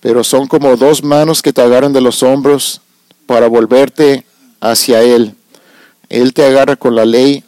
Pero 0.01 0.25
son 0.25 0.47
como 0.47 0.77
dos 0.77 1.03
manos 1.03 1.43
que 1.43 1.53
te 1.53 1.63
agarran 1.63 1.93
de 1.93 2.01
los 2.01 2.23
hombros 2.23 2.81
para 3.27 3.49
volverte 3.49 4.25
hacia 4.61 5.03
Él. 5.03 5.35
Él 6.09 6.33
te 6.33 6.45
agarra 6.45 6.77
con 6.77 6.95
la 6.95 7.05
ley 7.05 7.45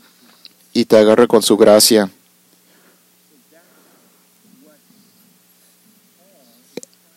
y 0.72 0.84
te 0.84 0.96
agarra 0.96 1.26
con 1.26 1.42
su 1.42 1.56
gracia. 1.56 2.10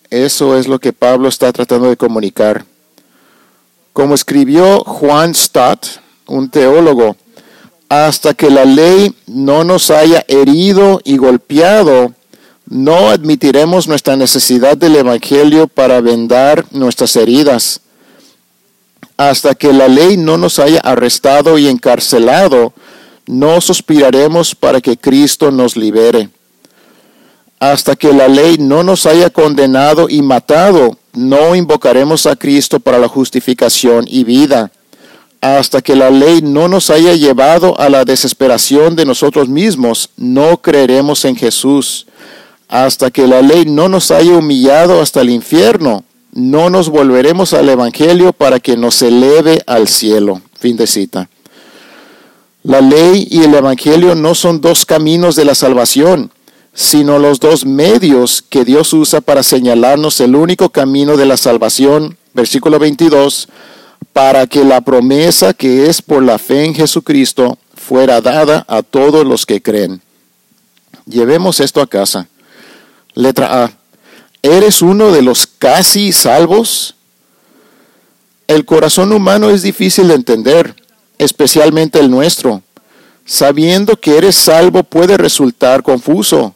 Eso 0.09 0.57
es 0.57 0.67
lo 0.67 0.77
que 0.79 0.91
Pablo 0.91 1.29
está 1.29 1.51
tratando 1.53 1.89
de 1.89 1.95
comunicar. 1.95 2.65
Como 3.93 4.15
escribió 4.15 4.83
Juan 4.85 5.35
Stott, 5.35 5.85
un 6.27 6.49
teólogo, 6.49 7.17
hasta 7.89 8.33
que 8.33 8.49
la 8.49 8.63
ley 8.63 9.13
no 9.27 9.65
nos 9.65 9.91
haya 9.91 10.23
herido 10.29 11.01
y 11.03 11.17
golpeado, 11.17 12.13
no 12.65 13.09
admitiremos 13.09 13.89
nuestra 13.89 14.15
necesidad 14.15 14.77
del 14.77 14.95
Evangelio 14.95 15.67
para 15.67 15.99
vendar 15.99 16.65
nuestras 16.71 17.17
heridas. 17.17 17.81
Hasta 19.17 19.55
que 19.55 19.73
la 19.73 19.89
ley 19.89 20.15
no 20.15 20.37
nos 20.37 20.57
haya 20.57 20.79
arrestado 20.79 21.57
y 21.57 21.67
encarcelado, 21.67 22.71
no 23.27 23.59
suspiraremos 23.59 24.55
para 24.55 24.79
que 24.79 24.95
Cristo 24.95 25.51
nos 25.51 25.75
libere. 25.75 26.29
Hasta 27.61 27.95
que 27.95 28.11
la 28.11 28.27
ley 28.27 28.57
no 28.57 28.81
nos 28.81 29.05
haya 29.05 29.29
condenado 29.29 30.09
y 30.09 30.23
matado, 30.23 30.97
no 31.13 31.55
invocaremos 31.55 32.25
a 32.25 32.35
Cristo 32.35 32.79
para 32.79 32.97
la 32.97 33.07
justificación 33.07 34.05
y 34.07 34.23
vida, 34.23 34.71
hasta 35.41 35.83
que 35.83 35.95
la 35.95 36.09
ley 36.09 36.41
no 36.41 36.67
nos 36.67 36.89
haya 36.89 37.13
llevado 37.13 37.79
a 37.79 37.87
la 37.89 38.03
desesperación 38.03 38.95
de 38.95 39.05
nosotros 39.05 39.47
mismos, 39.47 40.09
no 40.17 40.57
creeremos 40.57 41.23
en 41.23 41.35
Jesús. 41.35 42.07
Hasta 42.67 43.11
que 43.11 43.27
la 43.27 43.43
ley 43.43 43.65
no 43.65 43.89
nos 43.89 44.09
haya 44.09 44.35
humillado 44.35 44.99
hasta 44.99 45.21
el 45.21 45.29
infierno, 45.29 46.03
no 46.31 46.71
nos 46.71 46.89
volveremos 46.89 47.53
al 47.53 47.69
Evangelio 47.69 48.33
para 48.33 48.59
que 48.59 48.75
nos 48.75 49.03
eleve 49.03 49.61
al 49.67 49.87
cielo. 49.87 50.41
Fin 50.59 50.77
de 50.77 50.87
cita. 50.87 51.29
La 52.63 52.81
ley 52.81 53.27
y 53.29 53.43
el 53.43 53.53
Evangelio 53.53 54.15
no 54.15 54.33
son 54.33 54.61
dos 54.61 54.83
caminos 54.83 55.35
de 55.35 55.45
la 55.45 55.53
salvación 55.53 56.31
sino 56.73 57.19
los 57.19 57.39
dos 57.39 57.65
medios 57.65 58.41
que 58.47 58.63
Dios 58.63 58.93
usa 58.93 59.21
para 59.21 59.43
señalarnos 59.43 60.19
el 60.21 60.35
único 60.35 60.69
camino 60.69 61.17
de 61.17 61.25
la 61.25 61.37
salvación, 61.37 62.17
versículo 62.33 62.79
22, 62.79 63.49
para 64.13 64.47
que 64.47 64.63
la 64.63 64.81
promesa 64.81 65.53
que 65.53 65.89
es 65.89 66.01
por 66.01 66.23
la 66.23 66.37
fe 66.37 66.65
en 66.65 66.73
Jesucristo 66.73 67.57
fuera 67.75 68.21
dada 68.21 68.65
a 68.67 68.83
todos 68.83 69.25
los 69.25 69.45
que 69.45 69.61
creen. 69.61 70.01
Llevemos 71.05 71.59
esto 71.59 71.81
a 71.81 71.87
casa. 71.87 72.27
Letra 73.13 73.65
A. 73.65 73.71
¿Eres 74.41 74.81
uno 74.81 75.11
de 75.11 75.21
los 75.21 75.45
casi 75.45 76.11
salvos? 76.11 76.95
El 78.47 78.65
corazón 78.65 79.11
humano 79.11 79.49
es 79.49 79.61
difícil 79.61 80.07
de 80.07 80.15
entender, 80.15 80.75
especialmente 81.17 81.99
el 81.99 82.09
nuestro. 82.09 82.61
Sabiendo 83.25 83.99
que 83.99 84.17
eres 84.17 84.35
salvo 84.35 84.83
puede 84.83 85.17
resultar 85.17 85.83
confuso. 85.83 86.55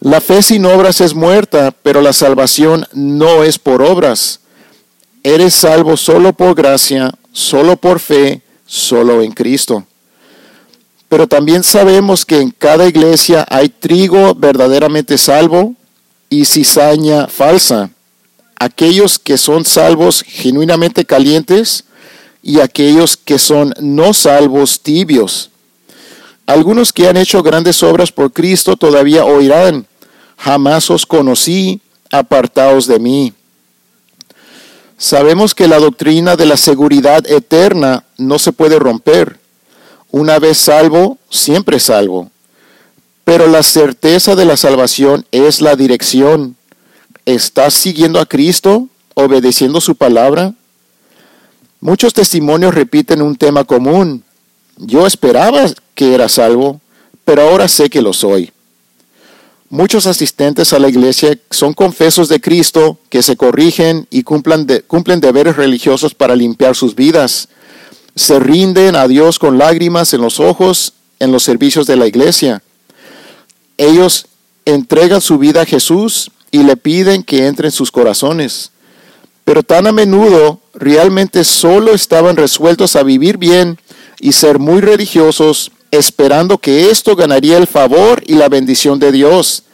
La 0.00 0.22
fe 0.22 0.42
sin 0.42 0.64
obras 0.64 1.02
es 1.02 1.14
muerta, 1.14 1.74
pero 1.82 2.00
la 2.00 2.14
salvación 2.14 2.86
no 2.94 3.44
es 3.44 3.58
por 3.58 3.82
obras. 3.82 4.40
Eres 5.22 5.52
salvo 5.52 5.98
solo 5.98 6.32
por 6.32 6.54
gracia, 6.54 7.12
solo 7.32 7.76
por 7.76 8.00
fe, 8.00 8.40
solo 8.64 9.20
en 9.20 9.32
Cristo. 9.32 9.84
Pero 11.10 11.26
también 11.26 11.62
sabemos 11.62 12.24
que 12.24 12.40
en 12.40 12.50
cada 12.50 12.88
iglesia 12.88 13.46
hay 13.50 13.68
trigo 13.68 14.34
verdaderamente 14.34 15.18
salvo 15.18 15.74
y 16.30 16.46
cizaña 16.46 17.26
falsa. 17.26 17.90
Aquellos 18.58 19.18
que 19.18 19.36
son 19.36 19.66
salvos 19.66 20.22
genuinamente 20.26 21.04
calientes 21.04 21.84
y 22.42 22.60
aquellos 22.60 23.18
que 23.18 23.38
son 23.38 23.74
no 23.80 24.14
salvos 24.14 24.80
tibios. 24.80 25.50
Algunos 26.46 26.90
que 26.92 27.06
han 27.06 27.18
hecho 27.18 27.42
grandes 27.42 27.82
obras 27.82 28.10
por 28.10 28.32
Cristo 28.32 28.76
todavía 28.76 29.24
oirán, 29.24 29.86
jamás 30.40 30.90
os 30.90 31.04
conocí, 31.04 31.80
apartaos 32.10 32.86
de 32.86 32.98
mí. 32.98 33.32
Sabemos 34.96 35.54
que 35.54 35.68
la 35.68 35.78
doctrina 35.78 36.36
de 36.36 36.46
la 36.46 36.56
seguridad 36.56 37.26
eterna 37.30 38.04
no 38.16 38.38
se 38.38 38.52
puede 38.52 38.78
romper. 38.78 39.38
Una 40.10 40.38
vez 40.38 40.58
salvo, 40.58 41.18
siempre 41.30 41.78
salvo. 41.78 42.30
Pero 43.24 43.46
la 43.46 43.62
certeza 43.62 44.34
de 44.34 44.44
la 44.44 44.56
salvación 44.56 45.26
es 45.30 45.60
la 45.60 45.76
dirección. 45.76 46.56
¿Estás 47.26 47.74
siguiendo 47.74 48.18
a 48.18 48.26
Cristo, 48.26 48.88
obedeciendo 49.14 49.80
su 49.80 49.94
palabra? 49.94 50.54
Muchos 51.80 52.12
testimonios 52.12 52.74
repiten 52.74 53.22
un 53.22 53.36
tema 53.36 53.64
común. 53.64 54.24
Yo 54.76 55.06
esperaba 55.06 55.66
que 55.94 56.14
era 56.14 56.28
salvo, 56.28 56.80
pero 57.24 57.42
ahora 57.42 57.68
sé 57.68 57.88
que 57.88 58.02
lo 58.02 58.12
soy. 58.12 58.52
Muchos 59.72 60.08
asistentes 60.08 60.72
a 60.72 60.80
la 60.80 60.88
iglesia 60.88 61.38
son 61.48 61.74
confesos 61.74 62.28
de 62.28 62.40
Cristo 62.40 62.98
que 63.08 63.22
se 63.22 63.36
corrigen 63.36 64.08
y 64.10 64.24
cumplen, 64.24 64.66
deberes 64.66 65.54
religiosos 65.54 66.12
para 66.12 66.34
limpiar 66.34 66.74
sus 66.74 66.96
vidas. 66.96 67.48
Se 68.16 68.40
rinden 68.40 68.96
a 68.96 69.06
Dios 69.06 69.38
con 69.38 69.58
lágrimas 69.58 70.12
en 70.12 70.22
los 70.22 70.40
ojos 70.40 70.94
en 71.20 71.30
los 71.30 71.44
servicios 71.44 71.86
de 71.86 71.94
la 71.94 72.08
iglesia. 72.08 72.64
Ellos 73.76 74.26
entregan 74.64 75.20
su 75.20 75.38
vida 75.38 75.62
a 75.62 75.66
Jesús 75.66 76.32
y 76.50 76.64
le 76.64 76.76
piden 76.76 77.22
que 77.22 77.46
entre 77.46 77.68
en 77.68 77.72
sus 77.72 77.92
corazones. 77.92 78.72
Pero 79.44 79.62
tan 79.62 79.86
a 79.86 79.92
menudo 79.92 80.60
realmente 80.74 81.44
solo 81.44 81.94
estaban 81.94 82.36
resueltos 82.36 82.96
a 82.96 83.04
vivir 83.04 83.36
bien 83.36 83.78
y 84.18 84.32
ser 84.32 84.58
muy 84.58 84.80
religiosos 84.80 85.70
esperando 85.90 86.58
que 86.58 86.90
esto 86.90 87.16
ganaría 87.16 87.56
el 87.56 87.66
favor 87.66 88.22
y 88.26 88.34
la 88.34 88.48
bendición 88.48 88.98
de 88.98 89.12
Dios. 89.12 89.64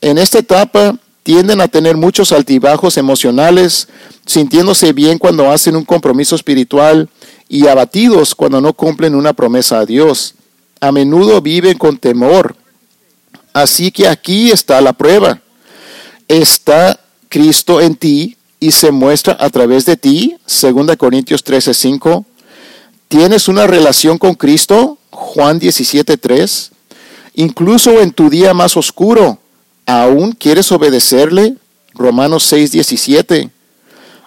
En 0.00 0.18
esta 0.18 0.38
etapa 0.38 0.96
tienden 1.22 1.60
a 1.60 1.68
tener 1.68 1.96
muchos 1.96 2.32
altibajos 2.32 2.96
emocionales, 2.96 3.88
sintiéndose 4.24 4.92
bien 4.92 5.18
cuando 5.18 5.50
hacen 5.50 5.76
un 5.76 5.84
compromiso 5.84 6.36
espiritual 6.36 7.08
y 7.48 7.66
abatidos 7.66 8.34
cuando 8.34 8.60
no 8.60 8.72
cumplen 8.72 9.14
una 9.14 9.32
promesa 9.32 9.80
a 9.80 9.86
Dios. 9.86 10.34
A 10.80 10.92
menudo 10.92 11.40
viven 11.42 11.76
con 11.76 11.98
temor. 11.98 12.56
Así 13.52 13.90
que 13.90 14.06
aquí 14.06 14.50
está 14.50 14.80
la 14.80 14.92
prueba. 14.92 15.40
¿Está 16.28 17.00
Cristo 17.28 17.80
en 17.80 17.96
ti 17.96 18.36
y 18.60 18.70
se 18.70 18.90
muestra 18.90 19.36
a 19.40 19.50
través 19.50 19.84
de 19.84 19.96
ti? 19.96 20.36
2 20.46 20.96
Corintios 20.96 21.44
13:5. 21.44 22.24
¿Tienes 23.08 23.48
una 23.48 23.66
relación 23.66 24.18
con 24.18 24.34
Cristo? 24.34 24.98
Juan 25.18 25.58
17:3, 25.58 26.70
incluso 27.34 28.00
en 28.00 28.12
tu 28.12 28.30
día 28.30 28.54
más 28.54 28.76
oscuro, 28.76 29.38
¿aún 29.84 30.30
quieres 30.30 30.70
obedecerle? 30.70 31.56
Romanos 31.92 32.44
6:17. 32.44 33.50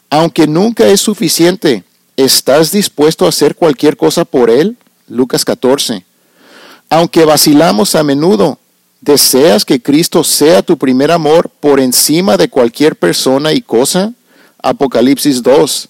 Aunque 0.10 0.48
nunca 0.48 0.88
es 0.88 1.00
suficiente, 1.00 1.86
¿estás 2.18 2.74
dispuesto 2.74 3.26
a 3.26 3.30
hacer 3.30 3.56
cualquier 3.56 3.96
cosa 3.96 4.26
por 4.26 4.50
él? 4.50 4.76
Lucas 5.08 5.46
14. 5.46 6.06
Aunque 6.90 7.24
vacilamos 7.24 7.96
a 7.96 8.04
menudo, 8.04 8.60
¿deseas 9.00 9.64
que 9.64 9.82
Cristo 9.82 10.26
sea 10.26 10.62
tu 10.62 10.78
primer 10.78 11.10
amor 11.10 11.50
por 11.62 11.80
encima 11.80 12.36
de 12.36 12.50
cualquier 12.50 12.98
persona 12.98 13.54
y 13.54 13.62
cosa? 13.62 14.14
Apocalipsis 14.62 15.42
2. 15.42 15.88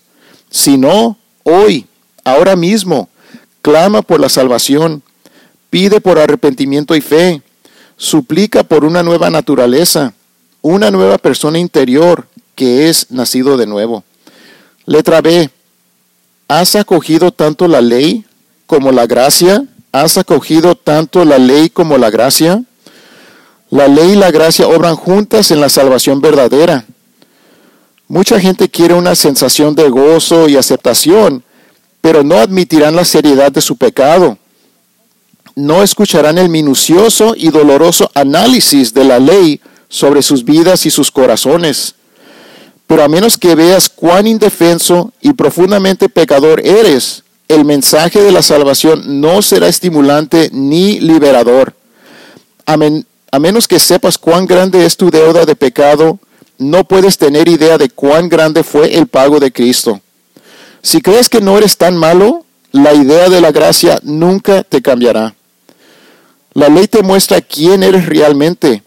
Si 0.52 0.78
no, 0.78 1.18
hoy, 1.44 1.88
ahora 2.24 2.56
mismo, 2.56 3.10
clama 3.62 4.02
por 4.02 4.20
la 4.20 4.30
salvación, 4.30 5.04
pide 5.70 6.02
por 6.02 6.20
arrepentimiento 6.20 6.96
y 6.96 7.02
fe, 7.02 7.42
suplica 7.98 8.64
por 8.64 8.84
una 8.84 9.04
nueva 9.04 9.30
naturaleza, 9.30 10.14
una 10.62 10.92
nueva 10.92 11.18
persona 11.18 11.60
interior 11.60 12.28
que 12.56 12.90
es 12.90 13.12
nacido 13.12 13.58
de 13.58 13.68
nuevo. 13.68 14.04
Letra 14.86 15.22
B. 15.22 15.50
¿Has 16.48 16.76
acogido 16.76 17.32
tanto 17.32 17.68
la 17.68 17.80
ley 17.82 18.26
como 18.66 18.92
la 18.92 19.06
gracia? 19.06 19.64
¿Has 19.92 20.18
acogido 20.18 20.76
tanto 20.76 21.24
la 21.24 21.38
ley 21.38 21.70
como 21.70 21.98
la 21.98 22.10
gracia? 22.10 22.64
La 23.70 23.88
ley 23.88 24.12
y 24.12 24.16
la 24.16 24.32
gracia 24.32 24.68
obran 24.68 24.96
juntas 24.96 25.52
en 25.52 25.62
la 25.62 25.70
salvación 25.70 26.20
verdadera. 26.20 26.86
Mucha 28.08 28.40
gente 28.40 28.68
quiere 28.68 28.94
una 28.94 29.16
sensación 29.16 29.74
de 29.76 29.90
gozo 29.90 30.50
y 30.50 30.58
aceptación, 30.58 31.44
pero 32.02 32.24
no 32.24 32.38
admitirán 32.38 32.96
la 32.96 33.06
seriedad 33.06 33.52
de 33.52 33.62
su 33.62 33.78
pecado. 33.78 34.38
No 35.56 35.84
escucharán 35.84 36.38
el 36.38 36.50
minucioso 36.50 37.34
y 37.38 37.50
doloroso 37.50 38.10
análisis 38.16 38.94
de 38.94 39.04
la 39.04 39.20
ley 39.20 39.62
sobre 39.88 40.22
sus 40.22 40.44
vidas 40.44 40.86
y 40.86 40.90
sus 40.90 41.12
corazones. 41.12 41.96
Pero 42.88 43.04
a 43.04 43.08
menos 43.08 43.38
que 43.38 43.56
veas 43.56 43.88
cuán 43.88 44.28
indefenso 44.28 45.14
y 45.22 45.34
profundamente 45.34 46.10
pecador 46.10 46.66
eres, 46.66 47.24
el 47.48 47.66
mensaje 47.66 48.22
de 48.22 48.32
la 48.32 48.42
salvación 48.42 49.22
no 49.22 49.42
será 49.42 49.68
estimulante 49.68 50.50
ni 50.52 51.00
liberador. 51.00 51.74
A, 52.66 52.78
a, 53.32 53.40
menos 53.40 53.68
que 53.68 53.80
sepas 53.80 54.18
cuán 54.18 54.46
grande 54.46 54.86
es 54.86 54.96
tu 54.98 55.12
deuda 55.12 55.46
de 55.46 55.56
pecado, 55.56 56.20
no 56.58 56.86
puedes 56.86 57.18
tener 57.18 57.48
idea 57.50 57.78
de 57.78 57.90
cuán 57.90 58.30
grande 58.30 58.64
fue 58.64 58.96
el 58.98 59.08
pago 59.08 59.40
de 59.40 59.52
Cristo. 59.52 60.00
Si 60.84 61.02
crees 61.02 61.30
que 61.30 61.42
no 61.42 61.58
eres 61.58 61.78
tan 61.78 61.96
malo, 61.96 62.44
la 62.72 62.94
idea 62.94 63.30
de 63.30 63.40
la 63.40 63.52
gracia 63.52 64.00
nunca 64.02 64.64
te 64.64 64.82
cambiará. 64.82 65.36
La 66.54 66.70
ley 66.70 66.88
te 66.88 67.04
muestra 67.04 67.40
quién 67.42 67.84
eres 67.84 68.08
realmente, 68.08 68.82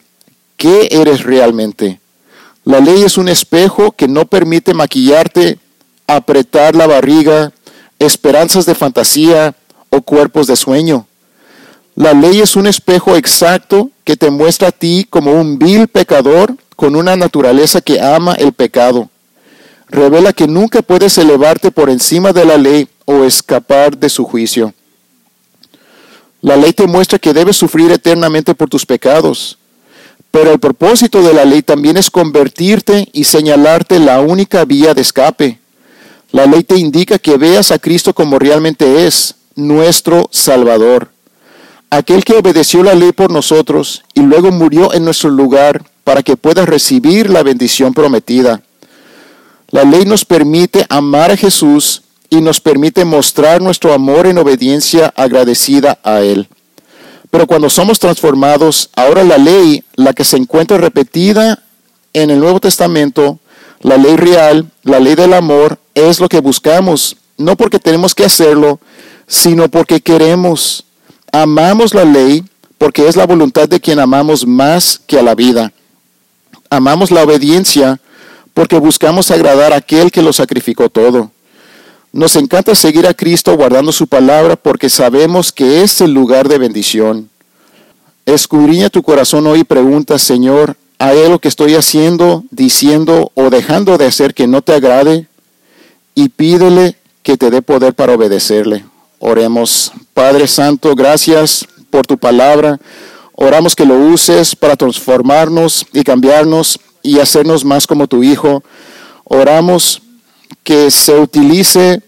qué 0.57 0.89
eres 0.91 1.23
realmente. 1.23 2.01
La 2.65 2.81
ley 2.81 3.03
es 3.03 3.17
un 3.17 3.29
espejo 3.29 3.93
que 3.93 4.09
no 4.09 4.27
permite 4.27 4.75
maquillarte, 4.75 5.59
apretar 6.07 6.75
la 6.75 6.87
barriga, 6.87 7.53
esperanzas 7.99 8.67
de 8.67 8.75
fantasía 8.75 9.55
o 9.91 10.03
cuerpos 10.03 10.49
de 10.49 10.57
sueño. 10.57 11.07
La 11.95 12.13
ley 12.13 12.41
es 12.41 12.57
un 12.57 12.67
espejo 12.67 13.15
exacto 13.15 13.91
que 14.03 14.17
te 14.17 14.31
muestra 14.31 14.69
a 14.69 14.73
ti 14.73 15.07
como 15.09 15.33
un 15.33 15.61
vil 15.61 15.87
pecador 15.87 16.57
con 16.75 16.97
una 16.97 17.15
naturaleza 17.15 17.81
que 17.81 18.01
ama 18.01 18.35
el 18.35 18.53
pecado 18.53 19.11
revela 19.89 20.33
que 20.33 20.47
nunca 20.47 20.83
puedes 20.83 21.17
elevarte 21.19 21.71
por 21.71 21.91
encima 21.91 22.33
de 22.33 22.45
la 22.45 22.57
ley 22.57 22.89
o 23.05 23.25
escapar 23.25 23.97
de 23.97 24.09
su 24.09 24.25
juicio. 24.25 24.75
La 26.41 26.57
ley 26.57 26.73
te 26.73 26.87
muestra 26.87 27.19
que 27.19 27.33
debes 27.33 27.57
sufrir 27.57 27.91
eternamente 27.91 28.55
por 28.55 28.69
tus 28.69 28.85
pecados, 28.85 29.59
pero 30.31 30.53
el 30.53 30.59
propósito 30.59 31.23
de 31.23 31.33
la 31.33 31.45
ley 31.45 31.63
también 31.63 31.97
es 31.97 32.11
convertirte 32.11 33.09
y 33.13 33.25
señalarte 33.25 33.99
la 33.99 34.21
única 34.21 34.65
vía 34.65 34.93
de 34.93 35.01
escape. 35.01 35.61
La 36.33 36.47
ley 36.47 36.65
te 36.65 36.77
indica 36.77 37.19
que 37.19 37.37
veas 37.37 37.71
a 37.71 37.79
Cristo 37.79 38.13
como 38.13 38.39
realmente 38.39 39.07
es, 39.07 39.37
nuestro 39.55 40.29
Salvador, 40.33 41.09
aquel 41.91 42.25
que 42.25 42.35
obedeció 42.35 42.83
la 42.83 42.95
ley 42.95 43.13
por 43.13 43.31
nosotros 43.31 44.03
y 44.15 44.21
luego 44.21 44.51
murió 44.51 44.93
en 44.93 45.05
nuestro 45.05 45.31
lugar 45.31 45.85
para 46.03 46.23
que 46.23 46.37
puedas 46.37 46.69
recibir 46.69 47.31
la 47.31 47.43
bendición 47.43 47.95
prometida. 47.95 48.63
La 49.75 49.83
ley 49.83 50.05
nos 50.05 50.25
permite 50.25 50.87
amar 50.89 51.33
a 51.33 51.37
Jesús 51.37 52.03
y 52.31 52.41
nos 52.41 52.61
permite 52.61 53.05
mostrar 53.05 53.61
nuestro 53.61 53.93
amor 53.93 54.29
en 54.29 54.39
obediencia 54.39 55.13
agradecida 55.17 55.99
a 56.05 56.21
Él. 56.21 56.47
Pero 57.29 57.49
cuando 57.49 57.69
somos 57.69 57.99
transformados, 57.99 58.89
ahora 58.95 59.25
la 59.25 59.37
ley, 59.37 59.83
la 59.97 60.13
que 60.13 60.23
se 60.23 60.37
encuentra 60.37 60.79
repetida 60.79 61.61
en 62.13 62.31
el 62.31 62.39
Nuevo 62.39 62.61
Testamento, 62.61 63.41
la 63.81 63.97
ley 63.97 64.15
real, 64.15 64.71
la 64.85 65.01
ley 65.01 65.17
del 65.17 65.33
amor, 65.33 65.81
es 65.97 66.21
lo 66.21 66.29
que 66.29 66.39
buscamos, 66.39 67.17
no 67.37 67.57
porque 67.57 67.81
tenemos 67.81 68.15
que 68.15 68.27
hacerlo, 68.27 68.79
sino 69.27 69.69
porque 69.69 70.01
queremos. 70.01 70.85
Amamos 71.33 71.95
la 71.95 72.05
ley 72.05 72.45
porque 72.79 73.09
es 73.09 73.17
la 73.17 73.27
voluntad 73.27 73.69
de 73.69 73.81
quien 73.81 73.99
amamos 73.99 74.47
más 74.47 75.01
que 75.05 75.19
a 75.19 75.23
la 75.25 75.35
vida. 75.35 75.73
amamos 76.71 77.11
la 77.11 77.25
obediencia 77.25 78.01
porque 78.55 78.79
buscamos 78.79 79.31
agradar 79.31 79.73
a 79.73 79.77
aquel 79.77 80.11
que 80.11 80.23
lo 80.23 80.33
sacrificó 80.33 80.89
todo. 80.89 81.31
Nos 82.13 82.37
encanta 82.37 82.77
seguir 82.77 83.09
a 83.09 83.15
Cristo 83.15 83.57
guardando 83.57 83.91
su 83.91 84.07
palabra 84.07 84.55
porque 84.55 84.89
sabemos 84.89 85.53
que 85.53 85.83
es 85.83 86.01
el 86.01 86.15
lugar 86.15 86.49
de 86.49 86.59
bendición. 86.59 87.29
Escudriña 88.25 88.89
tu 88.89 89.03
corazón 89.03 89.49
hoy 89.49 89.61
y 89.61 89.65
pregunta, 89.65 90.19
Señor, 90.19 90.77
¿hay 90.99 91.19
algo 91.19 91.41
que 91.41 91.49
estoy 91.49 91.75
haciendo, 91.75 92.45
diciendo 92.51 93.33
o 93.35 93.51
dejando 93.51 93.99
de 93.99 94.07
hacer 94.07 94.33
que 94.33 94.47
no 94.47 94.63
te 94.63 94.75
agrade? 94.75 95.27
Y 96.15 96.29
pídele 96.29 96.97
que 97.25 97.37
te 97.37 97.51
dé 97.51 97.61
poder 97.63 97.95
para 97.95 98.15
obedecerle. 98.15 98.85
Oremos. 99.19 99.91
Padre 100.15 100.47
Santo, 100.47 100.95
gracias 100.95 101.67
por 101.91 102.07
tu 102.07 102.17
palabra. 102.17 102.79
Oramos 103.35 103.75
que 103.75 103.85
lo 103.85 103.97
uses 103.97 104.55
para 104.55 104.77
transformarnos 104.77 105.85
y 105.93 106.05
cambiarnos 106.05 106.79
y 107.05 107.21
hacernos 107.21 107.65
más 107.65 107.87
como 107.87 108.09
tu 108.09 108.25
Hijo. 108.25 108.65
Oramos 109.23 110.03
que 110.65 110.91
se 110.91 111.15
utilice 111.15 112.03